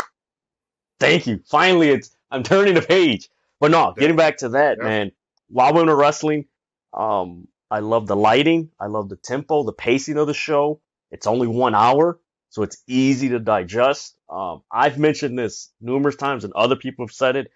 thank 1.01 1.27
you. 1.27 1.41
Finally, 1.47 1.91
it's 1.91 2.17
I'm 2.31 2.43
turning 2.43 2.75
the 2.75 2.83
page. 2.83 3.29
But 3.61 3.73
no, 3.73 3.93
getting 3.99 4.17
back 4.17 4.39
to 4.39 4.51
that, 4.51 4.79
Yeah. 4.79 4.85
man. 4.85 5.13
Wild 5.51 5.75
Women 5.75 5.91
of 5.91 5.99
Wrestling, 5.99 6.47
um, 6.93 7.49
I 7.71 7.81
love 7.81 8.07
the 8.07 8.17
lighting. 8.17 8.71
I 8.81 8.87
love 8.87 9.09
the 9.09 9.17
tempo, 9.17 9.65
the 9.65 9.73
pacing 9.73 10.19
of 10.19 10.27
the 10.27 10.35
show. 10.35 10.81
It's 11.11 11.27
only 11.27 11.47
one 11.47 11.75
hour, 11.75 12.21
so 12.51 12.63
it's 12.63 12.83
easy 12.87 13.31
to 13.31 13.39
digest. 13.39 14.17
Um, 14.29 14.63
I've 14.71 14.99
mentioned 14.99 15.39
this 15.39 15.73
numerous 15.81 16.17
times, 16.17 16.45
and 16.45 16.53
other 16.53 16.77
people 16.77 17.07
have 17.07 17.15
said 17.15 17.37
it. 17.37 17.51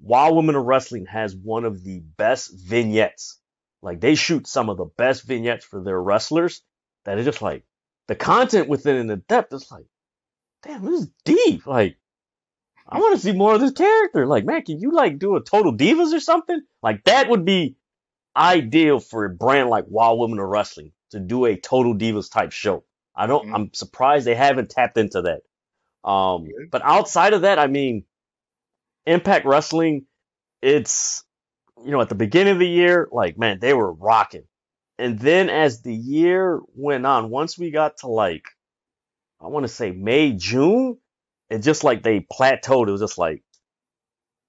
Wild 0.00 0.36
Women 0.36 0.54
of 0.54 0.64
Wrestling 0.64 1.06
has 1.06 1.34
one 1.34 1.64
of 1.64 1.82
the 1.82 2.00
best 2.00 2.52
vignettes. 2.54 3.38
Like 3.82 4.00
they 4.00 4.14
shoot 4.14 4.46
some 4.46 4.68
of 4.68 4.76
the 4.76 4.86
best 4.96 5.24
vignettes 5.24 5.64
for 5.64 5.82
their 5.82 6.00
wrestlers. 6.00 6.62
That 7.04 7.18
is 7.18 7.24
just 7.24 7.42
like 7.42 7.64
the 8.06 8.14
content 8.14 8.68
within 8.68 8.96
and 8.96 9.10
the 9.10 9.16
depth 9.16 9.52
is 9.52 9.70
like, 9.70 9.86
damn, 10.62 10.84
this 10.84 11.02
is 11.02 11.10
deep. 11.24 11.66
Like, 11.66 11.96
I 12.88 12.98
want 12.98 13.16
to 13.16 13.20
see 13.22 13.32
more 13.32 13.54
of 13.54 13.60
this 13.60 13.72
character. 13.72 14.26
Like, 14.26 14.44
man, 14.44 14.62
can 14.62 14.80
you 14.80 14.92
like 14.92 15.18
do 15.18 15.36
a 15.36 15.42
Total 15.42 15.74
Divas 15.76 16.12
or 16.14 16.20
something? 16.20 16.60
Like 16.82 17.04
that 17.04 17.28
would 17.28 17.44
be 17.44 17.76
ideal 18.36 18.98
for 19.00 19.24
a 19.24 19.30
brand 19.30 19.68
like 19.68 19.84
Wild 19.88 20.18
Women 20.18 20.38
of 20.38 20.46
Wrestling 20.48 20.92
to 21.10 21.20
do 21.20 21.44
a 21.44 21.56
Total 21.56 21.94
Divas 21.94 22.30
type 22.30 22.52
show. 22.52 22.84
I 23.14 23.26
don't. 23.26 23.48
Mhm. 23.48 23.54
I'm 23.54 23.74
surprised 23.74 24.26
they 24.26 24.34
haven't 24.34 24.70
tapped 24.70 24.96
into 24.96 25.22
that. 25.22 25.42
Um, 26.08 26.44
Yeah. 26.46 26.66
but 26.70 26.82
outside 26.84 27.34
of 27.34 27.42
that, 27.42 27.58
I 27.58 27.66
mean, 27.66 28.04
Impact 29.06 29.44
Wrestling, 29.44 30.06
it's 30.62 31.24
you 31.84 31.90
know 31.90 32.00
at 32.00 32.08
the 32.08 32.14
beginning 32.14 32.54
of 32.54 32.58
the 32.58 32.68
year, 32.68 33.08
like 33.12 33.36
man, 33.38 33.58
they 33.60 33.74
were 33.74 33.92
rocking, 33.92 34.44
and 34.98 35.18
then 35.18 35.48
as 35.50 35.82
the 35.82 35.94
year 35.94 36.60
went 36.74 37.04
on, 37.06 37.30
once 37.30 37.58
we 37.58 37.70
got 37.70 37.98
to 37.98 38.08
like, 38.08 38.44
I 39.40 39.48
want 39.48 39.64
to 39.64 39.68
say 39.68 39.90
May, 39.90 40.32
June, 40.32 40.98
it 41.50 41.60
just 41.60 41.84
like 41.84 42.02
they 42.02 42.20
plateaued. 42.20 42.88
It 42.88 42.92
was 42.92 43.00
just 43.00 43.18
like, 43.18 43.42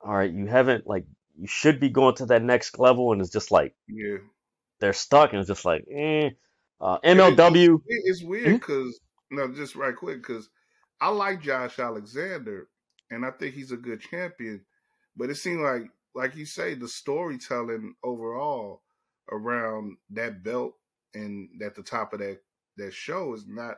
all 0.02 0.14
right, 0.14 0.32
you 0.32 0.46
haven't 0.46 0.88
like 0.88 1.06
you 1.38 1.48
should 1.48 1.80
be 1.80 1.90
going 1.90 2.16
to 2.16 2.26
that 2.28 2.44
next 2.44 2.80
level, 2.80 3.12
and 3.12 3.22
it's 3.22 3.32
just 3.32 3.52
like 3.52 3.76
yeah 3.88 4.18
they're 4.80 4.94
stuck, 4.94 5.32
and 5.32 5.40
it's 5.40 5.48
just 5.50 5.66
like, 5.66 5.86
eh. 5.92 6.30
Uh, 6.82 6.98
MLW, 7.04 7.76
it- 7.86 8.04
it's 8.06 8.24
weird 8.24 8.60
because 8.60 9.00
no, 9.32 9.50
just 9.50 9.76
right 9.76 9.96
quick 9.96 10.22
because 10.22 10.50
I 11.02 11.10
like 11.10 11.42
Josh 11.42 11.78
Alexander 11.80 12.70
and 13.12 13.26
I 13.26 13.32
think 13.32 13.54
he's 13.54 13.72
a 13.74 13.78
good 13.78 14.00
champion, 14.02 14.66
but 15.18 15.30
it 15.30 15.36
seemed 15.36 15.62
like, 15.62 15.84
like 16.16 16.36
you 16.36 16.46
say, 16.46 16.76
the 16.76 16.88
storytelling 16.88 17.96
overall 18.04 18.82
around 19.32 19.98
that 20.12 20.42
belt 20.44 20.74
and 21.14 21.50
at 21.62 21.76
the 21.76 21.84
top 21.84 22.14
of 22.14 22.20
that 22.20 22.40
that 22.78 22.94
show 22.94 23.34
is 23.34 23.46
not 23.46 23.76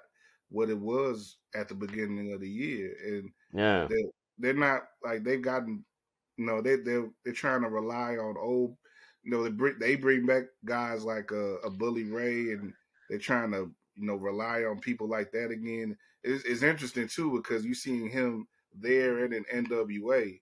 what 0.51 0.69
it 0.69 0.77
was 0.77 1.37
at 1.55 1.67
the 1.67 1.75
beginning 1.75 2.33
of 2.33 2.41
the 2.41 2.49
year, 2.49 2.93
and 3.05 3.31
yeah, 3.53 3.87
they 3.89 4.03
they're 4.37 4.53
not 4.53 4.83
like 5.03 5.23
they've 5.23 5.41
gotten 5.41 5.83
you 6.37 6.45
know 6.45 6.61
they 6.61 6.75
they 6.75 7.01
they're 7.23 7.33
trying 7.33 7.61
to 7.61 7.69
rely 7.69 8.17
on 8.17 8.35
old 8.37 8.75
you 9.23 9.31
know 9.31 9.43
they 9.43 9.49
bring 9.49 9.79
they 9.79 9.95
bring 9.95 10.25
back 10.25 10.43
guys 10.65 11.03
like 11.03 11.31
a, 11.31 11.55
a 11.57 11.69
Bully 11.69 12.03
Ray 12.03 12.53
and 12.53 12.73
they're 13.09 13.19
trying 13.19 13.51
to 13.51 13.71
you 13.95 14.07
know 14.07 14.15
rely 14.15 14.63
on 14.63 14.79
people 14.79 15.07
like 15.07 15.31
that 15.31 15.51
again. 15.51 15.97
It's, 16.23 16.43
it's 16.43 16.63
interesting 16.63 17.07
too 17.07 17.31
because 17.31 17.65
you're 17.65 17.73
seeing 17.73 18.09
him 18.09 18.47
there 18.73 19.23
and 19.23 19.33
in 19.33 19.43
NWA, 19.45 20.39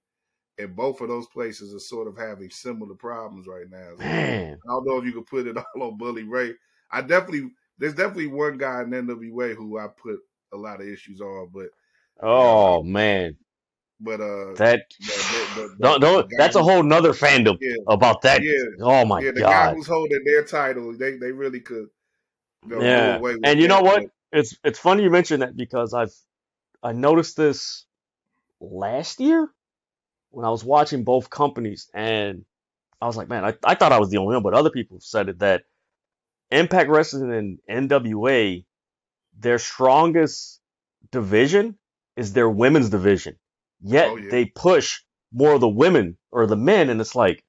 and 0.58 0.76
both 0.76 1.02
of 1.02 1.08
those 1.08 1.28
places 1.28 1.74
are 1.74 1.80
sort 1.80 2.08
of 2.08 2.18
having 2.18 2.50
similar 2.50 2.96
problems 2.96 3.48
right 3.48 3.70
now. 3.70 3.92
So, 3.98 4.04
man, 4.04 4.58
I 4.68 4.72
don't 4.72 4.88
know 4.88 4.98
if 4.98 5.06
you 5.06 5.14
could 5.14 5.28
put 5.28 5.48
it 5.48 5.58
all 5.76 5.84
on 5.84 5.98
Bully 5.98 6.24
Ray. 6.24 6.54
I 6.92 7.02
definitely 7.02 7.52
there's 7.80 7.96
definitely 7.96 8.28
one 8.28 8.58
guy 8.58 8.82
in 8.84 8.94
NWA 8.94 9.56
who 9.56 9.80
I 9.80 9.88
put 9.88 10.20
a 10.54 10.58
lot 10.58 10.82
of 10.82 10.88
issues 10.88 11.22
on, 11.22 11.50
but 11.54 11.70
oh 12.22 12.84
man, 12.84 13.38
but 14.00 14.22
uh 14.22 14.56
that 14.56 14.82
the- 15.00 15.28
the- 15.32 15.52
the- 15.56 15.78
don't, 15.82 16.00
the 16.00 16.00
don't, 16.02 16.28
guy 16.38 16.38
that's 16.38 16.56
a 16.56 16.64
whole 16.64 16.84
nother 16.84 17.14
fandom 17.14 17.58
yeah 17.60 17.76
about 17.88 18.22
that. 18.24 18.42
yeah 18.42 18.64
Oh 18.80 19.06
my 19.06 19.22
yeah 19.22 19.32
the 19.32 19.44
guy 19.44 19.68
god, 19.68 19.70
who's 19.70 19.88
holding 19.88 20.24
their 20.26 20.44
title 20.44 20.96
they 20.98 21.18
they 21.18 21.32
really 21.32 21.60
could 21.62 21.90
do 22.68 22.80
yeah. 22.80 23.16
away 23.16 23.36
with 23.36 23.42
And 23.44 23.60
you 23.60 23.68
know 23.68 23.82
what? 23.82 24.04
It's 24.32 24.58
it's 24.64 24.80
funny 24.80 25.04
you 25.04 25.10
mention 25.10 25.40
that 25.40 25.56
because 25.56 25.94
I've 25.94 26.14
I 26.84 26.94
noticed 26.94 27.38
this 27.38 27.86
last 28.60 29.20
year 29.20 29.50
when 30.32 30.46
I 30.46 30.50
was 30.52 30.64
watching 30.64 31.04
both 31.04 31.30
companies, 31.30 31.90
and 31.94 32.46
I 33.02 33.08
was 33.08 33.18
like, 33.18 33.30
man, 33.30 33.46
I, 33.46 33.56
I 33.64 33.76
thought 33.76 33.94
I 33.94 34.00
was 34.00 34.10
the 34.10 34.18
only 34.18 34.36
one, 34.36 34.44
but 34.44 34.54
other 34.56 34.72
people 34.72 35.00
said 35.02 35.30
it 35.30 35.40
that 35.40 35.64
Impact 36.52 36.90
Wrestling 36.90 37.60
and 37.68 37.90
NWA, 37.90 38.66
their 39.38 39.60
strongest 39.60 40.62
division 41.12 41.78
is 42.16 42.34
their 42.34 42.50
women's 42.50 42.90
division. 42.90 43.38
Yet 43.82 44.08
Oh 44.10 44.18
yeah. 44.18 44.30
they 44.30 44.46
push 44.46 45.02
more 45.32 45.54
of 45.54 45.62
the 45.62 45.70
women 45.70 46.18
or 46.32 46.48
the 46.48 46.58
men, 46.58 46.90
and 46.90 47.00
it's 47.00 47.16
like, 47.16 47.44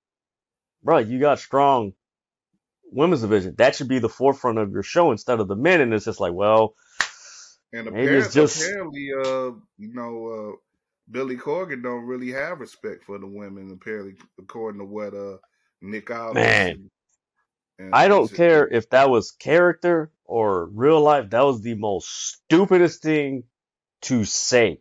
bro, 0.82 0.98
you 0.98 1.18
got 1.20 1.38
strong 1.38 1.92
women's 2.92 3.22
division. 3.22 3.54
That 3.58 3.74
should 3.74 3.88
be 3.88 3.98
the 3.98 4.08
forefront 4.08 4.58
of 4.58 4.72
your 4.72 4.82
show 4.82 5.10
instead 5.12 5.40
of 5.40 5.48
the 5.48 5.56
men. 5.56 5.80
And 5.80 5.94
it's 5.94 6.04
just 6.04 6.20
like, 6.20 6.32
well, 6.32 6.74
And 7.72 7.88
maybe 7.90 8.16
apparently, 8.16 8.16
it's 8.18 8.34
just 8.34 8.68
apparently, 8.68 9.08
uh, 9.12 9.52
you 9.78 9.94
know, 9.94 10.26
uh, 10.26 10.56
Billy 11.10 11.36
Corgan 11.36 11.82
don't 11.82 12.06
really 12.06 12.32
have 12.32 12.60
respect 12.60 13.04
for 13.04 13.18
the 13.18 13.26
women. 13.26 13.70
Apparently, 13.72 14.14
according 14.38 14.80
to 14.80 14.84
what 14.86 15.14
uh 15.14 15.38
Nick 15.80 16.10
Aldis 16.10 16.62
man. 16.64 16.90
And, 17.80 17.94
I 17.94 18.08
don't 18.08 18.32
care 18.32 18.68
if 18.68 18.90
that 18.90 19.08
was 19.08 19.30
character 19.30 20.12
or 20.26 20.66
real 20.66 21.00
life. 21.00 21.30
That 21.30 21.46
was 21.46 21.62
the 21.62 21.74
most 21.74 22.08
stupidest 22.08 23.02
thing 23.02 23.44
to 24.02 24.24
say. 24.24 24.80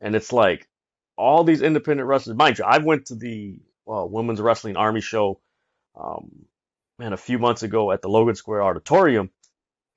And 0.00 0.14
it's 0.14 0.32
like 0.32 0.68
all 1.16 1.42
these 1.42 1.60
independent 1.60 2.08
wrestlers, 2.08 2.36
mind 2.36 2.58
you, 2.58 2.64
I 2.64 2.78
went 2.78 3.06
to 3.06 3.16
the 3.16 3.58
uh, 3.88 4.06
Women's 4.06 4.40
Wrestling 4.40 4.76
Army 4.76 5.00
show, 5.00 5.40
um, 6.00 6.46
man, 7.00 7.12
a 7.12 7.16
few 7.16 7.40
months 7.40 7.64
ago 7.64 7.90
at 7.90 8.00
the 8.00 8.08
Logan 8.08 8.36
Square 8.36 8.62
Auditorium. 8.62 9.30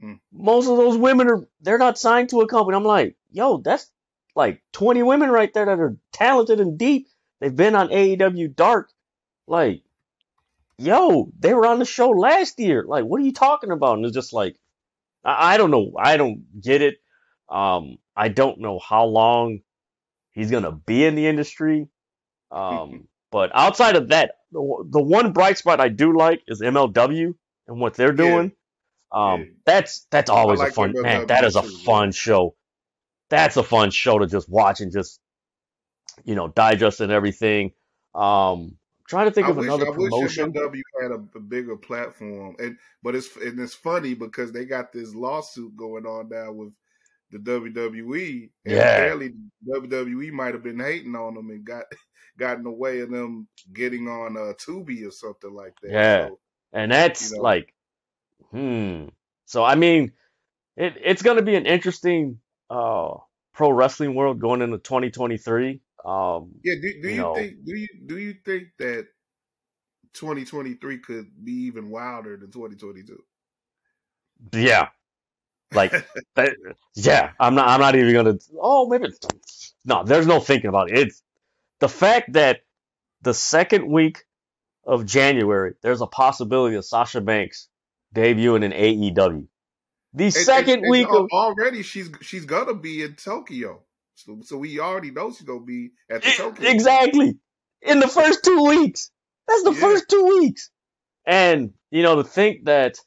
Hmm. 0.01 0.13
Most 0.31 0.67
of 0.67 0.77
those 0.77 0.97
women 0.97 1.29
are, 1.29 1.47
they're 1.61 1.77
not 1.77 1.99
signed 1.99 2.29
to 2.29 2.41
a 2.41 2.47
company. 2.47 2.75
I'm 2.75 2.83
like, 2.83 3.15
yo, 3.31 3.57
that's 3.57 3.91
like 4.35 4.63
20 4.73 5.03
women 5.03 5.29
right 5.29 5.53
there 5.53 5.67
that 5.67 5.79
are 5.79 5.97
talented 6.11 6.59
and 6.59 6.79
deep. 6.79 7.07
They've 7.39 7.55
been 7.55 7.75
on 7.75 7.89
AEW 7.89 8.55
Dark. 8.55 8.89
Like, 9.47 9.83
yo, 10.77 11.31
they 11.39 11.53
were 11.53 11.65
on 11.65 11.79
the 11.79 11.85
show 11.85 12.09
last 12.09 12.59
year. 12.59 12.83
Like, 12.87 13.05
what 13.05 13.21
are 13.21 13.25
you 13.25 13.33
talking 13.33 13.71
about? 13.71 13.97
And 13.97 14.05
it's 14.05 14.13
just 14.13 14.33
like, 14.33 14.55
I, 15.23 15.53
I 15.53 15.57
don't 15.57 15.71
know. 15.71 15.93
I 15.97 16.17
don't 16.17 16.61
get 16.61 16.81
it. 16.81 16.95
Um, 17.49 17.97
I 18.15 18.29
don't 18.29 18.59
know 18.59 18.79
how 18.79 19.05
long 19.05 19.59
he's 20.31 20.51
gonna 20.51 20.71
be 20.71 21.05
in 21.05 21.15
the 21.15 21.27
industry. 21.27 21.87
Um, 22.51 23.07
but 23.31 23.51
outside 23.53 23.95
of 23.95 24.09
that, 24.09 24.33
the, 24.51 24.61
one- 24.61 24.89
the 24.91 25.01
one 25.01 25.31
bright 25.33 25.57
spot 25.57 25.79
I 25.79 25.89
do 25.89 26.17
like 26.17 26.41
is 26.47 26.61
MLW 26.61 27.33
and 27.67 27.79
what 27.79 27.95
they're 27.95 28.11
Yeah. 28.11 28.15
doing. 28.15 28.51
Um, 29.11 29.41
Yeah. 29.41 29.45
that's 29.65 30.07
that's 30.11 30.29
always 30.29 30.59
like 30.59 30.71
a 30.71 30.73
fun 30.73 30.93
man. 30.95 31.27
That 31.27 31.43
is 31.43 31.55
a 31.55 31.63
fun 31.63 32.11
show. 32.11 32.55
That's 33.29 33.57
a 33.57 33.63
fun 33.63 33.91
show 33.91 34.19
to 34.19 34.27
just 34.27 34.49
watch 34.49 34.81
and 34.81 34.91
just 34.91 35.19
you 36.23 36.35
know 36.35 36.47
digest 36.47 36.99
and 37.01 37.11
everything. 37.11 37.73
Um, 38.15 38.77
trying 39.13 39.27
to 39.27 39.31
think 39.31 39.47
I 39.47 39.49
of 39.49 39.57
wish 39.57 39.73
another 39.73 39.85
I 39.85 39.89
wish 39.89 40.15
promotion. 40.15 40.37
MLW 40.37 40.81
had 41.01 41.11
a, 41.11 41.25
a 41.35 41.39
bigger 41.39 41.77
platform, 41.77 42.55
and 42.59 42.77
but 43.03 43.15
it's 43.15 43.35
and 43.37 43.59
it's 43.59 43.73
funny 43.75 44.13
because 44.13 44.51
they 44.51 44.65
got 44.65 44.91
this 44.93 45.13
lawsuit 45.15 45.75
going 45.75 46.05
on 46.05 46.29
now 46.29 46.51
with 46.53 46.73
the 47.31 47.39
WWE, 47.39 48.51
and 48.65 48.81
Yeah. 48.81 48.83
apparently 48.83 49.33
WWE 49.65 50.31
might 50.31 50.53
have 50.53 50.63
been 50.63 50.79
hating 50.79 51.15
on 51.15 51.35
them 51.35 51.49
and 51.49 51.65
got 51.65 51.85
got 52.37 52.57
in 52.57 52.63
the 52.63 52.71
way 52.71 53.01
of 53.01 53.11
them 53.11 53.47
getting 53.73 54.07
on 54.07 54.37
uh, 54.37 54.53
Tubi 54.53 55.05
or 55.07 55.11
something 55.11 55.53
like 55.53 55.75
that. 55.81 55.91
Yeah. 55.91 56.29
So, 56.29 56.39
And 56.71 56.91
that's 56.91 57.35
You 57.35 57.37
know. 57.37 57.43
like, 57.43 57.73
hmm. 58.51 59.07
So 59.45 59.63
I 59.63 59.75
mean, 59.75 60.13
it 60.77 60.95
it's 61.01 61.23
gonna 61.23 61.41
be 61.43 61.55
an 61.55 61.65
interesting 61.67 62.41
uh 62.69 63.17
pro 63.53 63.71
wrestling 63.71 64.15
world 64.15 64.39
going 64.39 64.61
into 64.61 64.77
2023. 64.79 65.81
Um, 66.05 66.51
yeah, 66.63 66.75
do, 66.81 67.01
do 67.01 67.09
You 67.09 67.15
you 67.15 67.17
know. 67.17 67.33
think 67.33 67.65
do 67.65 67.75
you 67.75 67.87
do 68.05 68.17
you 68.17 68.35
think 68.45 68.69
that 68.79 69.07
2023 70.13 70.99
could 70.99 71.27
be 71.43 71.53
even 71.67 71.89
wilder 71.89 72.37
than 72.37 72.51
2022? 72.51 73.17
yeah, 74.53 74.89
like 75.73 75.91
that, 76.35 76.55
yeah. 76.95 77.31
I'm 77.39 77.55
not 77.55 77.69
I'm 77.69 77.79
not 77.81 77.95
even 77.95 78.13
gonna. 78.13 78.39
Oh, 78.59 78.89
maybe 78.89 79.07
no. 79.85 80.03
There's 80.03 80.27
no 80.27 80.39
thinking 80.39 80.69
about 80.69 80.91
it. 80.91 80.99
It's 80.99 81.23
the 81.79 81.89
fact 81.89 82.33
that 82.33 82.61
the 83.21 83.33
second 83.33 83.87
week 83.89 84.23
of 84.85 85.05
January, 85.05 85.73
there's 85.81 86.01
a 86.01 86.07
possibility 86.07 86.75
of 86.77 86.85
Sasha 86.85 87.21
Banks 87.21 87.69
debuting 88.15 88.63
in 88.65 88.71
AEW. 88.73 89.47
The 90.13 90.25
And- 90.25 90.33
second 90.33 90.73
and- 90.75 90.83
and 90.85 90.91
week 90.91 91.07
of 91.09 91.27
already 91.31 91.81
she's 91.83 92.09
she's 92.21 92.45
gonna 92.45 92.75
be 92.75 93.01
in 93.03 93.15
Tokyo, 93.15 93.83
so 94.15 94.39
so 94.43 94.57
we 94.57 94.79
already 94.79 95.11
know 95.11 95.31
she's 95.31 95.41
gonna 95.47 95.61
be 95.65 95.91
at 96.09 96.21
the 96.21 96.29
E- 96.29 96.33
Tokyo. 96.33 96.69
Exactly. 96.69 97.37
In 97.81 97.99
the 97.99 98.07
first 98.07 98.43
two 98.43 98.63
weeks. 98.65 99.11
That's 99.47 99.63
the 99.63 99.71
Yeah. 99.73 99.79
first 99.79 100.09
two 100.09 100.23
weeks. 100.39 100.69
And, 101.25 101.73
you 101.91 102.01
know, 102.03 102.15
to 102.17 102.23
think 102.23 102.65
that, 102.65 102.97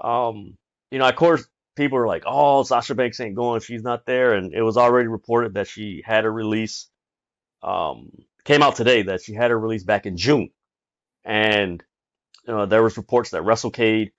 um, 0.00 0.56
you 0.90 0.98
know, 0.98 1.08
of 1.08 1.16
course, 1.16 1.46
people 1.76 1.98
are 1.98 2.06
like, 2.06 2.22
oh, 2.26 2.62
Sasha 2.62 2.94
Banks 2.94 3.20
ain't 3.20 3.34
going. 3.34 3.60
She's 3.60 3.82
not 3.82 4.06
there. 4.06 4.32
And 4.34 4.54
it 4.54 4.62
was 4.62 4.76
already 4.78 5.08
reported 5.08 5.54
that 5.54 5.68
she 5.68 6.02
had 6.04 6.24
a 6.24 6.30
release, 6.30 6.88
um, 7.62 8.10
came 8.44 8.62
out 8.62 8.76
today 8.76 9.02
that 9.02 9.22
she 9.22 9.34
had 9.34 9.50
her 9.50 9.58
release 9.58 9.84
back 9.84 10.06
in 10.06 10.16
June. 10.16 10.50
And, 11.24 11.82
you 12.46 12.54
know, 12.54 12.66
there 12.66 12.82
was 12.82 12.96
reports 12.96 13.30
that 13.30 13.42
WrestleCade 13.42 14.12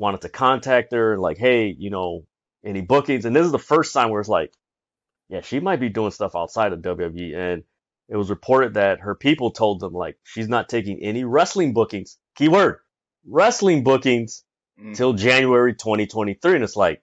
wanted 0.00 0.22
to 0.22 0.28
contact 0.30 0.92
her, 0.92 1.12
and 1.12 1.22
like, 1.22 1.38
hey, 1.38 1.74
you 1.78 1.90
know, 1.90 2.24
any 2.64 2.80
bookings? 2.80 3.24
And 3.26 3.36
this 3.36 3.46
is 3.46 3.52
the 3.52 3.58
first 3.58 3.92
time 3.92 4.10
where 4.10 4.20
it's 4.20 4.28
like, 4.28 4.52
yeah, 5.28 5.42
she 5.42 5.60
might 5.60 5.78
be 5.78 5.90
doing 5.90 6.10
stuff 6.10 6.34
outside 6.34 6.72
of 6.72 6.80
WWE. 6.80 7.36
And 7.36 7.62
it 8.08 8.16
was 8.16 8.30
reported 8.30 8.74
that 8.74 9.00
her 9.00 9.14
people 9.14 9.52
told 9.52 9.80
them 9.80 9.92
like 9.92 10.16
she's 10.24 10.48
not 10.48 10.68
taking 10.68 11.00
any 11.02 11.22
wrestling 11.24 11.72
bookings. 11.74 12.18
Keyword 12.36 12.78
wrestling 13.26 13.84
bookings 13.84 14.42
Mhm. 14.80 14.96
till 14.96 15.12
January 15.12 15.74
2023. 15.74 16.54
And 16.54 16.64
it's 16.64 16.76
like, 16.76 17.02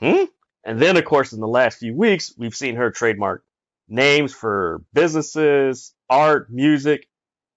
hmm? 0.00 0.24
And 0.64 0.80
then, 0.80 0.96
of 0.98 1.04
course, 1.04 1.32
in 1.32 1.40
the 1.40 1.48
last 1.48 1.78
few 1.78 1.94
weeks, 1.94 2.34
we've 2.36 2.54
seen 2.54 2.76
her 2.76 2.90
trademark 2.90 3.42
names 3.88 4.34
for 4.34 4.82
businesses, 4.92 5.94
art, 6.10 6.50
music, 6.50 7.08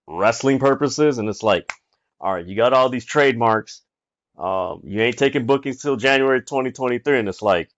wrestling 0.07 0.59
purposes. 0.59 1.17
And 1.17 1.28
it's 1.28 1.43
like, 1.43 1.72
all 2.22 2.36
right, 2.36 2.45
you 2.45 2.55
got 2.55 2.74
all 2.74 2.89
these 2.89 3.05
trademarks. 3.05 3.82
Um, 4.38 4.82
you 4.84 5.01
ain't 5.01 5.17
taking 5.17 5.45
bookings 5.45 5.82
till 5.82 5.97
January 5.97 6.41
2023. 6.41 7.19
And 7.19 7.28
it's 7.28 7.41
like, 7.41 7.69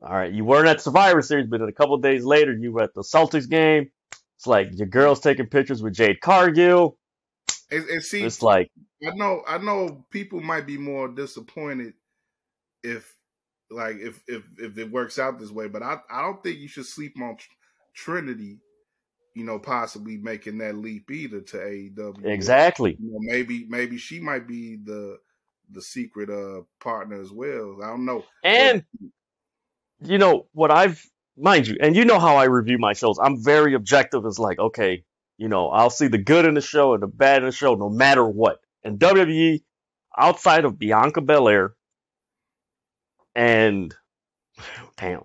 all 0.00 0.14
right, 0.14 0.32
you 0.32 0.44
weren't 0.44 0.68
at 0.68 0.80
Survivor 0.80 1.20
Series, 1.20 1.48
but 1.48 1.58
then 1.58 1.68
a 1.68 1.72
couple 1.72 1.96
days 1.98 2.24
later, 2.24 2.52
you 2.52 2.72
were 2.72 2.82
at 2.82 2.94
the 2.94 3.02
Celtics 3.02 3.48
game. 3.48 3.90
It's 4.36 4.46
like 4.46 4.68
your 4.72 4.86
girl's 4.86 5.20
taking 5.20 5.46
pictures 5.46 5.82
with 5.82 5.94
Jade 5.94 6.20
Cargill. 6.20 6.96
And, 7.70 7.84
and 7.88 8.02
see, 8.02 8.22
It's 8.22 8.42
like, 8.42 8.70
I 9.06 9.14
know 9.14 9.42
I 9.46 9.58
know 9.58 10.04
people 10.10 10.40
might 10.40 10.66
be 10.66 10.78
more 10.78 11.08
disappointed 11.08 11.94
if 12.82 13.14
like 13.70 13.96
if 13.96 14.20
if 14.28 14.42
if 14.58 14.78
it 14.78 14.90
works 14.90 15.18
out 15.18 15.38
this 15.38 15.50
way, 15.50 15.68
but 15.68 15.82
I 15.82 15.98
I 16.10 16.22
don't 16.22 16.42
think 16.42 16.58
you 16.58 16.68
should 16.68 16.86
sleep 16.86 17.14
on 17.20 17.36
Trinity. 17.94 18.60
You 19.34 19.44
know, 19.44 19.58
possibly 19.58 20.16
making 20.16 20.58
that 20.58 20.76
leap 20.76 21.10
either 21.10 21.40
to 21.40 21.56
AEW. 21.56 22.24
exactly. 22.24 22.96
You 23.00 23.12
know, 23.12 23.18
maybe 23.20 23.66
maybe 23.68 23.98
she 23.98 24.20
might 24.20 24.46
be 24.46 24.76
the 24.76 25.18
the 25.70 25.82
secret 25.82 26.30
uh 26.30 26.62
partner 26.80 27.20
as 27.20 27.32
well. 27.32 27.78
I 27.82 27.88
don't 27.88 28.04
know. 28.04 28.24
And, 28.42 28.84
you 30.00 30.18
know, 30.18 30.46
what 30.52 30.70
I've, 30.70 31.04
mind 31.36 31.66
you, 31.66 31.76
and 31.80 31.96
you 31.96 32.04
know 32.04 32.18
how 32.18 32.36
I 32.36 32.44
review 32.44 32.78
my 32.78 32.92
shows. 32.92 33.18
I'm 33.20 33.42
very 33.42 33.74
objective. 33.74 34.24
It's 34.24 34.38
like, 34.38 34.58
okay, 34.58 35.04
you 35.36 35.48
know, 35.48 35.68
I'll 35.70 35.90
see 35.90 36.08
the 36.08 36.18
good 36.18 36.44
in 36.44 36.54
the 36.54 36.60
show 36.60 36.94
and 36.94 37.02
the 37.02 37.06
bad 37.06 37.42
in 37.42 37.46
the 37.46 37.52
show 37.52 37.74
no 37.74 37.88
matter 37.88 38.24
what. 38.24 38.60
And 38.84 38.98
WWE, 38.98 39.62
outside 40.16 40.64
of 40.64 40.78
Bianca 40.78 41.20
Belair 41.20 41.74
and, 43.34 43.94
damn, 44.96 45.22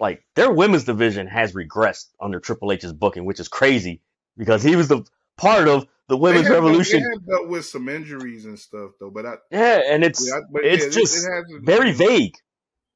like 0.00 0.24
their 0.34 0.50
women's 0.50 0.84
division 0.84 1.26
has 1.28 1.52
regressed 1.52 2.06
under 2.20 2.40
Triple 2.40 2.72
H's 2.72 2.92
booking, 2.92 3.24
which 3.26 3.38
is 3.38 3.48
crazy 3.48 4.02
because 4.36 4.62
he 4.62 4.74
was 4.74 4.88
the 4.88 5.04
part 5.36 5.68
of 5.68 5.86
the 6.08 6.16
women's 6.16 6.48
have 6.48 6.56
revolution. 6.56 7.02
They 7.02 7.32
dealt 7.32 7.48
with 7.48 7.66
some 7.66 7.88
injuries 7.88 8.46
and 8.46 8.58
stuff 8.58 8.92
though, 8.98 9.10
but 9.10 9.26
I 9.26 9.34
Yeah, 9.52 9.80
and 9.88 10.02
it's 10.02 10.26
yeah, 10.26 10.40
it's 10.62 10.86
yeah, 10.86 10.90
just 11.02 11.16
it 11.24 11.30
hasn't- 11.30 11.64
very 11.64 11.92
vague. 11.92 12.34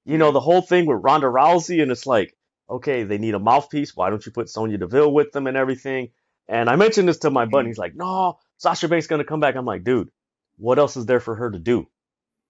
You 0.06 0.18
know, 0.18 0.32
the 0.32 0.40
whole 0.40 0.60
thing 0.62 0.86
with 0.86 0.98
Ronda 1.02 1.26
Rousey, 1.28 1.80
and 1.82 1.90
it's 1.92 2.06
like, 2.06 2.36
okay, 2.68 3.04
they 3.04 3.18
need 3.18 3.34
a 3.34 3.38
mouthpiece. 3.38 3.94
Why 3.96 4.10
don't 4.10 4.24
you 4.26 4.32
put 4.32 4.48
Sonya 4.50 4.78
Deville 4.78 5.12
with 5.12 5.32
them 5.32 5.46
and 5.46 5.56
everything? 5.56 6.08
And 6.48 6.68
I 6.68 6.76
mentioned 6.76 7.08
this 7.08 7.18
to 7.20 7.30
my 7.30 7.46
buddy. 7.46 7.68
He's 7.68 7.78
like, 7.78 7.94
no, 7.94 8.38
Sasha 8.58 8.88
Banks 8.88 9.06
gonna 9.06 9.24
come 9.24 9.40
back. 9.40 9.54
I'm 9.54 9.64
like, 9.64 9.84
dude, 9.84 10.10
what 10.56 10.78
else 10.78 10.96
is 10.96 11.06
there 11.06 11.20
for 11.20 11.34
her 11.34 11.50
to 11.50 11.58
do 11.58 11.86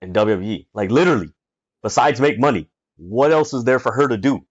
in 0.01 0.13
WWE? 0.13 0.67
Like 0.75 0.91
literally, 0.91 1.31
besides 1.83 2.21
make 2.21 2.39
money, 2.41 2.69
what 2.97 3.33
else 3.33 3.55
is 3.55 3.65
there 3.65 3.79
for 3.79 3.93
her 3.93 4.09
to 4.09 4.17
do? 4.17 4.47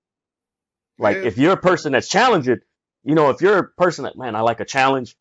Like 0.98 1.18
Yeah. 1.18 1.24
if 1.24 1.38
you're 1.38 1.54
a 1.54 1.58
person 1.58 1.94
that's 1.94 2.10
challenging, 2.10 2.60
you 3.04 3.16
know, 3.16 3.30
if 3.30 3.41
you're 3.41 3.58
a 3.60 3.70
person 3.70 4.06
that, 4.06 4.18
man, 4.18 4.36
I 4.36 4.41
like 4.41 4.60
a 4.60 4.66
challenge, 4.66 5.16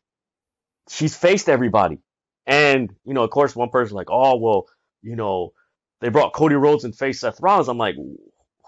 she's 0.89 1.15
faced 1.15 1.49
everybody. 1.49 1.99
And, 2.45 2.93
you 3.05 3.13
know, 3.13 3.23
of 3.23 3.29
course, 3.29 3.55
one 3.55 3.69
person 3.69 3.95
like, 3.95 4.09
oh, 4.09 4.37
well, 4.37 4.67
you 5.01 5.15
know, 5.15 5.53
they 6.01 6.09
brought 6.09 6.33
Cody 6.33 6.55
Rhodes 6.55 6.83
and 6.83 6.95
face 6.95 7.21
Seth 7.21 7.39
Rollins, 7.41 7.69
I'm 7.69 7.77
like, 7.77 7.95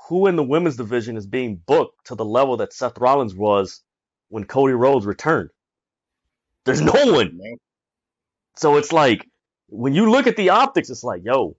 who 0.08 0.28
in 0.28 0.36
the 0.36 0.44
women's 0.44 0.78
division 0.78 1.18
is 1.18 1.28
being 1.28 1.58
booked 1.66 2.08
to 2.08 2.16
the 2.16 2.26
level 2.26 2.58
that 2.58 2.74
Seth 2.74 2.98
Rollins 2.98 3.36
was 3.36 3.84
when 4.30 4.46
Cody 4.46 4.74
Rhodes 4.74 5.06
returned? 5.06 5.50
There's 6.66 6.82
no 6.82 6.94
one. 6.94 7.40
So 8.58 8.78
it's 8.78 8.94
like 8.94 9.28
when 9.68 9.94
you 9.94 10.10
look 10.10 10.28
at 10.28 10.38
the 10.38 10.50
optics, 10.50 10.90
it's 10.90 11.04
like, 11.04 11.22
yo, 11.26 11.58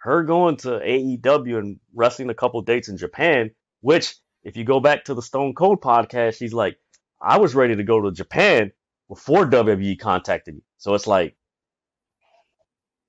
her 0.00 0.22
going 0.22 0.56
to 0.56 0.68
AEW 0.68 1.58
and 1.58 1.78
wrestling 1.94 2.30
a 2.30 2.34
couple 2.34 2.60
dates 2.62 2.88
in 2.88 2.96
Japan, 2.96 3.50
which 3.80 4.16
if 4.42 4.56
you 4.56 4.64
go 4.64 4.80
back 4.80 5.04
to 5.04 5.14
the 5.14 5.22
Stone 5.22 5.54
Cold 5.54 5.82
podcast, 5.82 6.38
she's 6.38 6.54
like, 6.54 6.76
I 7.20 7.38
was 7.38 7.54
ready 7.54 7.76
to 7.76 7.82
go 7.82 8.00
to 8.00 8.10
Japan 8.10 8.72
before 9.08 9.46
WWE 9.46 9.98
contacted 9.98 10.54
me. 10.54 10.62
So 10.78 10.94
it's 10.94 11.06
like, 11.06 11.36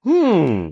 hmm, 0.04 0.70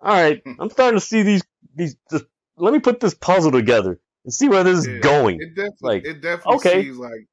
all 0.00 0.22
right, 0.22 0.40
hmm. 0.44 0.52
I'm 0.58 0.70
starting 0.70 0.98
to 0.98 1.04
see 1.04 1.22
these 1.22 1.42
these. 1.74 1.96
This, 2.10 2.22
let 2.56 2.72
me 2.72 2.80
put 2.80 3.00
this 3.00 3.14
puzzle 3.14 3.52
together 3.52 4.00
and 4.24 4.32
see 4.32 4.48
where 4.48 4.64
this 4.64 4.86
yeah, 4.86 4.94
is 4.94 5.00
going. 5.00 5.38
It 5.40 5.54
definitely, 5.54 5.76
like, 5.82 6.04
it 6.06 6.22
definitely 6.22 6.56
okay. 6.56 6.82
seems 6.84 6.98
like 6.98 7.26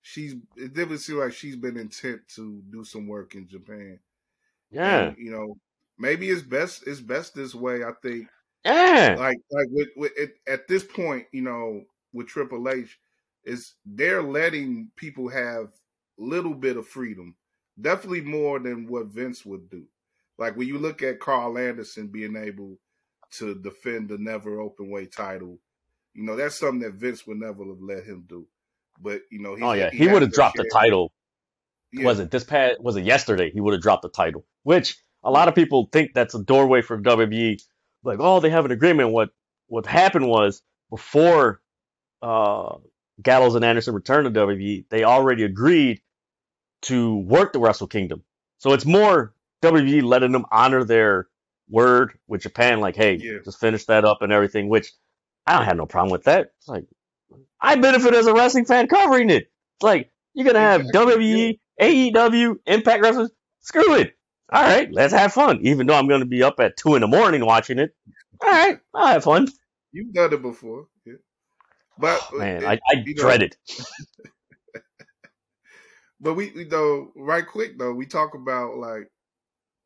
she's. 0.00 0.32
It 0.56 0.68
definitely 0.74 0.98
seems 0.98 1.18
like 1.18 1.32
she's 1.32 1.56
been 1.56 1.76
intent 1.76 2.22
to 2.34 2.60
do 2.70 2.82
some 2.82 3.06
work 3.06 3.36
in 3.36 3.46
Japan. 3.46 4.00
Yeah, 4.72 5.08
and, 5.08 5.16
you 5.18 5.30
know, 5.30 5.56
maybe 6.02 6.28
it's 6.28 6.42
best. 6.42 6.86
It's 6.86 7.00
best 7.00 7.34
this 7.34 7.54
way. 7.54 7.84
I 7.84 7.92
think. 8.02 8.28
Yeah, 8.64 9.16
like 9.18 9.38
like 9.50 9.66
with, 9.70 9.88
with 9.96 10.12
it, 10.16 10.34
at 10.46 10.68
this 10.68 10.84
point, 10.84 11.26
you 11.32 11.42
know, 11.42 11.82
with 12.12 12.26
Triple 12.26 12.68
H, 12.68 12.98
is 13.44 13.74
they're 13.86 14.22
letting 14.22 14.90
people 14.96 15.28
have 15.28 15.68
little 16.18 16.54
bit 16.54 16.76
of 16.76 16.86
freedom, 16.86 17.34
definitely 17.80 18.20
more 18.20 18.58
than 18.58 18.86
what 18.86 19.06
Vince 19.06 19.44
would 19.46 19.70
do. 19.70 19.84
Like 20.38 20.56
when 20.56 20.68
you 20.68 20.78
look 20.78 21.02
at 21.02 21.20
Karl 21.20 21.58
Anderson 21.58 22.08
being 22.08 22.36
able 22.36 22.78
to 23.32 23.54
defend 23.54 24.08
the 24.08 24.18
NEVER 24.18 24.58
Openweight 24.58 25.12
title, 25.12 25.58
you 26.14 26.24
know 26.24 26.36
that's 26.36 26.58
something 26.58 26.80
that 26.80 26.94
Vince 26.94 27.26
would 27.26 27.38
never 27.38 27.64
have 27.64 27.80
let 27.80 28.04
him 28.04 28.26
do. 28.28 28.46
But 29.00 29.22
you 29.30 29.40
know, 29.40 29.56
oh 29.60 29.72
yeah, 29.72 29.90
he, 29.90 29.98
he 29.98 30.08
would 30.08 30.22
have 30.22 30.32
dropped 30.32 30.56
share. 30.56 30.64
the 30.64 30.70
title. 30.72 31.12
Yeah. 31.92 32.04
Was 32.04 32.20
it 32.20 32.30
this 32.30 32.44
past? 32.44 32.80
Was 32.80 32.96
it 32.96 33.04
yesterday? 33.04 33.50
He 33.50 33.60
would 33.60 33.72
have 33.72 33.82
dropped 33.82 34.02
the 34.02 34.08
title, 34.08 34.46
which 34.62 34.98
a 35.24 35.30
lot 35.30 35.48
of 35.48 35.54
people 35.54 35.88
think 35.92 36.12
that's 36.14 36.34
a 36.34 36.42
doorway 36.42 36.82
for 36.82 37.00
WWE. 37.00 37.60
Like, 38.04 38.18
oh, 38.20 38.40
they 38.40 38.50
have 38.50 38.64
an 38.64 38.72
agreement. 38.72 39.10
What 39.10 39.30
what 39.68 39.86
happened 39.86 40.28
was 40.28 40.62
before 40.90 41.60
uh, 42.20 42.76
Gallows 43.22 43.54
and 43.54 43.64
Anderson 43.64 43.94
returned 43.94 44.32
to 44.32 44.40
WWE, 44.40 44.84
they 44.90 45.04
already 45.04 45.44
agreed 45.44 46.00
to 46.82 47.16
work 47.18 47.52
the 47.52 47.60
Wrestle 47.60 47.86
Kingdom. 47.86 48.22
So 48.58 48.72
it's 48.72 48.84
more 48.84 49.34
WWE 49.62 50.02
letting 50.02 50.32
them 50.32 50.46
honor 50.50 50.84
their 50.84 51.28
word 51.68 52.12
with 52.26 52.42
Japan, 52.42 52.80
like, 52.80 52.96
hey, 52.96 53.18
yeah. 53.20 53.38
just 53.44 53.60
finish 53.60 53.86
that 53.86 54.04
up 54.04 54.22
and 54.22 54.32
everything, 54.32 54.68
which 54.68 54.92
I 55.46 55.56
don't 55.56 55.64
have 55.64 55.76
no 55.76 55.86
problem 55.86 56.12
with 56.12 56.24
that. 56.24 56.52
It's 56.58 56.68
like, 56.68 56.84
I 57.60 57.76
benefit 57.76 58.14
as 58.14 58.26
a 58.26 58.34
wrestling 58.34 58.64
fan 58.64 58.88
covering 58.88 59.30
it. 59.30 59.44
It's 59.44 59.82
like, 59.82 60.10
you're 60.34 60.44
going 60.44 60.54
to 60.54 60.60
have 60.60 60.82
WWE, 60.82 61.58
AEW, 61.80 62.56
Impact 62.66 63.02
Wrestling. 63.02 63.28
Screw 63.60 63.94
it. 63.94 64.14
All 64.52 64.62
right, 64.62 64.92
let's 64.92 65.14
have 65.14 65.32
fun. 65.32 65.60
Even 65.62 65.86
though 65.86 65.94
I'm 65.94 66.08
going 66.08 66.20
to 66.20 66.26
be 66.26 66.42
up 66.42 66.60
at 66.60 66.76
2 66.76 66.94
in 66.94 67.00
the 67.00 67.06
morning 67.06 67.46
watching 67.46 67.78
it. 67.78 67.94
All 68.42 68.50
right, 68.50 68.78
I'll 68.92 69.06
have 69.06 69.24
fun. 69.24 69.48
You've 69.92 70.12
done 70.12 70.32
it 70.32 70.42
before. 70.42 70.88
Yeah. 71.06 71.14
But, 71.98 72.20
oh, 72.32 72.38
man, 72.38 72.62
it, 72.62 72.66
I, 72.66 72.80
I 72.90 73.04
dread 73.16 73.40
know, 73.40 73.46
it. 73.46 73.56
but 76.20 76.34
we, 76.34 76.64
though, 76.64 77.12
right 77.16 77.46
quick, 77.46 77.78
though, 77.78 77.94
we 77.94 78.04
talk 78.04 78.34
about 78.34 78.76
like 78.76 79.10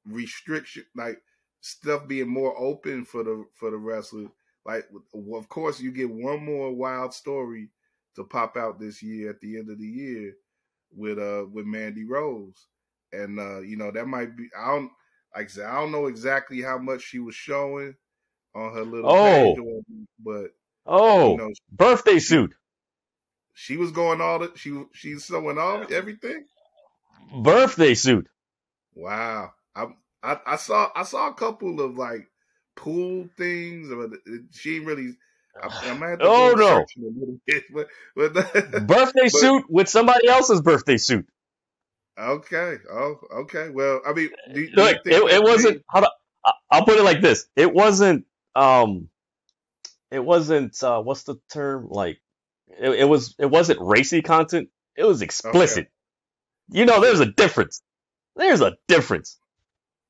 restriction, 0.05 0.85
like 0.97 1.21
stuff 1.61 2.09
being 2.09 2.29
more 2.29 2.59
open 2.59 3.05
for 3.05 3.23
the 3.23 3.45
for 3.55 3.71
the 3.71 3.77
wrestlers. 3.77 4.29
Like, 4.65 4.89
of 5.33 5.49
course, 5.49 5.81
you 5.81 5.93
get 5.93 6.11
one 6.11 6.45
more 6.45 6.73
wild 6.73 7.15
story 7.15 7.71
to 8.17 8.25
pop 8.25 8.57
out 8.57 8.81
this 8.81 9.01
year 9.01 9.31
at 9.31 9.41
the 9.41 9.59
end 9.59 9.71
of 9.71 9.79
the 9.79 9.87
year 9.87 10.35
with 10.93 11.19
uh 11.19 11.45
with 11.53 11.67
Mandy 11.67 12.05
Rose, 12.05 12.67
and 13.13 13.39
uh 13.39 13.61
you 13.61 13.77
know 13.77 13.91
that 13.91 14.07
might 14.07 14.37
be 14.37 14.49
I 14.59 14.69
don't 14.69 14.91
like 15.35 15.47
I 15.47 15.49
said 15.49 15.67
I 15.67 15.81
don't 15.81 15.93
know 15.93 16.07
exactly 16.07 16.63
how 16.63 16.79
much 16.79 17.03
she 17.03 17.19
was 17.19 17.35
showing 17.35 17.95
on 18.55 18.73
her 18.73 18.85
little 18.85 19.11
oh 19.11 19.55
page, 19.55 20.07
but 20.19 20.51
oh 20.87 21.33
you 21.33 21.37
know, 21.37 21.51
birthday 21.73 22.19
suit. 22.19 22.55
She 23.55 23.77
was 23.77 23.91
going 23.91 24.21
all 24.21 24.39
the 24.39 24.53
she 24.57 24.85
she's 24.93 25.27
showing 25.27 25.59
all 25.59 25.85
everything. 25.91 26.45
Birthday 27.43 27.95
suit. 27.95 28.29
Wow. 28.95 29.53
I, 29.75 29.87
I, 30.23 30.39
I 30.47 30.57
saw 30.57 30.91
I 30.95 31.05
saw 31.05 31.29
a 31.29 31.35
couple 31.35 31.81
of 31.81 31.97
like 31.97 32.29
pool 32.75 33.29
things, 33.37 33.89
but 33.89 34.19
she 34.53 34.81
really. 34.81 35.17
I, 35.63 35.91
I 35.91 35.95
might 35.95 36.09
have 36.11 36.19
to 36.19 36.25
oh 36.27 36.53
no! 36.55 36.85
Bit, 37.47 37.65
but, 37.73 37.89
but 38.15 38.35
birthday 38.87 39.23
but, 39.23 39.31
suit 39.33 39.71
with 39.71 39.89
somebody 39.89 40.29
else's 40.29 40.61
birthday 40.61 40.99
suit. 40.99 41.27
Okay. 42.19 42.77
Oh, 42.91 43.19
okay. 43.41 43.69
Well, 43.69 44.01
I 44.07 44.13
mean, 44.13 44.31
do, 44.53 44.67
do 44.67 44.73
Look, 44.75 44.97
it, 45.05 45.33
it 45.35 45.43
wasn't. 45.43 45.85
Do, 45.95 46.07
I'll 46.71 46.85
put 46.85 46.99
it 46.99 47.05
like 47.05 47.21
this: 47.21 47.47
it 47.57 47.73
wasn't. 47.73 48.27
Um, 48.55 49.09
it 50.11 50.25
wasn't. 50.25 50.83
Uh, 50.83 51.03
what's 51.03 51.25
the 51.25 51.37
term? 51.53 51.89
Like, 51.91 52.19
it, 52.69 52.91
it 52.91 53.05
was. 53.05 53.35
It 53.39 53.47
wasn't 53.47 53.81
racy 53.83 54.23
content. 54.23 54.71
It 54.97 55.05
was 55.05 55.21
explicit. 55.21 55.79
Okay. 55.79 55.91
You 56.71 56.87
know, 56.87 57.01
there's 57.01 57.21
a 57.21 57.27
difference. 57.27 57.83
There's 58.35 58.63
a 58.63 58.77
difference. 58.89 59.39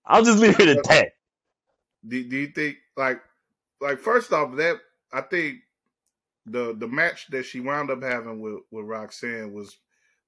I'll 0.05 0.25
just 0.25 0.39
leave 0.39 0.61
it 0.61 0.69
at 0.69 0.85
that. 0.85 1.13
Do, 2.07 2.23
do 2.23 2.37
you 2.37 2.49
think 2.49 2.77
like 2.97 3.21
like 3.81 3.99
first 3.99 4.33
off 4.33 4.57
that 4.57 4.79
I 5.13 5.23
think 5.23 5.59
the 6.47 6.75
the 6.79 6.87
match 6.87 7.27
that 7.31 7.45
she 7.45 7.59
wound 7.59 7.91
up 7.91 8.03
having 8.03 8.41
with 8.41 8.61
with 8.71 8.87
Roxanne 8.87 9.53
was 9.53 9.77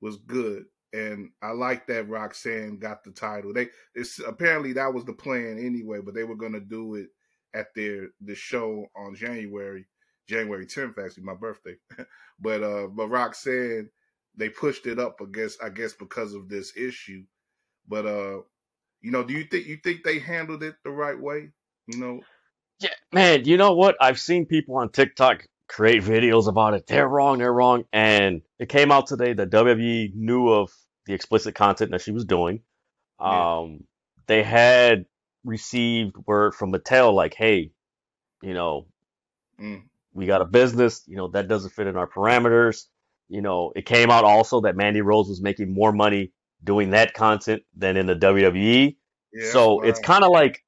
was 0.01 0.16
good 0.16 0.64
and 0.93 1.30
I 1.43 1.51
like 1.51 1.86
that 1.86 2.09
Roxanne 2.09 2.78
got 2.78 3.05
the 3.05 3.11
title. 3.11 3.53
They 3.53 3.68
it's 3.95 4.18
apparently 4.20 4.72
that 4.74 4.93
was 4.93 5.05
the 5.05 5.12
plan 5.12 5.59
anyway, 5.59 6.01
but 6.01 6.14
they 6.14 6.24
were 6.24 6.36
to 6.53 6.61
do 6.61 6.95
it 6.95 7.09
at 7.55 7.74
their 7.74 8.09
the 8.20 8.34
show 8.34 8.86
on 8.97 9.14
January 9.14 9.86
January 10.28 10.66
10th 10.66 10.99
actually 11.05 11.24
my 11.24 11.34
birthday. 11.34 11.76
but 12.41 12.62
uh 12.62 12.86
but 12.89 13.09
Roxanne 13.09 13.91
they 14.36 14.49
pushed 14.49 14.86
it 14.86 14.99
up 14.99 15.18
I 15.20 15.26
guess 15.32 15.57
I 15.62 15.68
guess 15.68 15.93
because 15.93 16.34
of 16.34 16.49
this 16.49 16.76
issue. 16.76 17.24
But 17.86 18.07
uh 18.07 18.39
you 19.01 19.12
know, 19.12 19.22
do 19.22 19.34
you 19.34 19.45
think 19.45 19.66
you 19.66 19.78
think 19.82 20.03
they 20.03 20.18
handled 20.18 20.62
it 20.62 20.76
the 20.84 20.91
right 20.91 21.18
way? 21.18 21.51
You 21.86 21.99
know. 21.99 22.20
Yeah, 22.80 22.91
man. 23.12 23.45
You 23.45 23.57
know 23.57 23.74
what? 23.74 23.97
I've 24.01 24.20
seen 24.20 24.47
people 24.47 24.76
on 24.76 24.91
TikTok 24.91 25.45
create 25.69 26.03
videos 26.03 26.49
about 26.49 26.75
it. 26.75 26.87
They're 26.87 27.09
wrong. 27.09 27.39
They're 27.39 27.53
wrong. 27.53 27.85
And 27.93 28.43
it 28.59 28.69
came 28.69 28.91
out 28.91 29.07
today 29.07 29.33
that 29.35 29.51
WWE 29.51 30.14
knew 30.14 30.49
of 30.49 30.71
the 31.07 31.14
explicit 31.14 31.55
content 31.55 31.91
that 31.93 32.01
she 32.01 32.12
was 32.12 32.25
doing. 32.25 32.61
Yeah. 33.21 33.59
Um, 33.59 33.85
they 34.27 34.43
had 34.43 35.07
received 35.45 36.16
word 36.27 36.55
from 36.55 36.73
Mattel 36.73 37.12
like, 37.12 37.35
"Hey, 37.35 37.73
you 38.43 38.55
know, 38.55 38.87
mm. 39.61 39.83
we 40.12 40.27
got 40.27 40.43
a 40.43 40.45
business. 40.45 41.03
You 41.07 41.16
know, 41.16 41.29
that 41.29 41.49
doesn't 41.49 41.71
fit 41.71 41.87
in 41.87 41.97
our 41.97 42.09
parameters." 42.09 42.85
You 43.29 43.43
know, 43.43 43.73
it 43.77 43.85
came 43.85 44.11
out 44.11 44.25
also 44.25 44.62
that 44.62 44.77
Mandy 44.77 45.03
Rose 45.03 45.29
was 45.29 45.43
making 45.43 45.73
more 45.73 45.93
money 45.93 46.33
doing 46.62 46.91
that 46.91 47.14
content 47.14 47.62
than 47.77 47.97
in 47.97 48.07
the 48.07 48.14
WWE. 48.14 48.97
Yeah, 49.33 49.53
so 49.53 49.75
wow. 49.75 49.81
it's 49.83 50.01
kind 50.01 50.25
of 50.25 50.31
like, 50.31 50.64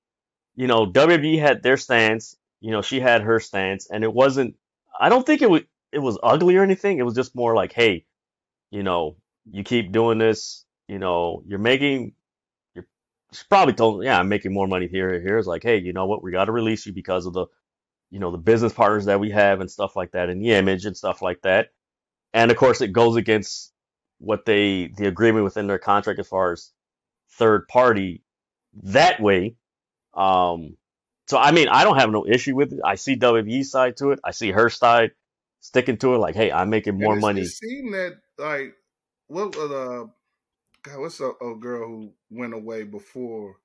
you 0.55 0.67
know, 0.67 0.87
WWE 0.87 1.41
had 1.41 1.63
their 1.63 1.77
stance, 1.77 2.37
you 2.61 2.71
know, 2.71 2.83
she 2.83 3.01
had 3.01 3.23
her 3.23 3.41
stance, 3.41 3.89
and 3.91 4.05
it 4.05 4.13
wasn't. 4.13 4.57
I 4.99 5.09
don't 5.09 5.27
think 5.27 5.43
it 5.43 5.51
was 5.51 5.63
it 5.93 5.99
was 5.99 6.19
ugly 6.23 6.57
or 6.57 6.63
anything. 6.63 6.99
It 6.99 7.05
was 7.05 7.15
just 7.15 7.35
more 7.35 7.55
like, 7.55 7.73
hey, 7.73 8.05
you 8.71 8.83
know, 8.83 9.17
you 9.51 9.65
keep 9.65 9.93
doing 9.93 10.19
this, 10.19 10.65
you 10.89 10.99
know, 10.99 11.43
you're 11.47 11.59
making. 11.59 12.13
You're 12.75 12.87
probably 13.49 13.75
told, 13.75 14.05
yeah, 14.05 14.19
I'm 14.19 14.29
making 14.29 14.53
more 14.53 14.69
money 14.69 14.89
here. 14.89 15.21
Here 15.21 15.39
is 15.39 15.47
like, 15.47 15.63
hey, 15.63 15.79
you 15.79 15.93
know 15.93 16.07
what? 16.07 16.23
We 16.23 16.33
got 16.33 16.47
to 16.47 16.53
release 16.53 16.87
you 16.87 16.93
because 16.93 17.27
of 17.27 17.33
the, 17.33 17.47
you 18.11 18.21
know, 18.21 18.31
the 18.31 18.39
business 18.39 18.73
partners 18.73 19.07
that 19.07 19.21
we 19.21 19.31
have 19.31 19.61
and 19.61 19.71
stuff 19.71 19.97
like 19.97 20.13
that, 20.13 20.29
and 20.31 20.43
the 20.43 20.53
image 20.53 20.87
and 20.87 20.97
stuff 20.97 21.23
like 21.23 21.43
that. 21.43 21.69
And 22.33 22.51
of 22.51 22.57
course, 22.57 22.81
it 22.81 22.93
goes 22.93 23.17
against 23.17 23.73
what 24.19 24.45
they 24.45 24.93
the 24.97 25.07
agreement 25.07 25.45
within 25.45 25.67
their 25.67 25.79
contract 25.79 26.21
as 26.21 26.29
far 26.29 26.53
as 26.53 26.73
third 27.33 27.67
party 27.69 28.23
that 28.85 29.21
way. 29.21 29.57
Um, 30.15 30.77
so 31.31 31.39
I 31.39 31.53
mean, 31.53 31.69
I 31.69 31.85
don't 31.85 31.97
have 31.97 32.11
no 32.11 32.27
issue 32.27 32.57
with 32.57 32.73
it. 32.73 32.81
I 32.85 32.97
see 32.97 33.15
WWE's 33.15 33.71
side 33.71 33.97
to 33.99 34.11
it. 34.11 34.19
I 34.25 34.33
see 34.33 34.51
her 34.51 34.69
side 34.69 35.13
sticking 35.61 35.97
to 35.99 36.17
it. 36.17 36.19
Like, 36.19 36.35
hey, 36.35 36.51
I'm 36.51 36.71
making 36.71 36.99
more 36.99 37.15
money. 37.15 37.45
Seemed 37.45 37.95
that 37.95 38.19
like 38.37 38.75
what 39.29 39.55
was 39.55 39.71
uh, 39.71 40.07
God, 40.83 40.99
what's 40.99 41.21
a, 41.21 41.29
a 41.29 41.55
girl 41.55 41.87
who 41.87 42.13
went 42.31 42.53
away 42.53 42.83
before 42.83 43.59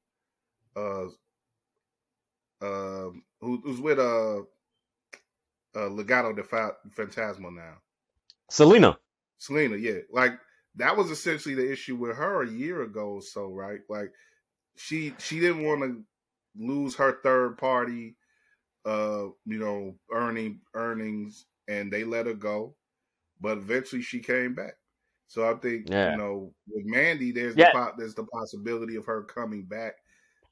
uh 0.76 1.06
uh 2.62 3.10
who, 3.42 3.62
who's 3.64 3.82
with 3.82 3.98
uh 3.98 4.42
uh 4.42 5.90
Legado 5.90 6.36
del 6.36 6.46
Fantasma 6.96 7.52
now. 7.52 7.78
Zelina. 8.52 8.96
Zelina, 9.42 9.82
yeah. 9.82 10.02
Like 10.12 10.34
that 10.76 10.96
was 10.96 11.10
essentially 11.10 11.56
the 11.56 11.72
issue 11.72 11.96
with 11.96 12.16
her 12.16 12.44
a 12.44 12.48
year 12.48 12.84
ago 12.84 13.14
or 13.14 13.22
so, 13.24 13.48
right? 13.52 13.80
Like 13.90 14.12
she 14.76 15.16
she 15.18 15.40
didn't 15.40 15.64
want 15.64 15.82
to 15.82 16.04
lose 16.58 16.96
her 16.96 17.20
third 17.24 17.58
party, 17.58 18.16
uh, 18.86 19.28
you 19.46 19.60
know, 19.60 19.96
earning 20.12 20.62
earnings, 20.74 21.46
and 21.68 21.92
they 21.92 22.04
let 22.04 22.28
her 22.28 22.34
go. 22.34 22.76
But 23.42 23.58
eventually, 23.60 24.02
she 24.02 24.20
came 24.20 24.56
back. 24.56 24.76
So 25.28 25.50
I 25.50 25.56
think 25.56 25.88
Yeah. 25.90 26.12
you 26.12 26.18
know 26.18 26.54
with 26.68 26.86
Mandy, 26.86 27.32
there's 27.32 27.56
Yeah. 27.56 27.72
the 27.74 27.94
there's 27.98 28.16
the 28.16 28.26
possibility 28.26 28.96
of 28.96 29.06
her 29.06 29.24
coming 29.24 29.64
back. 29.66 29.96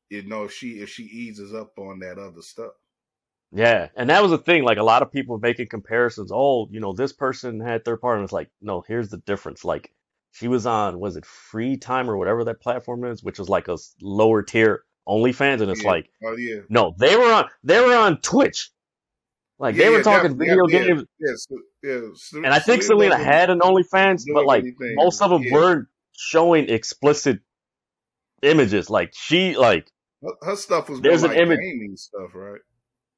You 0.09 0.23
know, 0.23 0.43
if 0.45 0.53
she 0.53 0.81
if 0.81 0.89
she 0.89 1.03
eases 1.03 1.53
up 1.53 1.77
on 1.79 1.99
that 1.99 2.19
other 2.19 2.41
stuff. 2.41 2.73
Yeah, 3.51 3.89
and 3.95 4.09
that 4.09 4.21
was 4.21 4.31
the 4.31 4.37
thing. 4.39 4.63
Like 4.63 4.79
a 4.79 4.83
lot 4.83 5.03
of 5.03 5.11
people 5.11 5.37
making 5.39 5.67
comparisons. 5.67 6.31
Oh, 6.33 6.67
you 6.71 6.79
know, 6.79 6.93
this 6.93 7.13
person 7.13 7.59
had 7.59 7.85
third 7.85 8.01
party. 8.01 8.17
And 8.19 8.23
it's 8.23 8.33
like, 8.33 8.49
no, 8.61 8.81
here's 8.81 9.09
the 9.09 9.17
difference. 9.17 9.63
Like 9.63 9.93
she 10.31 10.47
was 10.47 10.65
on, 10.65 10.99
was 10.99 11.15
it 11.17 11.25
Free 11.25 11.77
Time 11.77 12.09
or 12.09 12.17
whatever 12.17 12.43
that 12.45 12.61
platform 12.61 13.05
is, 13.05 13.23
which 13.23 13.39
was 13.39 13.49
like 13.49 13.67
a 13.67 13.77
lower 14.01 14.41
tier 14.41 14.85
OnlyFans, 15.07 15.61
and 15.61 15.71
it's 15.71 15.83
Yeah. 15.83 15.89
like, 15.89 16.09
Oh 16.23 16.35
yeah. 16.37 16.61
no, 16.69 16.95
they 16.97 17.15
were 17.15 17.31
on, 17.31 17.49
they 17.63 17.79
were 17.79 17.95
on 17.95 18.17
Twitch. 18.21 18.71
Like 19.59 19.75
Yeah, 19.75 19.85
they 19.85 19.89
were 19.91 20.03
talking 20.03 20.37
video 20.37 20.65
games, 20.67 21.03
yeah, 21.19 21.33
so, 21.35 22.37
and 22.37 22.47
I 22.47 22.59
think 22.59 22.81
Zelina 22.81 23.17
had 23.17 23.49
an 23.49 23.59
OnlyFans, 23.59 24.23
but 24.33 24.45
like 24.45 24.63
anything. 24.63 24.95
most 24.95 25.21
of 25.21 25.29
them 25.29 25.43
weren't 25.51 25.87
showing 26.17 26.69
explicit 26.69 27.39
images. 28.41 28.89
Like 28.89 29.13
she, 29.13 29.55
like 29.55 29.89
Her, 30.21 30.31
her 30.41 30.55
stuff 30.55 30.89
was 30.89 31.01
there's 31.01 31.23
an 31.23 31.29
like 31.29 31.37
image, 31.39 31.59
gaming 31.59 31.95
stuff, 31.95 32.33
right? 32.33 32.61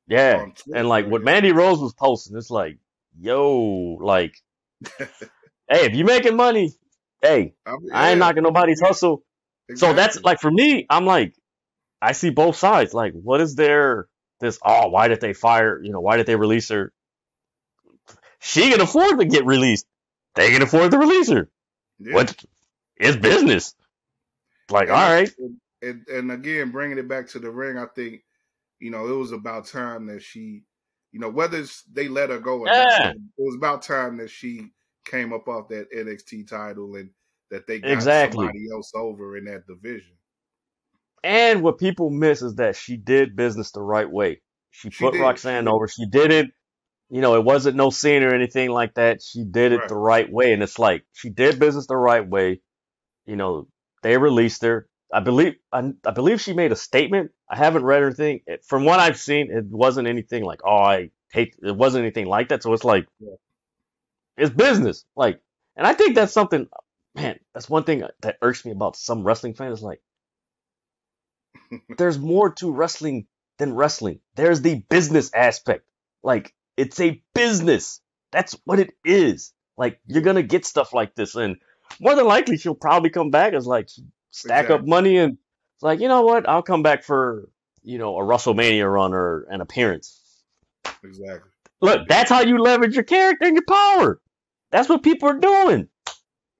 yeah, 0.08 0.46
Twitch, 0.46 0.64
and 0.74 0.90
like 0.90 1.08
what 1.08 1.24
Mandy 1.24 1.52
Rose 1.52 1.80
was 1.80 1.94
posting, 1.94 2.38
it's 2.38 2.50
like, 2.50 2.78
yo, 3.18 3.98
like. 4.02 4.36
hey, 5.70 5.86
if 5.86 5.96
you're 5.96 6.06
making 6.06 6.36
money, 6.36 6.74
hey, 7.22 7.56
I 7.66 7.72
mean, 7.72 7.90
I 7.92 8.10
ain't 8.10 8.20
yeah, 8.20 8.26
knocking 8.26 8.44
nobody's 8.44 8.82
hustle. 8.82 9.24
So 9.76 9.94
that's 9.94 10.22
like 10.24 10.40
for 10.40 10.52
me, 10.52 10.86
I'm 10.90 11.06
like, 11.06 11.34
I 12.02 12.14
see 12.14 12.30
both 12.30 12.58
sides. 12.58 12.94
Like, 12.94 13.14
what 13.14 13.42
is 13.42 13.56
there? 13.56 14.08
This 14.40 14.60
oh, 14.64 14.90
why 14.90 15.08
did 15.08 15.22
they 15.22 15.34
fire? 15.34 15.82
You 15.84 15.92
know, 15.92 16.02
why 16.02 16.18
did 16.18 16.28
they 16.28 16.36
release 16.36 16.70
her? 16.70 16.94
She 18.40 18.72
can 18.72 18.82
afford 18.82 19.20
to 19.20 19.26
get 19.26 19.46
released. 19.46 19.88
They 20.36 20.52
can 20.52 20.62
afford 20.62 20.92
to 20.92 21.00
release 21.00 21.30
her. 21.30 21.50
Yeah. 22.00 22.16
What? 22.16 22.36
It's 22.98 23.18
business. 23.18 23.76
Like, 24.70 24.90
all 24.90 24.96
And, 24.96 25.12
right, 25.12 25.32
and 25.82 26.08
and 26.08 26.32
again, 26.32 26.72
bringing 26.72 26.98
it 26.98 27.08
back 27.08 27.30
to 27.30 27.40
the 27.40 27.52
ring, 27.52 27.78
I 27.78 27.88
think 27.96 28.24
you 28.80 28.92
know 28.92 29.08
it 29.08 29.18
was 29.18 29.32
about 29.32 29.68
time 29.68 30.08
that 30.08 30.24
she, 30.24 30.64
you 31.12 31.20
know, 31.20 31.30
whether 31.30 31.60
it's 31.60 31.84
they 31.84 32.08
let 32.08 32.30
her 32.30 32.40
go 32.40 32.60
or 32.60 32.72
not, 32.72 33.16
it 33.16 33.18
was 33.38 33.56
about 33.56 33.84
time 33.84 34.18
that 34.18 34.32
she 34.32 34.72
came 35.06 35.34
up 35.34 35.48
off 35.48 35.70
that 35.70 35.92
NXT 35.92 36.48
title 36.50 36.96
and 36.96 37.12
that 37.52 37.68
they 37.68 37.80
got 37.80 37.92
exactly. 37.94 38.48
somebody 38.48 38.68
else 38.74 38.92
over 38.96 39.38
in 39.38 39.46
that 39.46 39.68
division. 39.68 40.16
And 41.26 41.64
what 41.64 41.80
people 41.80 42.12
miss 42.12 42.44
is 42.44 42.56
that 42.58 42.76
she 42.76 42.98
did 42.98 43.36
business 43.36 43.72
the 43.72 43.82
right 43.82 44.10
way. 44.10 44.42
She 44.70 44.92
She 44.92 45.04
put 45.06 45.14
did, 45.14 45.22
Roxanne 45.22 45.68
over. 45.68 45.88
She 45.88 46.06
did 46.06 46.32
it. 46.32 46.52
You 47.10 47.22
know, 47.22 47.36
it 47.36 47.44
wasn't 47.44 47.78
no 47.78 47.90
scene 47.90 48.22
or 48.24 48.34
anything 48.34 48.70
like 48.70 48.94
that. 48.94 49.24
She 49.24 49.44
did 49.44 49.72
it 49.72 49.80
Right. 49.80 49.90
the 49.90 49.96
right 49.96 50.32
way. 50.32 50.54
And 50.54 50.62
it's 50.62 50.78
like, 50.78 51.04
she 51.14 51.32
did 51.32 51.60
business 51.60 51.88
the 51.88 51.98
right 51.98 52.28
way. 52.28 52.62
You 53.26 53.36
know, 53.38 53.68
they 54.04 54.18
released 54.18 54.62
her. 54.62 54.88
I 55.12 55.20
believe, 55.22 55.56
I, 55.72 55.94
I 56.06 56.12
believe 56.12 56.42
she 56.42 56.54
made 56.54 56.72
a 56.72 56.76
statement. 56.76 57.32
I 57.50 57.58
haven't 57.58 57.86
read 57.86 58.04
anything. 58.04 58.42
From 58.68 58.86
what 58.86 59.00
I've 59.00 59.18
seen, 59.20 59.50
it 59.52 59.66
wasn't 59.66 60.08
anything 60.08 60.44
like, 60.44 60.62
oh, 60.64 60.78
I 60.78 61.10
hate, 61.32 61.56
it 61.64 61.76
wasn't 61.76 62.04
anything 62.04 62.28
like 62.28 62.50
that. 62.50 62.62
So 62.62 62.72
it's 62.74 62.84
like, 62.84 63.08
Yeah. 63.20 63.36
it's 64.38 64.54
business. 64.54 65.06
Like, 65.16 65.42
and 65.76 65.88
I 65.88 65.94
think 65.94 66.16
that's 66.16 66.34
something, 66.34 66.68
man, 67.16 67.40
that's 67.54 67.70
one 67.70 67.84
thing 67.84 68.04
that 68.22 68.38
irks 68.44 68.66
me 68.66 68.72
about 68.72 68.96
some 68.96 69.24
wrestling 69.24 69.56
fans. 69.56 69.82
Like, 69.82 70.02
there's 71.98 72.20
more 72.20 72.54
to 72.56 72.72
wrestling 72.72 73.28
than 73.58 73.74
wrestling. 73.74 74.20
There's 74.36 74.62
the 74.62 74.84
business 74.90 75.34
aspect. 75.34 75.86
Like, 76.24 76.54
it's 76.78 77.00
a 77.00 77.22
business. 77.34 78.02
That's 78.32 78.58
what 78.66 78.80
it 78.80 78.92
is. 79.04 79.54
Like, 79.78 80.00
you're 80.08 80.24
gonna 80.24 80.44
get 80.44 80.66
stuff 80.66 80.94
like 80.94 81.16
this, 81.16 81.36
and 81.36 81.58
more 82.00 82.16
than 82.16 82.26
likely, 82.26 82.58
she'll 82.58 82.76
probably 82.76 83.10
come 83.10 83.30
back 83.30 83.54
as 83.54 83.68
like 83.68 83.90
stack 84.32 84.70
up 84.70 84.86
money, 84.86 85.18
and 85.18 85.38
it's 85.76 85.84
like, 85.84 86.00
you 86.00 86.08
know 86.08 86.24
what? 86.24 86.48
I'll 86.48 86.64
come 86.64 86.84
back 86.84 87.04
for 87.04 87.50
you 87.84 87.98
know 87.98 88.18
a 88.18 88.24
WrestleMania 88.24 88.92
run 88.92 89.14
or 89.14 89.46
an 89.50 89.62
appearance. 89.62 90.20
Exactly. 91.04 91.52
Look, 91.82 92.08
that's 92.08 92.30
how 92.30 92.42
you 92.42 92.58
leverage 92.58 92.96
your 92.96 93.04
character 93.04 93.46
and 93.46 93.56
your 93.56 93.66
power. 93.68 94.20
That's 94.72 94.90
what 94.90 95.04
people 95.04 95.30
are 95.30 95.40
doing. 95.40 95.88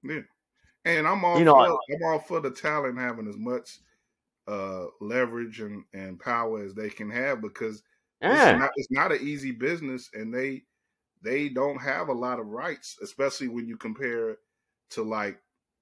Yeah. 0.02 0.20
And 0.84 1.06
I'm 1.06 1.24
all 1.24 1.38
You 1.38 1.44
know, 1.44 1.54
for 1.54 1.94
I'm 1.94 2.04
all 2.04 2.18
for 2.20 2.40
the 2.40 2.50
talent 2.50 2.98
having 2.98 3.28
as 3.28 3.36
much 3.36 3.80
uh 4.46 4.86
leverage 5.00 5.60
and, 5.60 5.84
and 5.92 6.20
power 6.20 6.62
as 6.64 6.74
they 6.74 6.90
can 6.90 7.10
have 7.10 7.40
because 7.40 7.82
it's 8.28 8.46
not 8.50 8.70
it's 8.76 8.90
not 8.90 9.12
an 9.12 9.20
easy 9.20 9.52
business 9.52 10.10
and 10.14 10.32
they 10.34 10.64
they 11.22 11.48
don't 11.48 11.78
have 11.80 12.08
a 12.08 12.12
lot 12.12 12.38
of 12.38 12.46
rights, 12.46 12.98
especially 13.02 13.48
when 13.48 13.66
you 13.66 13.76
compare 13.76 14.30
it 14.30 14.38
to 14.90 15.02
like 15.02 15.40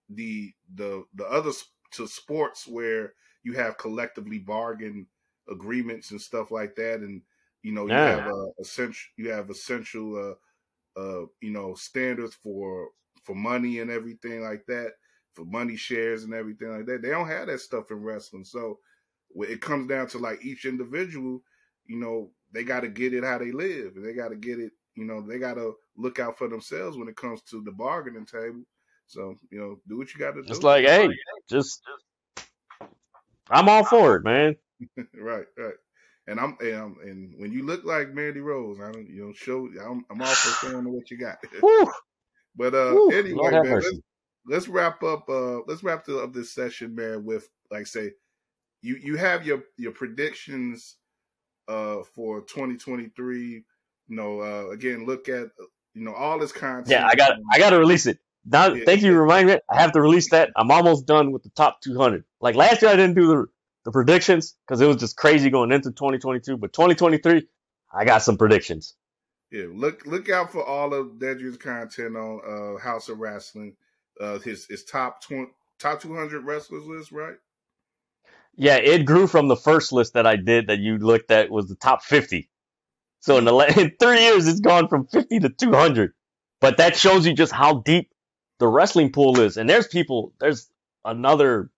the 0.09 0.53
the 0.75 1.05
the 1.15 1.27
other 1.27 1.51
to 1.93 2.07
sports 2.07 2.67
where 2.67 3.15
you 3.43 3.53
have 3.55 3.79
collectively 3.79 4.39
bargain 4.39 5.07
agreements 5.49 6.11
and 6.11 6.21
stuff 6.21 6.51
like 6.51 6.75
that 6.75 7.01
and 7.01 7.23
you 7.63 7.73
know 7.73 7.87
you 7.87 8.01
yeah, 8.01 8.17
have 8.17 8.25
a 8.27 8.47
essential 8.61 9.11
you 9.17 9.31
have 9.31 9.51
essential 9.51 10.17
uh 10.97 11.01
uh 11.01 11.27
you 11.41 11.51
know 11.51 11.75
standards 11.75 12.35
for 12.35 12.91
for 13.23 13.35
money 13.35 13.81
and 13.81 13.91
everything 13.91 14.43
like 14.43 14.65
that 14.67 14.95
for 15.35 15.45
money 15.45 15.77
shares 15.77 16.25
and 16.25 16.35
everything 16.35 16.71
like 16.71 16.87
that 16.87 17.03
they 17.03 17.11
don't 17.11 17.29
have 17.29 17.47
that 17.47 17.61
stuff 17.61 17.91
in 17.91 18.03
wrestling 18.03 18.45
so 18.45 18.79
when 19.31 19.51
it 19.51 19.61
comes 19.61 19.89
down 19.89 20.07
to 20.07 20.19
like 20.19 20.45
each 20.45 20.65
individual 20.65 21.43
you 21.87 21.97
know 21.97 22.31
they 22.53 22.63
got 22.63 22.81
to 22.81 22.89
get 22.89 23.13
it 23.13 23.25
how 23.25 23.39
they 23.39 23.53
live 23.53 23.93
and 23.97 24.05
they 24.05 24.13
got 24.13 24.29
to 24.29 24.37
get 24.37 24.59
it 24.59 24.73
you 24.97 25.05
know 25.05 25.21
they 25.21 25.39
got 25.39 25.55
to 25.55 25.75
look 25.97 26.19
out 26.19 26.39
for 26.39 26.49
themselves 26.49 26.97
when 26.97 27.09
it 27.09 27.17
comes 27.17 27.43
to 27.43 27.63
the 27.63 27.73
bargaining 27.73 28.27
table 28.27 28.63
so 29.07 29.35
you 29.51 29.59
know 29.59 29.77
do 29.89 29.99
what 29.99 30.13
you 30.15 30.21
got 30.21 30.33
to 30.33 30.43
do. 30.43 30.49
it's 30.49 30.63
like, 30.63 30.87
hey, 30.87 31.09
just 31.49 31.83
I'm 33.51 33.69
all 33.69 33.85
for 33.85 34.17
it, 34.17 34.25
man. 34.25 34.57
right 35.15 35.45
right 35.59 35.75
and 36.27 36.41
I'm, 36.41 36.57
and 36.61 36.75
I'm 36.75 36.97
and 37.03 37.35
when 37.39 37.53
you 37.53 37.67
look 37.67 37.85
like 37.85 38.15
Mandy 38.15 38.41
Rose, 38.41 38.79
I 38.81 38.93
don't, 38.93 39.09
you 39.09 39.27
know, 39.27 39.33
show. 39.35 39.69
I'm, 39.85 40.05
I'm 40.11 40.23
all 40.23 40.27
for 40.27 40.67
showing 40.67 40.91
what 40.91 41.11
you 41.11 41.19
got. 41.19 41.39
But 42.57 42.73
uh, 42.73 43.09
anyway, 43.09 43.51
man, 43.51 43.65
let's. 43.65 43.91
Let's 44.47 44.69
wrap 44.69 45.03
up. 45.03 45.29
Uh, 45.29 45.61
let's 45.67 45.83
wrap 45.83 46.09
up 46.09 46.33
this 46.33 46.53
session, 46.53 46.95
man. 46.95 47.25
With 47.25 47.49
like 47.71 47.87
say, 47.87 48.13
you 48.83 48.97
you 48.97 49.17
have 49.17 49.47
your 49.47 49.63
your 49.77 49.93
predictions 49.93 50.97
uh 51.69 52.03
for 52.15 52.41
2023. 52.43 53.65
You 54.09 54.17
know, 54.17 54.41
uh, 54.41 54.71
again, 54.71 55.07
look 55.07 55.29
at 55.29 55.49
you 55.95 56.05
know 56.05 56.13
all 56.13 56.39
this 56.39 56.53
content. 56.53 56.89
Yeah, 56.89 57.07
I 57.07 57.15
got 57.15 57.33
I 57.53 57.59
got 57.59 57.71
to 57.71 57.79
release 57.79 58.07
it. 58.07 58.19
Now, 58.47 58.73
yeah, 58.73 58.85
thank 58.85 59.03
you 59.03 59.13
for 59.13 59.23
reminding 59.23 59.55
me. 59.55 59.61
I 59.71 59.81
have 59.81 59.93
to 59.93 60.03
release 60.03 60.31
that. 60.31 60.51
I'm 60.57 60.71
almost 60.71 61.07
done 61.07 61.33
with 61.33 61.43
the 61.45 61.49
top 61.51 61.81
200. 61.81 62.25
Like 62.43 62.55
last 62.57 62.83
year, 62.83 62.91
I 62.91 62.97
didn't 62.97 63.15
do 63.15 63.27
the 63.29 63.47
the 63.87 63.93
predictions 63.93 64.55
because 64.67 64.81
it 64.81 64.87
was 64.87 64.97
just 64.99 65.17
crazy 65.17 65.51
going 65.51 65.73
into 65.73 65.91
2022. 65.91 66.59
But 66.59 66.73
2023, 66.75 67.47
I 67.93 68.05
got 68.05 68.23
some 68.23 68.37
predictions. 68.37 68.95
yeah. 69.51 69.67
Look 69.73 70.05
look 70.07 70.29
out 70.29 70.53
for 70.53 70.63
all 70.65 70.93
of 70.93 71.19
Dedrick's 71.19 71.57
content 71.57 72.17
on 72.17 72.41
uh 72.47 72.79
House 72.79 73.09
of 73.09 73.19
Wrestling. 73.19 73.77
Uh, 74.21 74.39
his 74.39 74.67
his 74.67 74.85
top 74.85 75.23
20, 75.23 75.51
top 75.79 76.01
200 76.01 76.45
wrestlers 76.45 76.87
list, 76.87 77.13
right? 77.13 77.37
Yeah, 78.57 78.77
it 78.77 79.05
grew 79.05 79.27
from 79.27 79.49
the 79.49 79.57
first 79.57 79.93
list 79.93 80.15
that 80.15 80.27
I 80.27 80.37
did 80.37 80.69
that 80.69 80.79
you 80.79 80.99
looked 80.99 81.31
at 81.31 81.51
was 81.51 81.69
the 81.69 81.75
top 81.75 82.03
50. 82.03 82.49
So 83.21 83.39
in 83.39 83.45
the 83.45 83.55
in 83.81 83.93
three 83.99 84.23
years, 84.23 84.47
it's 84.47 84.61
gone 84.61 84.89
from 84.89 85.07
50 85.07 85.41
to 85.41 85.49
200. 85.49 86.13
But 86.61 86.77
that 86.79 86.97
shows 86.97 87.27
you 87.27 87.35
just 87.35 87.53
how 87.53 87.81
deep 87.81 88.11
the 88.59 88.69
wrestling 88.69 89.13
pool 89.13 89.41
is. 89.41 89.57
And 89.57 89.69
there's 89.69 89.87
people, 89.87 90.33
there's 90.39 90.71
another 91.05 91.71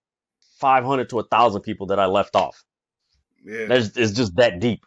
500 0.59 1.09
to 1.09 1.15
1,000 1.17 1.61
people 1.61 1.87
that 1.87 1.99
I 1.99 2.05
left 2.05 2.35
off. 2.35 2.63
Yeah. 3.43 3.65
There's 3.65 3.95
it's 3.95 4.11
just 4.11 4.35
that 4.35 4.59
deep. 4.59 4.85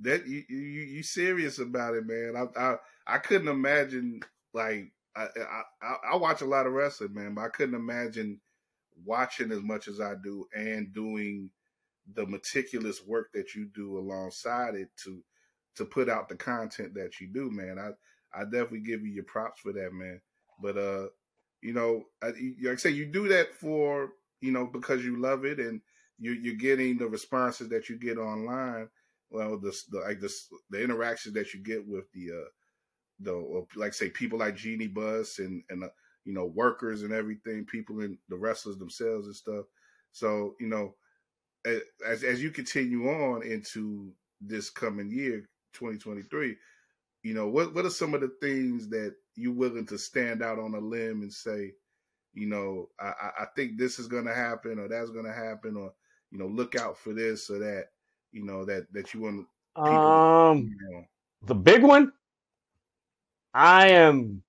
that 0.00 0.26
you 0.26 0.42
you 0.48 0.56
you 0.56 1.02
serious 1.02 1.58
about 1.58 1.94
it, 1.94 2.04
man. 2.06 2.34
I 2.36 2.60
I 2.60 2.76
I 3.06 3.18
couldn't 3.18 3.48
imagine 3.48 4.20
like 4.52 4.92
I 5.16 5.28
I 5.82 5.96
I 6.12 6.16
watch 6.16 6.40
a 6.40 6.46
lot 6.46 6.66
of 6.66 6.72
wrestling, 6.72 7.14
man, 7.14 7.34
but 7.34 7.42
I 7.42 7.48
couldn't 7.48 7.74
imagine 7.74 8.40
watching 9.04 9.50
as 9.52 9.62
much 9.62 9.88
as 9.88 10.00
I 10.00 10.14
do 10.22 10.46
and 10.54 10.92
doing 10.92 11.50
the 12.14 12.26
meticulous 12.26 13.04
work 13.06 13.28
that 13.34 13.54
you 13.54 13.68
do 13.74 13.98
alongside 13.98 14.74
it 14.74 14.88
to 15.04 15.22
to 15.76 15.84
put 15.84 16.08
out 16.08 16.28
the 16.28 16.36
content 16.36 16.94
that 16.94 17.20
you 17.20 17.28
do, 17.32 17.50
man. 17.50 17.78
I 17.78 17.90
I 18.38 18.44
definitely 18.44 18.80
give 18.80 19.02
you 19.02 19.12
your 19.12 19.24
props 19.24 19.60
for 19.60 19.72
that, 19.72 19.92
man. 19.92 20.20
But 20.62 20.76
uh, 20.76 21.06
you 21.62 21.72
know, 21.72 22.04
I, 22.22 22.28
like 22.62 22.72
I 22.72 22.76
say, 22.76 22.90
you 22.90 23.06
do 23.06 23.28
that 23.28 23.54
for 23.54 24.10
you 24.40 24.52
know 24.52 24.66
because 24.66 25.04
you 25.04 25.20
love 25.20 25.44
it 25.44 25.58
and 25.58 25.80
you 26.18 26.32
you're 26.32 26.54
getting 26.54 26.98
the 26.98 27.06
responses 27.06 27.68
that 27.70 27.88
you 27.88 27.98
get 27.98 28.18
online 28.18 28.88
well 29.30 29.58
the, 29.58 29.76
the 29.90 30.00
like 30.00 30.20
the 30.20 30.32
the 30.70 30.82
interactions 30.82 31.34
that 31.34 31.52
you 31.54 31.60
get 31.60 31.86
with 31.86 32.04
the 32.12 32.30
uh 32.30 32.48
the 33.20 33.66
like 33.76 33.94
say 33.94 34.10
people 34.10 34.38
like 34.38 34.56
Jeanie 34.56 34.88
Buss 34.88 35.38
and 35.38 35.62
and 35.70 35.84
uh, 35.84 35.88
you 36.24 36.32
know 36.32 36.46
workers 36.46 37.02
and 37.02 37.12
everything 37.12 37.64
people 37.64 38.00
in 38.00 38.18
the 38.28 38.36
wrestlers 38.36 38.78
themselves 38.78 39.26
and 39.26 39.36
stuff 39.36 39.64
so 40.12 40.54
you 40.60 40.66
know 40.66 40.94
as 41.64 42.24
as 42.24 42.42
you 42.42 42.50
continue 42.50 43.08
on 43.08 43.42
into 43.42 44.12
this 44.40 44.70
coming 44.70 45.10
year, 45.10 45.48
2023, 45.74 46.56
you 47.22 47.34
know, 47.34 47.48
what 47.48 47.74
what 47.74 47.84
are 47.84 47.90
some 47.90 48.14
of 48.14 48.20
the 48.20 48.32
things 48.40 48.88
that 48.88 49.14
you're 49.36 49.52
willing 49.52 49.86
to 49.86 49.98
stand 49.98 50.42
out 50.42 50.58
on 50.58 50.74
a 50.74 50.78
limb 50.78 51.22
and 51.22 51.32
say, 51.32 51.72
you 52.32 52.46
know, 52.46 52.88
I, 52.98 53.30
I 53.40 53.46
think 53.56 53.76
this 53.76 53.98
is 53.98 54.06
going 54.06 54.24
to 54.24 54.34
happen 54.34 54.78
or 54.78 54.88
that's 54.88 55.10
going 55.10 55.26
to 55.26 55.32
happen 55.32 55.76
or 55.76 55.92
you 56.30 56.38
know, 56.38 56.46
look 56.46 56.76
out 56.76 56.96
for 56.96 57.12
this 57.12 57.50
or 57.50 57.58
that, 57.58 57.86
you 58.32 58.44
know, 58.44 58.64
that 58.64 58.86
that 58.92 59.12
you 59.12 59.20
want. 59.20 59.46
People, 59.76 59.92
um, 59.92 60.58
you 60.58 60.90
know. 60.90 61.04
the 61.44 61.54
big 61.54 61.82
one. 61.82 62.12
I 63.52 63.88
am 63.90 64.42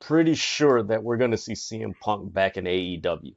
pretty 0.00 0.34
sure 0.34 0.82
that 0.82 1.02
we're 1.02 1.16
going 1.16 1.30
to 1.30 1.36
see 1.36 1.52
CM 1.52 1.92
Punk 2.00 2.32
back 2.32 2.56
in 2.56 2.64
AEW. 2.64 3.34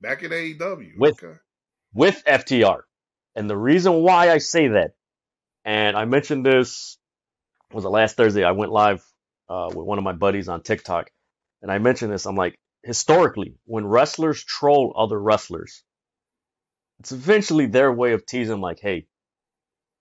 Back 0.00 0.22
in 0.22 0.30
AEW 0.30 0.98
with 0.98 1.24
okay. 1.24 1.38
with 1.94 2.22
FTR, 2.26 2.80
and 3.34 3.48
the 3.48 3.56
reason 3.56 3.94
why 3.94 4.30
I 4.30 4.38
say 4.38 4.68
that, 4.68 4.92
and 5.64 5.96
I 5.96 6.04
mentioned 6.04 6.44
this 6.44 6.98
was 7.72 7.82
the 7.82 7.90
last 7.90 8.16
Thursday. 8.16 8.44
I 8.44 8.52
went 8.52 8.72
live 8.72 9.02
uh, 9.48 9.68
with 9.68 9.86
one 9.86 9.96
of 9.96 10.04
my 10.04 10.12
buddies 10.12 10.48
on 10.48 10.62
TikTok, 10.62 11.10
and 11.62 11.72
I 11.72 11.78
mentioned 11.78 12.12
this. 12.12 12.26
I'm 12.26 12.36
like, 12.36 12.56
historically, 12.82 13.54
when 13.64 13.86
wrestlers 13.86 14.44
troll 14.44 14.92
other 14.96 15.18
wrestlers, 15.18 15.82
it's 17.00 17.12
eventually 17.12 17.66
their 17.66 17.90
way 17.90 18.12
of 18.12 18.26
teasing, 18.26 18.60
like, 18.60 18.80
"Hey, 18.80 19.06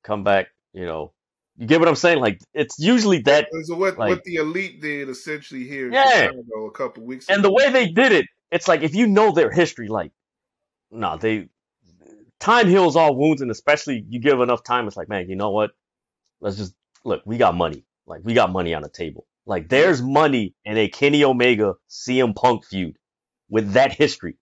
come 0.04 0.26
back," 0.26 0.48
you 0.74 0.86
know. 0.86 1.15
You 1.58 1.68
get 1.68 1.80
what 1.80 1.88
I'm 1.88 1.96
saying? 1.96 2.20
Like, 2.20 2.42
it's 2.54 2.78
usually 2.80 3.20
that. 3.24 3.48
So 3.64 3.76
what, 3.76 3.98
like, 3.98 4.10
what 4.10 4.24
the 4.24 4.36
elite 4.36 4.82
did 4.82 5.10
essentially 5.10 5.66
here, 5.66 5.92
yeah, 5.92 6.28
Chicago 6.28 6.68
a 6.68 6.72
couple 6.72 7.04
weeks, 7.04 7.30
and 7.30 7.40
ago. 7.40 7.48
the 7.48 7.54
way 7.54 7.72
they 7.72 7.88
did 7.88 8.12
it, 8.12 8.26
it's 8.52 8.68
like 8.68 8.82
if 8.82 8.94
you 8.94 9.08
know 9.08 9.32
their 9.32 9.52
history, 9.52 9.88
like, 9.88 10.12
no, 10.92 11.00
nah, 11.00 11.16
they 11.18 11.48
time 12.40 12.68
heals 12.68 12.96
all 12.96 13.16
wounds, 13.16 13.42
and 13.42 13.52
especially 13.52 14.06
you 14.10 14.20
give 14.20 14.40
enough 14.42 14.64
time, 14.64 14.88
it's 14.88 14.98
like, 14.98 15.10
man, 15.10 15.30
you 15.30 15.36
know 15.36 15.52
what? 15.52 15.72
Let's 16.42 16.58
just 16.58 16.74
look. 17.04 17.22
We 17.26 17.38
got 17.38 17.56
money. 17.56 17.86
Like, 18.06 18.22
we 18.24 18.34
got 18.34 18.52
money 18.52 18.74
on 18.74 18.82
the 18.82 18.90
table. 18.90 19.26
Like 19.46 19.70
there's 19.70 20.02
money 20.02 20.56
in 20.66 20.78
a 20.78 20.88
Kenny 20.88 21.24
Omega 21.24 21.76
CM 21.90 22.36
Punk 22.36 22.66
feud 22.66 22.98
with 23.50 23.74
that 23.74 23.94
history. 23.94 24.38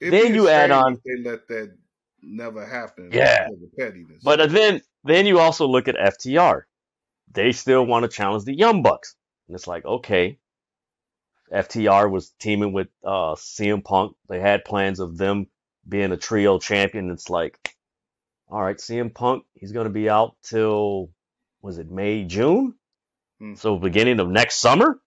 It'd 0.00 0.12
then 0.12 0.34
you 0.34 0.48
add 0.48 0.70
on 0.70 0.98
they 1.04 1.22
let 1.22 1.48
that 1.48 1.76
never 2.22 2.66
happen. 2.66 3.10
Yeah, 3.12 3.48
pettiness. 3.78 4.22
But 4.22 4.50
then 4.50 4.80
then 5.04 5.26
you 5.26 5.38
also 5.38 5.66
look 5.66 5.88
at 5.88 5.96
FTR. 5.96 6.62
They 7.32 7.52
still 7.52 7.84
want 7.84 8.04
to 8.04 8.08
challenge 8.08 8.44
the 8.44 8.56
Young 8.56 8.82
Bucks, 8.82 9.14
and 9.46 9.54
it's 9.54 9.66
like 9.66 9.84
okay, 9.84 10.38
FTR 11.52 12.10
was 12.10 12.32
teaming 12.38 12.72
with 12.72 12.88
uh, 13.04 13.34
CM 13.34 13.84
Punk. 13.84 14.16
They 14.28 14.40
had 14.40 14.64
plans 14.64 15.00
of 15.00 15.16
them 15.16 15.46
being 15.88 16.12
a 16.12 16.16
trio 16.16 16.58
champion. 16.58 17.10
It's 17.10 17.30
like, 17.30 17.58
all 18.48 18.62
right, 18.62 18.76
CM 18.76 19.14
Punk, 19.14 19.44
he's 19.54 19.72
going 19.72 19.86
to 19.86 19.92
be 19.92 20.08
out 20.08 20.36
till 20.42 21.10
was 21.62 21.78
it 21.78 21.90
May 21.90 22.24
June? 22.24 22.74
Mm. 23.42 23.58
So 23.58 23.78
beginning 23.78 24.20
of 24.20 24.28
next 24.28 24.56
summer, 24.56 25.00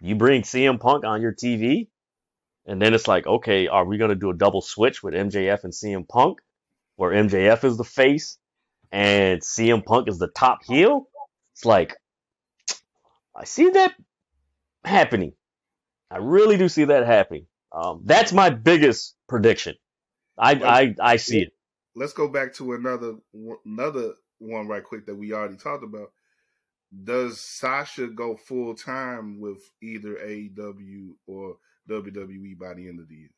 you 0.00 0.14
bring 0.14 0.42
CM 0.42 0.78
Punk 0.80 1.04
on 1.04 1.22
your 1.22 1.32
TV, 1.32 1.88
and 2.66 2.80
then 2.80 2.94
it's 2.94 3.08
like, 3.08 3.26
okay, 3.26 3.68
are 3.68 3.84
we 3.84 3.98
gonna 3.98 4.14
do 4.14 4.30
a 4.30 4.36
double 4.36 4.60
switch 4.60 5.02
with 5.02 5.14
MJF 5.14 5.64
and 5.64 5.72
CM 5.72 6.06
Punk, 6.06 6.40
where 6.96 7.12
MJF 7.12 7.64
is 7.64 7.76
the 7.76 7.84
face 7.84 8.38
and 8.92 9.40
CM 9.40 9.84
Punk 9.84 10.08
is 10.08 10.18
the 10.18 10.28
top 10.28 10.64
heel? 10.64 11.08
It's 11.52 11.64
like, 11.64 11.96
I 13.34 13.44
see 13.44 13.70
that 13.70 13.94
happening. 14.84 15.32
I 16.10 16.18
really 16.18 16.56
do 16.56 16.68
see 16.68 16.84
that 16.84 17.06
happening. 17.06 17.46
Um, 17.72 18.02
that's 18.04 18.32
my 18.32 18.50
biggest 18.50 19.16
prediction. 19.28 19.74
I 20.38 20.52
I, 20.52 20.94
I 21.00 21.16
see 21.16 21.42
it. 21.42 21.52
Let's 21.94 22.12
go 22.12 22.28
back 22.28 22.54
to 22.54 22.74
another 22.74 23.14
another 23.64 24.14
one 24.38 24.68
right 24.68 24.84
quick 24.84 25.06
that 25.06 25.14
we 25.14 25.32
already 25.32 25.56
talked 25.56 25.84
about 25.84 26.12
does 27.04 27.40
Sasha 27.40 28.06
go 28.06 28.36
full 28.36 28.74
time 28.74 29.40
with 29.40 29.58
either 29.82 30.14
AEW 30.14 31.14
or 31.26 31.56
WWE 31.90 32.58
by 32.58 32.74
the 32.74 32.88
end 32.88 33.00
of 33.00 33.08
the 33.08 33.16
year? 33.16 33.30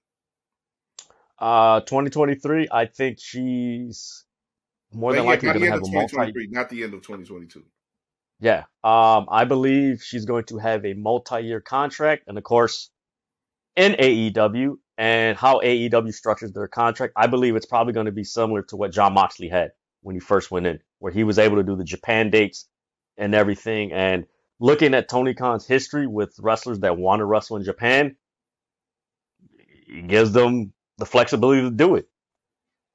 Uh, 1.39 1.81
2023. 1.81 2.69
I 2.71 2.87
think 2.87 3.19
she's 3.21 4.25
more 4.93 5.13
than 5.13 5.25
likely 5.25 5.49
going 5.49 5.61
to 5.61 5.71
have 5.71 5.83
a 5.83 5.91
multi. 5.91 6.49
Not 6.51 6.69
the 6.71 6.83
end 6.83 6.95
of 6.95 7.03
2022. 7.03 7.65
Yeah. 8.41 8.65
Um, 8.85 9.27
I 9.31 9.45
believe 9.45 10.03
she's 10.03 10.25
going 10.25 10.45
to 10.45 10.59
have 10.59 10.85
a 10.85 10.95
multi-year 10.95 11.61
contract, 11.61 12.25
and 12.27 12.39
of 12.39 12.45
course, 12.45 12.91
in 13.77 13.93
AEW 13.93 14.77
and 14.97 15.37
how 15.37 15.61
AEW 15.61 16.13
structures 16.13 16.53
their 16.53 16.67
contract, 16.67 17.13
I 17.17 17.29
believe 17.29 17.55
it's 17.55 17.67
probably 17.67 17.93
going 17.93 18.07
to 18.07 18.13
be 18.13 18.25
similar 18.25 18.63
to 18.65 18.77
what 18.77 18.93
Jon 18.93 19.15
Moxley 19.15 19.49
had 19.49 19.71
when 20.03 20.17
he 20.17 20.21
first 20.21 20.51
went 20.51 20.67
in, 20.67 20.81
where 20.99 21.13
he 21.13 21.25
was 21.25 21.39
able 21.39 21.57
to 21.57 21.63
do 21.63 21.77
the 21.77 21.85
Japan 21.85 22.31
dates 22.31 22.69
and 23.17 23.35
everything. 23.35 23.93
And 23.93 24.25
looking 24.59 24.95
at 24.95 25.09
Tony 25.09 25.35
Khan's 25.35 25.67
history 25.67 26.07
with 26.07 26.35
wrestlers 26.41 26.81
that 26.81 26.99
want 26.99 27.21
to 27.21 27.25
wrestle 27.25 27.57
in 27.57 27.65
Japan, 27.65 28.17
he 29.87 30.03
gives 30.03 30.33
them 30.33 30.73
the 30.99 31.07
flexibility 31.07 31.63
to 31.63 31.71
do 31.71 31.95
it. 31.95 32.09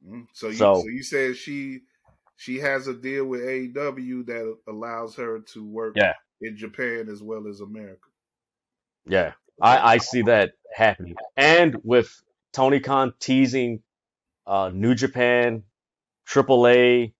Mm-hmm. 0.05 0.21
So, 0.33 0.47
you, 0.47 0.55
so, 0.55 0.81
so 0.81 0.87
you 0.87 1.03
said 1.03 1.37
she 1.37 1.81
she 2.35 2.59
has 2.59 2.87
a 2.87 2.93
deal 2.93 3.25
with 3.25 3.41
AEW 3.41 4.25
that 4.25 4.57
allows 4.67 5.15
her 5.15 5.39
to 5.53 5.65
work 5.65 5.93
yeah. 5.95 6.13
in 6.41 6.57
Japan 6.57 7.07
as 7.09 7.21
well 7.21 7.47
as 7.47 7.61
America. 7.61 8.09
Yeah, 9.05 9.33
I, 9.61 9.93
I 9.93 9.97
see 9.97 10.23
that 10.23 10.53
happening. 10.73 11.15
And 11.37 11.77
with 11.83 12.21
Tony 12.51 12.79
Khan 12.79 13.13
teasing 13.19 13.81
uh, 14.47 14.71
New 14.73 14.95
Japan, 14.95 15.63
AAA, 16.27 17.13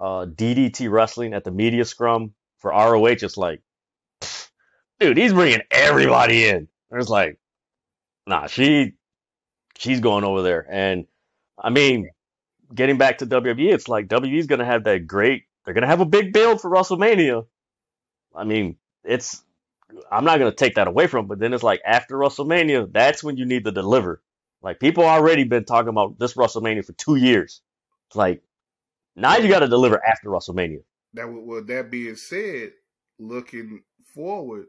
uh, 0.00 0.26
DDT 0.26 0.90
Wrestling 0.90 1.34
at 1.34 1.44
the 1.44 1.50
media 1.50 1.84
scrum 1.84 2.34
for 2.58 2.70
ROH, 2.70 3.06
it's 3.06 3.36
like, 3.36 3.62
dude, 5.00 5.16
he's 5.16 5.32
bringing 5.32 5.62
everybody 5.70 6.46
in. 6.46 6.68
It's 6.90 7.08
like, 7.08 7.38
nah, 8.26 8.46
she, 8.46 8.94
she's 9.76 10.00
going 10.00 10.24
over 10.24 10.42
there. 10.42 10.66
And 10.68 11.06
I 11.58 11.70
mean, 11.70 12.10
getting 12.74 12.98
back 12.98 13.18
to 13.18 13.26
WWE, 13.26 13.72
it's 13.72 13.88
like 13.88 14.08
WWE's 14.08 14.46
going 14.46 14.58
to 14.60 14.64
have 14.64 14.84
that 14.84 15.06
great, 15.06 15.44
they're 15.64 15.74
going 15.74 15.82
to 15.82 15.88
have 15.88 16.00
a 16.00 16.06
big 16.06 16.32
build 16.32 16.60
for 16.60 16.70
WrestleMania. 16.70 17.46
I 18.34 18.44
mean, 18.44 18.76
it's, 19.04 19.42
I'm 20.10 20.24
not 20.24 20.38
going 20.38 20.50
to 20.50 20.56
take 20.56 20.74
that 20.76 20.88
away 20.88 21.06
from 21.06 21.20
them, 21.20 21.28
but 21.28 21.38
then 21.38 21.52
it's 21.54 21.62
like 21.62 21.80
after 21.84 22.16
WrestleMania, 22.16 22.92
that's 22.92 23.22
when 23.22 23.36
you 23.36 23.46
need 23.46 23.64
to 23.64 23.72
deliver. 23.72 24.22
Like 24.62 24.80
people 24.80 25.04
already 25.04 25.44
been 25.44 25.64
talking 25.64 25.88
about 25.88 26.18
this 26.18 26.34
WrestleMania 26.34 26.84
for 26.84 26.92
two 26.92 27.16
years. 27.16 27.60
It's 28.08 28.16
like 28.16 28.42
now 29.16 29.36
you 29.36 29.48
got 29.48 29.60
to 29.60 29.68
deliver 29.68 30.00
after 30.06 30.28
WrestleMania. 30.28 30.82
Now, 31.12 31.30
with 31.30 31.66
that 31.68 31.90
being 31.90 32.16
said, 32.16 32.72
looking 33.18 33.82
forward, 34.14 34.66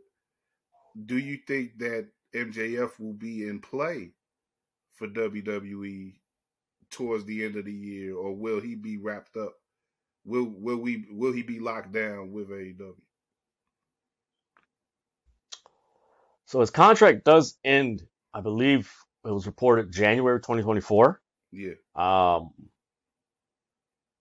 do 1.06 1.18
you 1.18 1.38
think 1.48 1.78
that 1.80 2.08
MJF 2.34 3.00
will 3.00 3.14
be 3.14 3.48
in 3.48 3.60
play 3.60 4.12
for 4.94 5.08
WWE 5.08 6.14
towards 6.92 7.26
the 7.26 7.46
end 7.46 7.56
of 7.56 7.66
the 7.66 7.74
year, 7.74 8.16
or 8.16 8.36
will 8.36 8.60
he 8.60 8.76
be 8.76 8.98
wrapped 8.98 9.38
up? 9.38 9.54
Will 10.26 10.46
will 10.46 10.78
we 10.78 11.06
will 11.12 11.34
he 11.34 11.44
be 11.44 11.60
locked 11.60 11.92
down 11.92 12.32
with 12.32 12.50
AEW? 12.50 12.96
So 16.46 16.62
his 16.62 16.72
contract 16.72 17.26
does 17.26 17.58
end, 17.64 18.02
I 18.34 18.42
believe 18.42 18.92
it 19.24 19.32
was 19.32 19.46
reported 19.46 19.92
January 19.92 20.40
2024. 20.40 21.22
Yeah. 21.52 21.74
Um, 21.96 22.52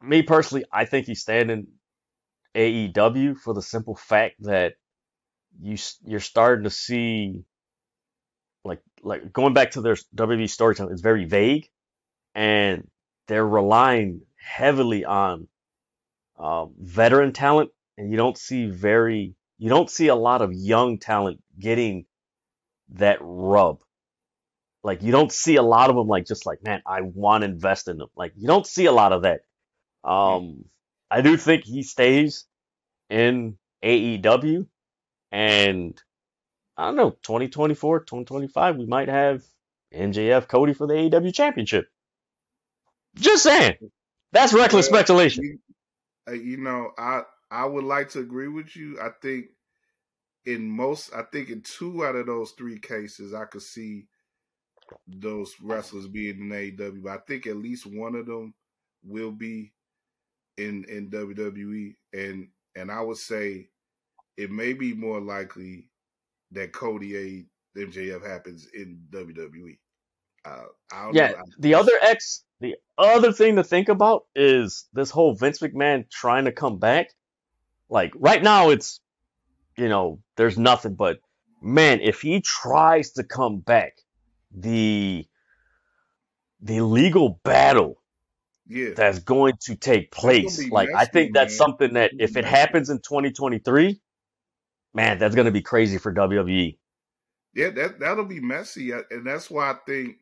me 0.03 0.23
personally, 0.23 0.65
I 0.71 0.85
think 0.85 1.07
he's 1.07 1.23
standing 1.23 1.69
AEW 2.55 3.39
for 3.39 3.55
the 3.55 3.63
simple 3.63 3.95
fact 3.95 4.37
that 4.41 4.75
you 5.61 5.77
you're 6.05 6.21
starting 6.21 6.65
to 6.65 6.71
see 6.71 7.45
like 8.65 8.83
like 9.03 9.33
going 9.33 9.55
back 9.55 9.73
to 9.73 9.81
their 9.81 9.97
WWE 10.15 10.49
storytelling 10.49 10.93
it's 10.93 11.03
very 11.03 11.25
vague 11.25 11.69
and 12.39 12.89
they're 13.27 13.47
relying 13.47 14.23
heavily 14.37 15.05
on 15.05 15.49
um, 16.39 16.75
veteran 16.79 17.33
talent 17.33 17.71
and 17.97 18.11
you 18.11 18.17
don't 18.17 18.39
see 18.39 18.67
very 18.67 19.35
you 19.59 19.69
don't 19.69 19.91
see 19.91 20.07
a 20.07 20.15
lot 20.15 20.41
of 20.41 20.53
young 20.53 20.99
talent 20.99 21.43
getting 21.59 22.07
that 22.91 23.19
rub 23.21 23.81
like 24.85 25.03
you 25.03 25.11
don't 25.11 25.33
see 25.33 25.57
a 25.57 25.63
lot 25.63 25.91
of 25.91 25.97
them 25.97 26.07
like 26.07 26.27
just 26.27 26.47
like 26.47 26.63
man 26.63 26.81
I 26.87 27.01
want 27.03 27.43
to 27.43 27.51
invest 27.51 27.89
in 27.89 27.99
them 27.99 28.09
like 28.17 28.33
you 28.37 28.47
don't 28.47 28.67
see 28.67 28.87
a 28.87 28.93
lot 28.93 29.13
of 29.13 29.23
that 29.23 29.41
um 30.09 30.65
I 31.11 31.23
do 31.23 31.37
think 31.37 31.65
he 31.65 31.83
stays 31.83 32.47
in 33.11 33.59
AEW. 33.83 34.67
And 35.33 36.01
I 36.77 36.87
don't 36.87 36.97
know, 36.97 37.11
2024, 37.11 38.01
2025, 38.01 38.77
we 38.77 38.87
might 38.87 39.09
have 39.09 39.43
MJF 39.95 40.49
Cody 40.49 40.75
for 40.75 40.87
the 40.87 40.95
AEW 40.95 41.35
championship. 41.35 41.87
Just 43.19 43.43
saying. 43.43 43.75
That's 44.33 44.53
reckless 44.53 44.87
speculation. 44.87 45.45
You, 45.45 45.59
uh, 46.29 46.33
you 46.33 46.57
know, 46.59 46.93
I 46.99 47.23
I 47.51 47.65
would 47.65 47.85
like 47.85 48.11
to 48.11 48.21
agree 48.21 48.49
with 48.49 48.77
you. 48.77 48.99
I 49.01 49.11
think 49.23 49.47
in 50.45 50.71
most, 50.71 51.13
I 51.15 51.23
think 51.23 51.51
in 51.51 51.63
two 51.63 52.05
out 52.05 52.17
of 52.17 52.27
those 52.27 52.53
three 52.53 52.79
cases, 52.79 53.35
I 53.35 53.45
could 53.45 53.63
see 53.63 54.07
those 55.07 55.55
wrestlers 55.63 56.07
being 56.07 56.39
in 56.41 56.49
AEW, 56.49 57.03
but 57.03 57.13
I 57.13 57.19
think 57.27 57.47
at 57.47 57.57
least 57.57 57.87
one 57.87 58.15
of 58.15 58.27
them 58.27 58.55
will 59.03 59.33
be 59.33 59.73
in 60.57 60.85
in 60.85 61.11
WWE, 61.11 61.95
and 62.13 62.49
and 62.77 62.91
I 62.91 63.01
would 63.01 63.19
say 63.19 63.69
it 64.37 64.51
may 64.51 64.73
be 64.73 64.95
more 64.95 65.21
likely 65.21 65.89
that 66.53 66.73
Cody 66.73 67.17
A 67.17 67.47
MJF 67.79 68.27
happens 68.27 68.67
in 68.75 69.01
WWE. 69.11 69.79
Uh, 70.45 71.11
yeah, 71.13 71.29
know. 71.29 71.45
the 71.59 71.75
other 71.75 71.93
X, 72.03 72.45
the 72.61 72.77
other 72.97 73.33
thing 73.33 73.57
to 73.57 73.65
think 73.65 73.89
about 73.89 74.25
is 74.35 74.87
this 74.93 75.11
whole 75.11 75.35
Vince 75.35 75.59
McMahon 75.59 76.09
trying 76.11 76.47
to 76.47 76.53
come 76.53 76.79
back. 76.79 77.09
Like 77.89 78.13
right 78.17 78.43
now, 78.43 78.71
it's 78.71 79.01
you 79.77 79.89
know 79.89 80.21
there's 80.37 80.59
nothing, 80.59 80.95
but 80.95 81.19
man, 81.63 82.01
if 82.01 82.21
he 82.21 82.41
tries 82.41 83.13
to 83.13 83.25
come 83.25 83.59
back, 83.59 83.99
the 84.55 85.27
the 86.61 86.81
legal 86.81 87.41
battle 87.45 88.03
yeah. 88.67 88.91
that's 88.95 89.21
going 89.21 89.55
to 89.63 89.77
take 89.77 90.11
place. 90.11 90.69
Like 90.71 90.89
I 90.95 91.05
think 91.05 91.35
that's 91.35 91.53
man. 91.53 91.59
something 91.59 91.95
that 91.95 92.13
if 92.19 92.37
it 92.37 92.45
happens 92.45 92.91
in 92.91 92.99
2023, 92.99 94.01
man, 94.95 95.19
that's 95.19 95.35
going 95.35 95.47
to 95.47 95.53
be 95.53 95.63
crazy 95.63 95.99
for 95.99 96.13
WWE. 96.13 96.77
Yeah, 97.55 97.71
that 97.71 97.99
that'll 97.99 98.25
be 98.25 98.41
messy, 98.41 98.93
uh, 98.93 99.03
and 99.11 99.27
that's 99.27 99.51
why 99.51 99.71
I 99.71 99.75
think 99.87 100.17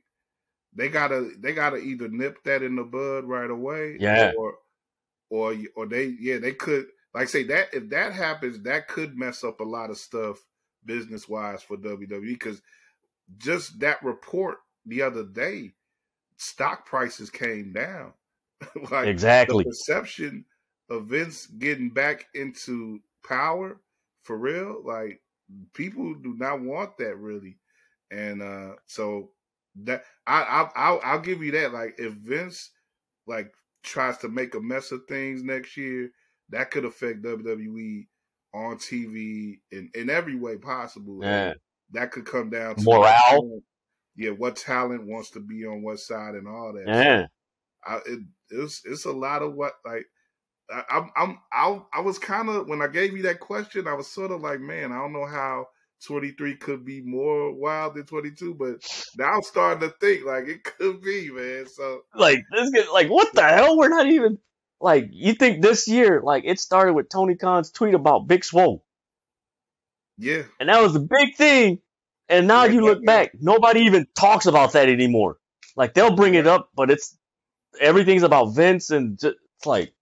they 0.76 0.88
gotta 0.88 1.30
they 1.40 1.52
gotta 1.52 1.78
either 1.78 2.08
nip 2.08 2.42
that 2.44 2.62
in 2.62 2.76
the 2.76 2.84
bud 2.84 3.24
right 3.24 3.50
away, 3.50 3.96
yeah, 3.98 4.32
or 4.36 4.58
or 5.30 5.56
or 5.74 5.86
they 5.86 6.14
yeah 6.20 6.38
they 6.38 6.52
could 6.52 6.86
like 7.14 7.28
say 7.28 7.42
that 7.44 7.68
if 7.72 7.88
that 7.88 8.12
happens, 8.12 8.60
that 8.62 8.88
could 8.88 9.18
mess 9.18 9.42
up 9.42 9.60
a 9.60 9.64
lot 9.64 9.90
of 9.90 9.96
stuff 9.96 10.44
business 10.84 11.28
wise 11.28 11.62
for 11.62 11.76
WWE 11.76 12.20
because 12.28 12.60
just 13.38 13.80
that 13.80 14.02
report 14.02 14.58
the 14.84 15.02
other 15.02 15.24
day, 15.24 15.72
stock 16.36 16.86
prices 16.86 17.30
came 17.30 17.72
down. 17.72 18.12
like 18.90 19.06
exactly. 19.06 19.64
the 19.64 19.70
perception 19.70 20.44
of 20.90 21.06
Vince 21.06 21.46
getting 21.46 21.90
back 21.90 22.26
into 22.34 23.00
power 23.26 23.80
for 24.22 24.36
real, 24.36 24.82
like 24.84 25.20
people 25.72 26.14
do 26.14 26.34
not 26.36 26.60
want 26.60 26.96
that 26.98 27.16
really, 27.16 27.58
and 28.10 28.42
uh 28.42 28.72
so 28.86 29.30
that 29.84 30.04
I 30.26 30.42
I 30.42 30.70
I'll, 30.76 31.00
I'll 31.04 31.20
give 31.20 31.42
you 31.42 31.52
that. 31.52 31.72
Like 31.72 31.94
if 31.98 32.12
Vince 32.14 32.70
like 33.26 33.52
tries 33.82 34.18
to 34.18 34.28
make 34.28 34.54
a 34.54 34.60
mess 34.60 34.92
of 34.92 35.02
things 35.08 35.42
next 35.42 35.76
year, 35.76 36.10
that 36.50 36.70
could 36.70 36.84
affect 36.84 37.22
WWE 37.22 38.06
on 38.54 38.76
TV 38.78 39.60
in 39.70 39.90
in 39.94 40.10
every 40.10 40.36
way 40.36 40.56
possible. 40.56 41.20
Yeah. 41.22 41.54
that 41.92 42.10
could 42.10 42.24
come 42.26 42.50
down 42.50 42.76
to 42.76 42.82
morale. 42.84 43.60
Yeah, 44.16 44.30
what 44.30 44.56
talent 44.56 45.06
wants 45.06 45.30
to 45.32 45.40
be 45.40 45.66
on 45.66 45.82
what 45.82 46.00
side 46.00 46.34
and 46.34 46.48
all 46.48 46.72
that. 46.72 46.86
Yeah, 46.86 47.26
I, 47.84 48.00
it, 48.06 48.20
it's 48.50 48.82
it's 48.84 49.04
a 49.04 49.12
lot 49.12 49.42
of 49.42 49.54
what 49.54 49.74
like 49.84 50.06
I, 50.70 50.82
I'm 50.90 51.10
I'm 51.16 51.38
I, 51.52 51.80
I 51.92 52.00
was 52.00 52.18
kind 52.18 52.48
of 52.48 52.66
when 52.66 52.80
I 52.80 52.88
gave 52.88 53.16
you 53.16 53.22
that 53.24 53.40
question, 53.40 53.86
I 53.86 53.94
was 53.94 54.06
sort 54.06 54.30
of 54.30 54.40
like, 54.40 54.60
man, 54.60 54.90
I 54.92 54.96
don't 54.96 55.12
know 55.12 55.26
how 55.26 55.66
23 56.04 56.56
could 56.56 56.84
be 56.84 57.00
more 57.00 57.52
wild 57.52 57.94
than 57.94 58.04
22, 58.04 58.54
but 58.54 58.76
now 59.16 59.34
I'm 59.34 59.42
starting 59.42 59.88
to 59.88 59.94
think 60.00 60.24
like 60.24 60.46
it 60.48 60.64
could 60.64 61.02
be, 61.02 61.30
man. 61.30 61.66
So 61.66 62.02
like 62.14 62.42
this, 62.52 62.70
get, 62.70 62.92
like 62.92 63.08
what 63.08 63.32
the 63.34 63.42
hell? 63.42 63.76
We're 63.76 63.88
not 63.88 64.06
even 64.06 64.38
like 64.80 65.08
you 65.10 65.34
think 65.34 65.62
this 65.62 65.88
year, 65.88 66.20
like 66.22 66.44
it 66.44 66.60
started 66.60 66.94
with 66.94 67.08
Tony 67.08 67.36
Khan's 67.36 67.70
tweet 67.70 67.94
about 67.94 68.28
Big 68.28 68.44
Swole. 68.44 68.84
Yeah, 70.18 70.42
and 70.60 70.68
that 70.68 70.82
was 70.82 70.94
a 70.94 71.00
big 71.00 71.36
thing. 71.36 71.80
And 72.28 72.46
now 72.46 72.64
yeah, 72.64 72.72
you 72.72 72.80
look 72.82 73.00
yeah. 73.02 73.06
back, 73.12 73.30
nobody 73.40 73.80
even 73.82 74.06
talks 74.14 74.46
about 74.46 74.72
that 74.72 74.88
anymore. 74.88 75.38
Like 75.76 75.94
they'll 75.94 76.16
bring 76.16 76.34
it 76.34 76.46
up, 76.46 76.70
but 76.74 76.90
it's 76.90 77.16
everything's 77.80 78.22
about 78.22 78.54
Vince, 78.54 78.90
and 78.90 79.18
just, 79.18 79.36
it's 79.56 79.66
like 79.66 79.92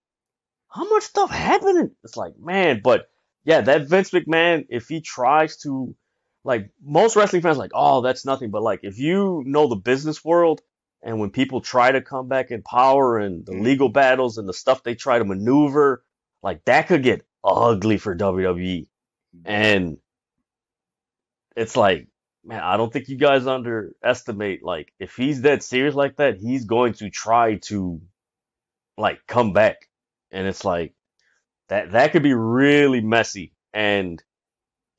how 0.68 0.88
much 0.88 1.04
stuff 1.04 1.30
happening? 1.30 1.90
It's 2.02 2.16
like 2.16 2.34
man, 2.38 2.80
but 2.82 3.08
yeah, 3.44 3.60
that 3.62 3.88
Vince 3.88 4.10
McMahon, 4.10 4.66
if 4.70 4.88
he 4.88 5.00
tries 5.00 5.58
to, 5.58 5.94
like 6.44 6.70
most 6.82 7.16
wrestling 7.16 7.42
fans, 7.42 7.58
like 7.58 7.70
oh 7.74 8.02
that's 8.02 8.26
nothing, 8.26 8.50
but 8.50 8.62
like 8.62 8.80
if 8.82 8.98
you 8.98 9.42
know 9.46 9.68
the 9.68 9.76
business 9.76 10.24
world 10.24 10.60
and 11.02 11.18
when 11.18 11.30
people 11.30 11.60
try 11.60 11.92
to 11.92 12.00
come 12.00 12.28
back 12.28 12.50
in 12.50 12.62
power 12.62 13.18
and 13.18 13.44
the 13.46 13.52
mm-hmm. 13.52 13.62
legal 13.62 13.88
battles 13.88 14.38
and 14.38 14.48
the 14.48 14.54
stuff 14.54 14.82
they 14.82 14.94
try 14.94 15.18
to 15.18 15.24
maneuver, 15.24 16.02
like 16.42 16.64
that 16.64 16.88
could 16.88 17.02
get 17.02 17.24
ugly 17.44 17.98
for 17.98 18.16
WWE. 18.16 18.86
And 19.44 19.98
it's 21.56 21.76
like, 21.76 22.08
man, 22.44 22.62
I 22.62 22.76
don't 22.76 22.92
think 22.92 23.08
you 23.08 23.16
guys 23.16 23.46
underestimate 23.46 24.62
like 24.62 24.92
if 24.98 25.14
he's 25.16 25.42
that 25.42 25.62
serious 25.62 25.94
like 25.94 26.16
that, 26.16 26.38
he's 26.38 26.64
going 26.64 26.94
to 26.94 27.10
try 27.10 27.56
to 27.64 28.00
like 28.96 29.20
come 29.26 29.52
back. 29.52 29.88
And 30.30 30.46
it's 30.46 30.64
like 30.64 30.94
that 31.74 31.92
that 31.92 32.12
could 32.12 32.22
be 32.22 32.34
really 32.34 33.00
messy. 33.00 33.52
And 33.72 34.22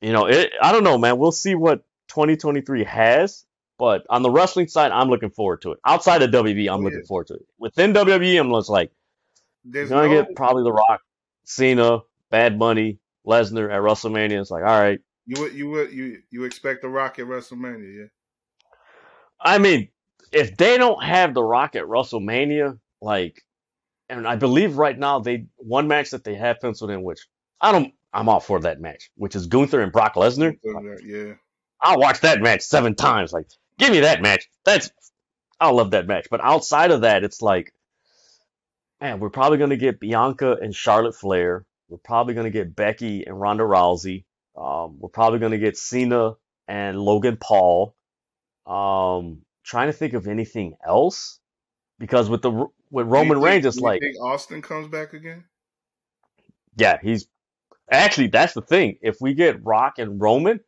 you 0.00 0.12
know, 0.12 0.26
it 0.26 0.52
I 0.60 0.72
don't 0.72 0.84
know, 0.84 0.98
man. 0.98 1.18
We'll 1.18 1.32
see 1.32 1.54
what 1.54 1.84
2023 2.08 2.84
has 2.84 3.46
but 3.78 4.06
on 4.08 4.22
the 4.22 4.30
wrestling 4.30 4.68
side, 4.68 4.90
I'm 4.90 5.08
looking 5.08 5.30
forward 5.30 5.62
to 5.62 5.72
it. 5.72 5.80
Outside 5.84 6.22
of 6.22 6.30
WWE, 6.30 6.72
I'm 6.72 6.80
oh, 6.80 6.84
looking 6.84 7.04
forward 7.04 7.26
to 7.28 7.34
it. 7.34 7.46
Within 7.58 7.92
WWE, 7.92 8.40
I'm 8.40 8.50
just 8.50 8.70
like, 8.70 8.90
There's 9.64 9.90
gonna 9.90 10.08
no... 10.08 10.22
get 10.22 10.34
probably 10.34 10.62
The 10.62 10.72
Rock, 10.72 11.02
Cena, 11.44 12.00
Bad 12.30 12.58
Bunny, 12.58 12.98
Lesnar 13.26 13.70
at 13.70 13.82
WrestleMania. 13.82 14.40
It's 14.40 14.50
like, 14.50 14.64
all 14.64 14.80
right. 14.80 15.00
You 15.26 15.42
would 15.42 15.52
you 15.52 15.68
would 15.70 15.92
you 15.92 16.22
you 16.30 16.44
expect 16.44 16.82
The 16.82 16.88
Rock 16.88 17.18
at 17.18 17.26
WrestleMania, 17.26 17.98
yeah? 17.98 18.06
I 19.40 19.58
mean, 19.58 19.88
if 20.32 20.56
they 20.56 20.78
don't 20.78 21.02
have 21.02 21.34
The 21.34 21.42
Rock 21.42 21.76
at 21.76 21.84
WrestleMania, 21.84 22.78
like, 23.02 23.44
and 24.08 24.26
I 24.26 24.36
believe 24.36 24.76
right 24.76 24.98
now 24.98 25.20
they 25.20 25.46
one 25.56 25.88
match 25.88 26.10
that 26.10 26.24
they 26.24 26.34
have 26.34 26.60
penciled 26.60 26.90
in, 26.90 27.02
which 27.02 27.26
I 27.60 27.72
don't, 27.72 27.92
I'm 28.12 28.28
all 28.28 28.40
for 28.40 28.60
that 28.60 28.80
match, 28.80 29.10
which 29.16 29.34
is 29.34 29.46
Gunther 29.46 29.80
and 29.80 29.92
Brock 29.92 30.14
Lesnar. 30.14 30.56
Yeah. 31.04 31.34
I'll 31.80 31.98
watch 31.98 32.20
that 32.20 32.40
match 32.40 32.62
seven 32.62 32.94
times. 32.94 33.32
Like, 33.32 33.46
Give 33.78 33.90
me 33.90 34.00
that 34.00 34.22
match. 34.22 34.48
That's 34.64 34.90
I 35.60 35.70
love 35.70 35.92
that 35.92 36.06
match. 36.06 36.28
But 36.30 36.42
outside 36.42 36.90
of 36.90 37.02
that, 37.02 37.24
it's 37.24 37.42
like, 37.42 37.72
man, 39.00 39.20
we're 39.20 39.30
probably 39.30 39.58
gonna 39.58 39.76
get 39.76 40.00
Bianca 40.00 40.56
and 40.60 40.74
Charlotte 40.74 41.14
Flair. 41.14 41.64
We're 41.88 41.98
probably 41.98 42.34
gonna 42.34 42.50
get 42.50 42.74
Becky 42.74 43.24
and 43.26 43.38
Ronda 43.38 43.64
Rousey. 43.64 44.24
Um, 44.56 44.98
we're 44.98 45.10
probably 45.10 45.38
gonna 45.38 45.58
get 45.58 45.76
Cena 45.76 46.32
and 46.66 46.98
Logan 46.98 47.36
Paul. 47.36 47.94
Um, 48.66 49.42
trying 49.62 49.88
to 49.88 49.92
think 49.92 50.14
of 50.14 50.26
anything 50.26 50.74
else 50.84 51.38
because 51.98 52.28
with 52.28 52.42
the 52.42 52.66
with 52.90 53.06
Roman 53.06 53.38
think, 53.38 53.46
Reigns, 53.46 53.66
it's 53.66 53.80
like 53.80 54.02
Austin 54.20 54.62
comes 54.62 54.88
back 54.88 55.12
again. 55.12 55.44
Yeah, 56.76 56.98
he's 57.02 57.26
actually 57.90 58.28
that's 58.28 58.54
the 58.54 58.62
thing. 58.62 58.98
If 59.02 59.16
we 59.20 59.34
get 59.34 59.64
Rock 59.64 59.94
and 59.98 60.20
Roman, 60.20 60.60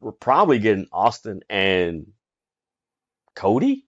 we're 0.00 0.12
probably 0.12 0.58
getting 0.58 0.86
Austin 0.92 1.40
and 1.48 2.06
Cody 3.34 3.86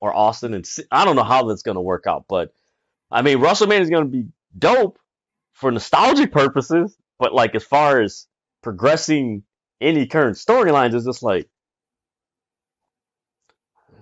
or 0.00 0.14
Austin 0.14 0.54
and 0.54 0.66
I 0.90 1.04
don't 1.04 1.16
know 1.16 1.24
how 1.24 1.44
that's 1.44 1.62
going 1.62 1.76
to 1.76 1.80
work 1.80 2.06
out, 2.06 2.24
but 2.28 2.52
I 3.10 3.22
mean 3.22 3.38
WrestleMania 3.38 3.80
is 3.80 3.90
going 3.90 4.04
to 4.04 4.10
be 4.10 4.26
dope 4.58 4.98
for 5.52 5.70
nostalgic 5.70 6.32
purposes, 6.32 6.96
but 7.18 7.34
like 7.34 7.54
as 7.54 7.64
far 7.64 8.00
as 8.00 8.26
progressing 8.62 9.42
any 9.80 10.06
current 10.06 10.36
storylines, 10.36 10.94
it's 10.94 11.04
just 11.04 11.22
like 11.22 11.48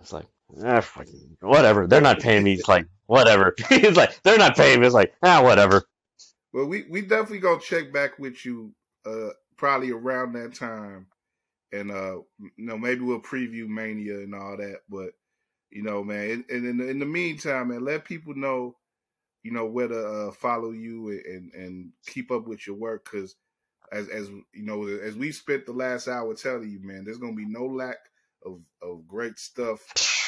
it's 0.01 0.13
like 0.13 0.27
ah, 0.65 0.81
fucking, 0.81 1.37
whatever. 1.41 1.87
They're 1.87 2.01
not 2.01 2.21
paying 2.21 2.45
me. 2.45 2.55
It's 2.55 2.69
like 2.69 2.87
whatever. 3.07 3.55
it's 3.71 3.97
like 3.97 4.21
they're 4.23 4.39
not 4.39 4.57
paying 4.57 4.81
me. 4.81 4.87
It's 4.87 4.95
like 4.95 5.15
ah, 5.23 5.43
whatever. 5.43 5.85
Well, 6.53 6.67
we 6.67 6.85
we 6.91 7.03
definitely 7.03 7.41
gonna 7.41 7.61
check 7.61 7.93
back 7.93 8.19
with 8.19 8.45
you 8.45 8.73
uh 9.07 9.31
probably 9.57 9.91
around 9.91 10.33
that 10.33 10.55
time 10.55 11.07
and 11.73 11.91
uh, 11.91 12.17
you 12.39 12.67
know 12.67 12.79
maybe 12.79 13.03
we'll 13.03 13.21
preview 13.21 13.67
Mania 13.69 14.19
and 14.19 14.35
all 14.35 14.57
that. 14.57 14.81
But 14.89 15.11
you 15.71 15.83
know, 15.83 16.03
man, 16.03 16.45
and 16.49 16.67
in, 16.67 16.81
in, 16.81 16.99
the 16.99 17.07
meantime, 17.07 17.69
man, 17.69 17.85
let 17.85 18.05
people 18.05 18.35
know, 18.35 18.77
you 19.43 19.53
know, 19.53 19.67
where 19.67 19.89
to 19.89 20.07
uh, 20.07 20.33
follow 20.33 20.71
you 20.73 21.11
and 21.11 21.53
and 21.55 21.91
keep 22.07 22.31
up 22.31 22.47
with 22.47 22.67
your 22.67 22.77
work 22.77 23.09
because. 23.11 23.37
As, 23.93 24.09
as 24.09 24.29
you 24.29 24.63
know, 24.63 24.87
as 24.87 25.17
we 25.17 25.33
spent 25.33 25.67
the 25.67 25.73
last 25.73 26.07
hour 26.07 26.33
telling 26.35 26.71
you, 26.71 26.79
man, 26.81 27.05
there's 27.05 27.19
gonna 27.19 27.35
be 27.35 27.45
no 27.45 27.67
lack 27.67 27.97
of, 28.47 28.61
of 28.81 29.09
great 29.09 29.37
stuff 29.37 29.81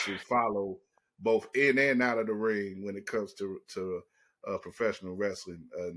to 0.04 0.18
follow, 0.18 0.78
both 1.18 1.48
in 1.54 1.78
and 1.78 2.02
out 2.02 2.18
of 2.18 2.26
the 2.26 2.34
ring 2.34 2.84
when 2.84 2.96
it 2.96 3.06
comes 3.06 3.34
to 3.34 3.58
to 3.74 4.00
uh, 4.48 4.58
professional 4.58 5.14
wrestling 5.14 5.64
uh, 5.80 5.90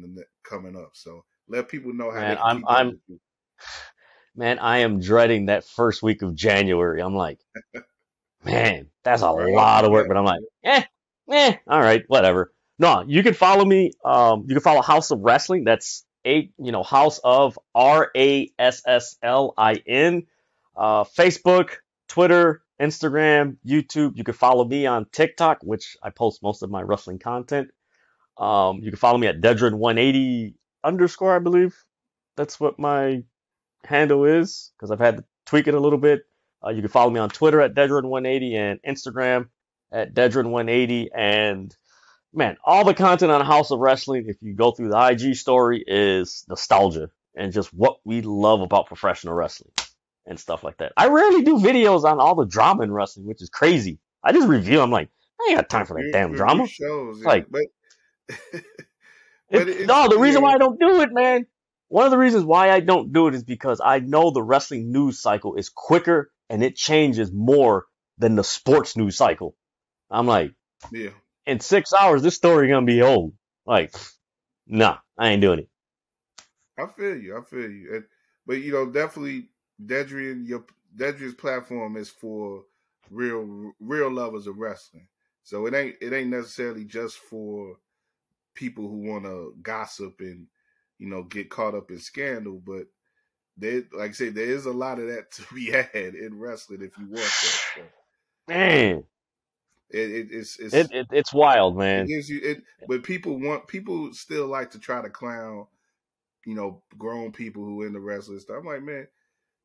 coming 0.43 0.75
up. 0.75 0.91
So 0.93 1.23
let 1.47 1.69
people 1.69 1.93
know 1.93 2.11
how. 2.11 2.19
Man, 2.19 2.37
I'm 2.43 2.63
I'm 2.67 2.99
man, 4.35 4.59
I 4.59 4.79
am 4.79 4.99
dreading 4.99 5.47
that 5.47 5.65
first 5.65 6.03
week 6.03 6.21
of 6.21 6.35
January. 6.35 7.01
I'm 7.01 7.15
like, 7.15 7.39
man, 8.43 8.87
that's 9.03 9.21
a 9.21 9.31
lot 9.31 9.85
of 9.85 9.91
work. 9.91 10.07
But 10.07 10.17
I'm 10.17 10.25
like, 10.25 10.41
eh, 10.63 10.83
eh, 11.31 11.55
all 11.67 11.81
right, 11.81 12.03
whatever. 12.07 12.51
No, 12.77 13.03
you 13.07 13.23
can 13.23 13.33
follow 13.33 13.63
me. 13.63 13.91
Um, 14.03 14.45
you 14.47 14.55
can 14.55 14.61
follow 14.61 14.81
House 14.81 15.11
of 15.11 15.19
Rasslin. 15.19 15.63
That's 15.65 16.05
a 16.25 16.51
you 16.57 16.71
know, 16.71 16.83
House 16.83 17.19
of 17.23 17.57
R 17.73 18.11
A 18.15 18.51
S 18.59 18.81
S 18.85 19.17
L 19.23 19.53
I 19.57 19.81
N. 19.87 20.23
Uh, 20.75 21.05
Facebook, 21.05 21.69
Twitter, 22.09 22.61
Instagram, 22.81 23.57
YouTube. 23.65 24.17
You 24.17 24.23
can 24.23 24.33
follow 24.33 24.65
me 24.65 24.85
on 24.85 25.05
TikTok, 25.11 25.59
which 25.61 25.97
I 26.03 26.09
post 26.09 26.43
most 26.43 26.61
of 26.61 26.69
my 26.69 26.81
wrestling 26.81 27.19
content. 27.19 27.69
Um, 28.37 28.79
you 28.81 28.91
can 28.91 28.99
follow 28.99 29.17
me 29.17 29.27
at 29.27 29.41
Dedrin180 29.41 30.55
underscore, 30.83 31.35
I 31.35 31.39
believe. 31.39 31.75
That's 32.35 32.59
what 32.59 32.77
my 32.77 33.23
handle 33.85 34.25
is 34.25 34.71
because 34.75 34.91
I've 34.91 34.99
had 34.99 35.17
to 35.17 35.23
tweak 35.45 35.67
it 35.67 35.73
a 35.73 35.79
little 35.79 35.99
bit. 35.99 36.23
Uh, 36.65 36.71
you 36.71 36.81
can 36.81 36.89
follow 36.89 37.09
me 37.09 37.19
on 37.19 37.29
Twitter 37.29 37.61
at 37.61 37.75
Dedrin180 37.75 38.53
and 38.53 38.79
Instagram 38.83 39.47
at 39.91 40.13
Dedrin180. 40.13 41.07
And 41.15 41.75
man, 42.33 42.57
all 42.65 42.83
the 42.83 42.93
content 42.93 43.31
on 43.31 43.45
House 43.45 43.71
of 43.71 43.79
Rasslin, 43.79 44.27
if 44.27 44.37
you 44.41 44.53
go 44.53 44.71
through 44.71 44.89
the 44.89 45.07
IG 45.07 45.35
story, 45.35 45.83
is 45.85 46.43
nostalgia 46.49 47.09
and 47.35 47.53
just 47.53 47.73
what 47.73 47.97
we 48.03 48.21
love 48.21 48.61
about 48.61 48.87
professional 48.87 49.33
wrestling 49.33 49.71
and 50.25 50.39
stuff 50.39 50.63
like 50.63 50.77
that. 50.77 50.93
I 50.97 51.07
rarely 51.07 51.43
do 51.43 51.57
videos 51.57 52.03
on 52.03 52.19
all 52.19 52.35
the 52.35 52.45
drama 52.45 52.83
in 52.83 52.91
wrestling, 52.91 53.27
which 53.27 53.41
is 53.41 53.49
crazy. 53.49 53.99
I 54.23 54.31
just 54.31 54.47
review. 54.47 54.81
I'm 54.81 54.91
like, 54.91 55.09
I 55.39 55.47
ain't 55.49 55.57
got 55.57 55.69
time 55.69 55.85
for 55.85 55.95
that 55.95 56.09
damn 56.11 56.33
drama. 56.33 56.67
Shows, 56.67 57.19
yeah, 57.21 57.27
like, 57.27 57.45
but, 57.49 57.63
but 59.51 59.67
no, 59.67 60.07
the 60.09 60.17
reason 60.19 60.41
why 60.41 60.53
I 60.53 60.57
don't 60.57 60.79
do 60.79 61.01
it, 61.01 61.09
man. 61.11 61.45
One 61.87 62.05
of 62.05 62.11
the 62.11 62.17
reasons 62.17 62.43
why 62.45 62.71
I 62.71 62.79
don't 62.79 63.13
do 63.13 63.27
it 63.27 63.35
is 63.35 63.43
because 63.43 63.79
I 63.83 63.99
know 63.99 64.31
the 64.31 64.41
wrestling 64.41 64.91
news 64.91 65.21
cycle 65.21 65.55
is 65.55 65.69
quicker 65.69 66.31
and 66.49 66.63
it 66.63 66.75
changes 66.75 67.31
more 67.31 67.85
than 68.17 68.35
the 68.35 68.43
sports 68.43 68.97
news 68.97 69.15
cycle. 69.15 69.55
I'm 70.09 70.27
like, 70.27 70.53
yeah. 70.91 71.09
In 71.45 71.59
six 71.59 71.93
hours, 71.93 72.23
this 72.23 72.35
story 72.35 72.69
gonna 72.69 72.85
be 72.85 73.03
old. 73.03 73.33
Like, 73.65 73.93
nah, 74.65 74.97
I 75.17 75.29
ain't 75.29 75.41
doing 75.41 75.59
it. 75.59 75.69
I 76.77 76.87
feel 76.87 77.15
you. 77.15 77.37
I 77.37 77.41
feel 77.41 77.69
you. 77.69 77.95
And, 77.95 78.03
but 78.47 78.61
you 78.61 78.71
know, 78.71 78.87
definitely, 78.87 79.49
Dedrian, 79.83 80.47
your 80.47 80.65
Dedrian's 80.95 81.35
platform 81.35 81.97
is 81.97 82.09
for 82.09 82.63
real, 83.09 83.73
real 83.79 84.11
lovers 84.11 84.47
of 84.47 84.57
wrestling. 84.57 85.07
So 85.43 85.67
it 85.67 85.73
ain't 85.73 85.95
it 86.01 86.11
ain't 86.11 86.29
necessarily 86.29 86.85
just 86.85 87.17
for 87.17 87.77
people 88.55 88.87
who 88.87 89.07
want 89.09 89.25
to 89.25 89.53
gossip 89.61 90.19
and 90.19 90.47
you 90.97 91.07
know 91.07 91.23
get 91.23 91.49
caught 91.49 91.75
up 91.75 91.91
in 91.91 91.99
scandal, 91.99 92.61
but 92.65 92.87
there, 93.57 93.83
like 93.93 94.09
I 94.09 94.13
say, 94.13 94.29
there 94.29 94.45
is 94.45 94.65
a 94.65 94.71
lot 94.71 94.99
of 94.99 95.07
that 95.07 95.31
to 95.33 95.53
be 95.53 95.71
had 95.71 96.15
in 96.15 96.39
wrestling 96.39 96.81
if 96.81 96.97
you 96.97 97.05
want 97.05 97.23
that. 97.23 97.61
So. 97.75 97.81
Man, 98.47 99.03
it, 99.89 100.11
it, 100.11 100.27
it's 100.31 100.59
it's 100.59 100.73
it, 100.73 100.91
it, 100.91 101.07
it's 101.11 101.33
wild, 101.33 101.77
man. 101.77 102.05
It 102.05 102.07
gives 102.07 102.29
you 102.29 102.39
it, 102.43 102.63
but 102.87 103.03
people 103.03 103.39
want 103.39 103.67
people 103.67 104.13
still 104.13 104.47
like 104.47 104.71
to 104.71 104.79
try 104.79 105.01
to 105.01 105.09
clown, 105.09 105.67
you 106.45 106.53
know, 106.53 106.81
grown 106.97 107.31
people 107.31 107.63
who 107.63 107.83
in 107.83 107.93
the 107.93 107.99
wrestling 107.99 108.39
stuff. 108.39 108.57
I'm 108.59 108.65
like, 108.65 108.83
man, 108.83 109.07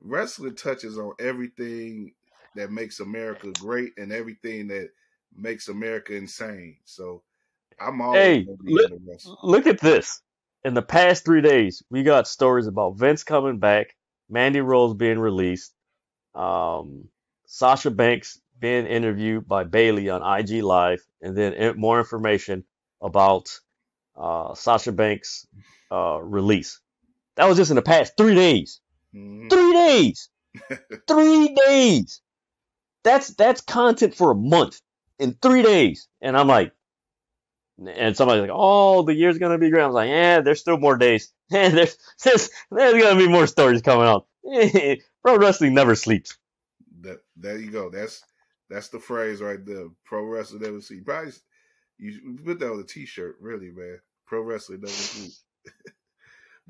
wrestling 0.02 0.54
touches 0.54 0.98
on 0.98 1.12
everything 1.18 2.12
that 2.56 2.70
makes 2.70 3.00
America 3.00 3.52
great 3.58 3.92
and 3.96 4.12
everything 4.12 4.68
that 4.68 4.90
makes 5.36 5.68
America 5.68 6.14
insane. 6.14 6.76
So 6.84 7.22
I'm 7.80 8.00
always 8.00 8.22
hey, 8.22 8.46
look, 8.62 8.92
look 9.42 9.66
at 9.66 9.80
this. 9.80 10.20
In 10.64 10.74
the 10.74 10.82
past 10.82 11.24
three 11.24 11.40
days, 11.40 11.82
we 11.90 12.02
got 12.02 12.28
stories 12.28 12.66
about 12.66 12.98
Vince 12.98 13.24
coming 13.24 13.58
back, 13.58 13.96
Mandy 14.28 14.60
Rose 14.60 14.94
being 14.94 15.18
released, 15.18 15.72
um, 16.34 17.08
Sasha 17.46 17.90
Banks 17.90 18.40
being 18.58 18.86
interviewed 18.86 19.48
by 19.48 19.64
Bayley 19.64 20.10
on 20.10 20.22
IG 20.22 20.62
Live, 20.62 21.02
and 21.22 21.36
then 21.36 21.78
more 21.78 21.98
information 21.98 22.64
about 23.00 23.58
uh, 24.16 24.54
Sasha 24.54 24.92
Banks' 24.92 25.46
uh, 25.90 26.20
release. 26.20 26.80
That 27.36 27.48
was 27.48 27.56
just 27.56 27.70
in 27.70 27.76
the 27.76 27.82
past 27.82 28.12
three 28.18 28.34
days. 28.34 28.80
Mm-hmm. 29.14 29.48
Three 29.48 29.72
days. 29.72 30.28
three 31.08 31.56
days. 31.66 32.20
That's 33.02 33.28
that's 33.34 33.60
content 33.60 34.14
for 34.14 34.32
a 34.32 34.34
month 34.34 34.80
in 35.18 35.36
three 35.40 35.62
days. 35.62 36.08
And 36.20 36.36
I'm 36.36 36.48
like, 36.48 36.72
and 37.86 38.16
somebody's 38.16 38.42
like, 38.42 38.50
"Oh, 38.52 39.02
the 39.02 39.14
year's 39.14 39.38
gonna 39.38 39.58
be 39.58 39.70
great." 39.70 39.82
I 39.82 39.86
was 39.86 39.94
like, 39.94 40.08
"Yeah, 40.08 40.40
there's 40.40 40.60
still 40.60 40.78
more 40.78 40.96
days. 40.96 41.32
there's, 41.50 41.96
there's 42.22 42.50
there's 42.70 43.02
gonna 43.02 43.18
be 43.18 43.28
more 43.28 43.46
stories 43.46 43.82
coming 43.82 44.06
out. 44.06 44.26
Pro 45.22 45.38
wrestling 45.38 45.74
never 45.74 45.94
sleeps." 45.94 46.36
That 47.00 47.20
there 47.36 47.58
you 47.58 47.70
go. 47.70 47.88
That's 47.88 48.22
that's 48.68 48.88
the 48.88 49.00
phrase 49.00 49.40
right 49.40 49.64
there. 49.64 49.86
Pro 50.04 50.24
wrestling 50.24 50.62
never 50.62 50.80
sleeps. 50.80 51.04
Probably 51.04 51.32
you 51.98 52.38
put 52.44 52.58
that 52.60 52.72
on 52.72 52.80
a 52.80 52.84
t-shirt, 52.84 53.36
really, 53.40 53.70
man. 53.70 54.00
Pro 54.26 54.42
wrestling 54.42 54.80
never 54.80 54.92
sleeps. 54.92 55.42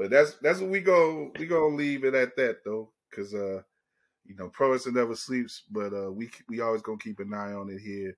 But 0.01 0.11
that's 0.11 0.37
that's 0.37 0.61
what 0.61 0.71
we 0.71 0.81
go 0.81 1.31
we 1.39 1.47
gonna 1.47 1.77
leave 1.77 2.05
it 2.05 2.15
at 2.15 2.35
that 2.37 2.65
though, 2.65 2.91
because 3.11 3.35
uh, 3.35 3.61
you 4.25 4.35
know, 4.35 4.49
pro 4.49 4.73
wrestling 4.73 4.95
never 4.95 5.15
sleeps. 5.15 5.65
But 5.71 5.93
uh, 5.93 6.11
we 6.11 6.31
we 6.49 6.61
always 6.63 6.81
gonna 6.81 6.97
keep 6.97 7.21
an 7.21 7.35
eye 7.35 7.53
on 7.53 7.69
it 7.69 7.81
here, 7.81 8.17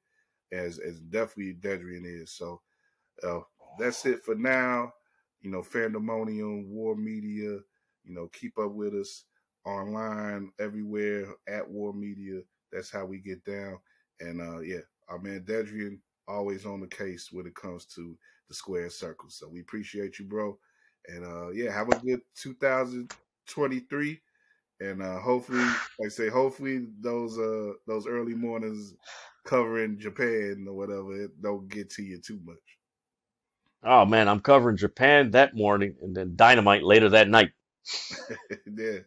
as 0.53 0.78
as 0.78 1.01
definitely 1.01 1.55
Dedrian 1.55 2.05
is. 2.07 2.30
So 2.33 2.61
uh, 3.26 3.41
that's 3.80 4.07
it 4.07 4.24
for 4.24 4.37
now. 4.37 4.93
You 5.41 5.51
know, 5.51 5.62
Fandemonium, 5.62 6.68
War 6.68 6.95
Media. 6.95 7.59
You 8.05 8.14
know, 8.14 8.28
keep 8.33 8.59
up 8.61 8.70
with 8.72 8.95
us 8.95 9.24
online 9.66 10.53
everywhere 10.61 11.26
at 11.49 11.68
War 11.68 11.93
Media. 11.93 12.43
That's 12.70 12.93
how 12.93 13.07
we 13.07 13.18
get 13.18 13.45
down. 13.45 13.80
And 14.20 14.41
uh, 14.41 14.61
yeah, 14.61 14.83
our 15.09 15.18
man 15.18 15.41
Dedrian 15.41 15.99
always 16.28 16.64
on 16.64 16.80
the 16.80 16.87
case 16.87 17.30
when 17.33 17.47
it 17.47 17.57
comes 17.57 17.87
to 17.87 18.16
the 18.49 18.55
square 18.55 18.89
circle. 18.89 19.30
So 19.30 19.49
we 19.49 19.61
appreciate 19.61 20.20
you, 20.20 20.26
bro. 20.26 20.57
And 21.09 21.24
uh, 21.24 21.50
yeah, 21.50 21.72
have 21.72 21.88
a 21.88 21.98
good 21.98 22.20
2023. 22.36 24.20
And 24.80 25.03
uh, 25.03 25.20
hopefully, 25.20 25.61
like 25.61 26.07
I 26.07 26.09
say, 26.09 26.28
hopefully 26.28 26.86
those 27.00 27.38
uh 27.38 27.72
those 27.86 28.07
early 28.07 28.34
mornings 28.34 28.94
covering 29.44 29.98
Japan 29.98 30.66
or 30.68 30.74
whatever 30.74 31.22
it 31.22 31.40
don't 31.40 31.68
get 31.68 31.90
to 31.90 32.03
you 32.03 32.20
too 32.20 32.40
much. 32.44 32.57
Oh 33.84 34.05
man, 34.05 34.28
I'm 34.28 34.40
covering 34.40 34.76
Japan 34.76 35.32
that 35.32 35.55
morning 35.55 35.96
and 36.03 36.14
then 36.16 36.34
Dynamite 36.36 36.84
later 36.84 37.11
that 37.11 37.28
night. 37.28 37.50
yeah. 38.76 38.98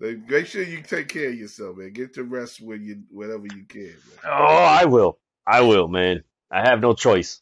Make 0.00 0.46
sure 0.46 0.64
you 0.64 0.82
take 0.82 1.08
care 1.08 1.28
of 1.28 1.34
yourself, 1.36 1.76
man. 1.76 1.92
Get 1.92 2.14
to 2.14 2.24
rest 2.24 2.60
when 2.60 2.84
you 2.84 3.02
whenever 3.10 3.44
you 3.44 3.64
can. 3.68 3.84
Man. 3.84 4.18
Oh, 4.26 4.30
I 4.30 4.84
will. 4.86 5.18
I 5.46 5.60
will, 5.60 5.86
man. 5.86 6.24
I 6.50 6.68
have 6.68 6.80
no 6.80 6.92
choice. 6.92 7.40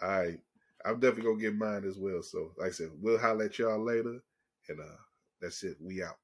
All 0.00 0.08
right. 0.08 0.38
I'm 0.86 1.00
definitely 1.00 1.24
gonna 1.32 1.42
get 1.42 1.56
mine 1.56 1.84
as 1.86 1.98
well. 1.98 2.22
So 2.22 2.52
like 2.58 2.68
I 2.68 2.72
said, 2.72 2.90
we'll 3.00 3.18
holler 3.18 3.46
at 3.46 3.58
y'all 3.58 3.84
later. 3.84 4.20
And 4.68 4.80
uh 4.80 4.96
that's 5.40 5.62
it. 5.64 5.76
We 5.80 6.02
out. 6.02 6.16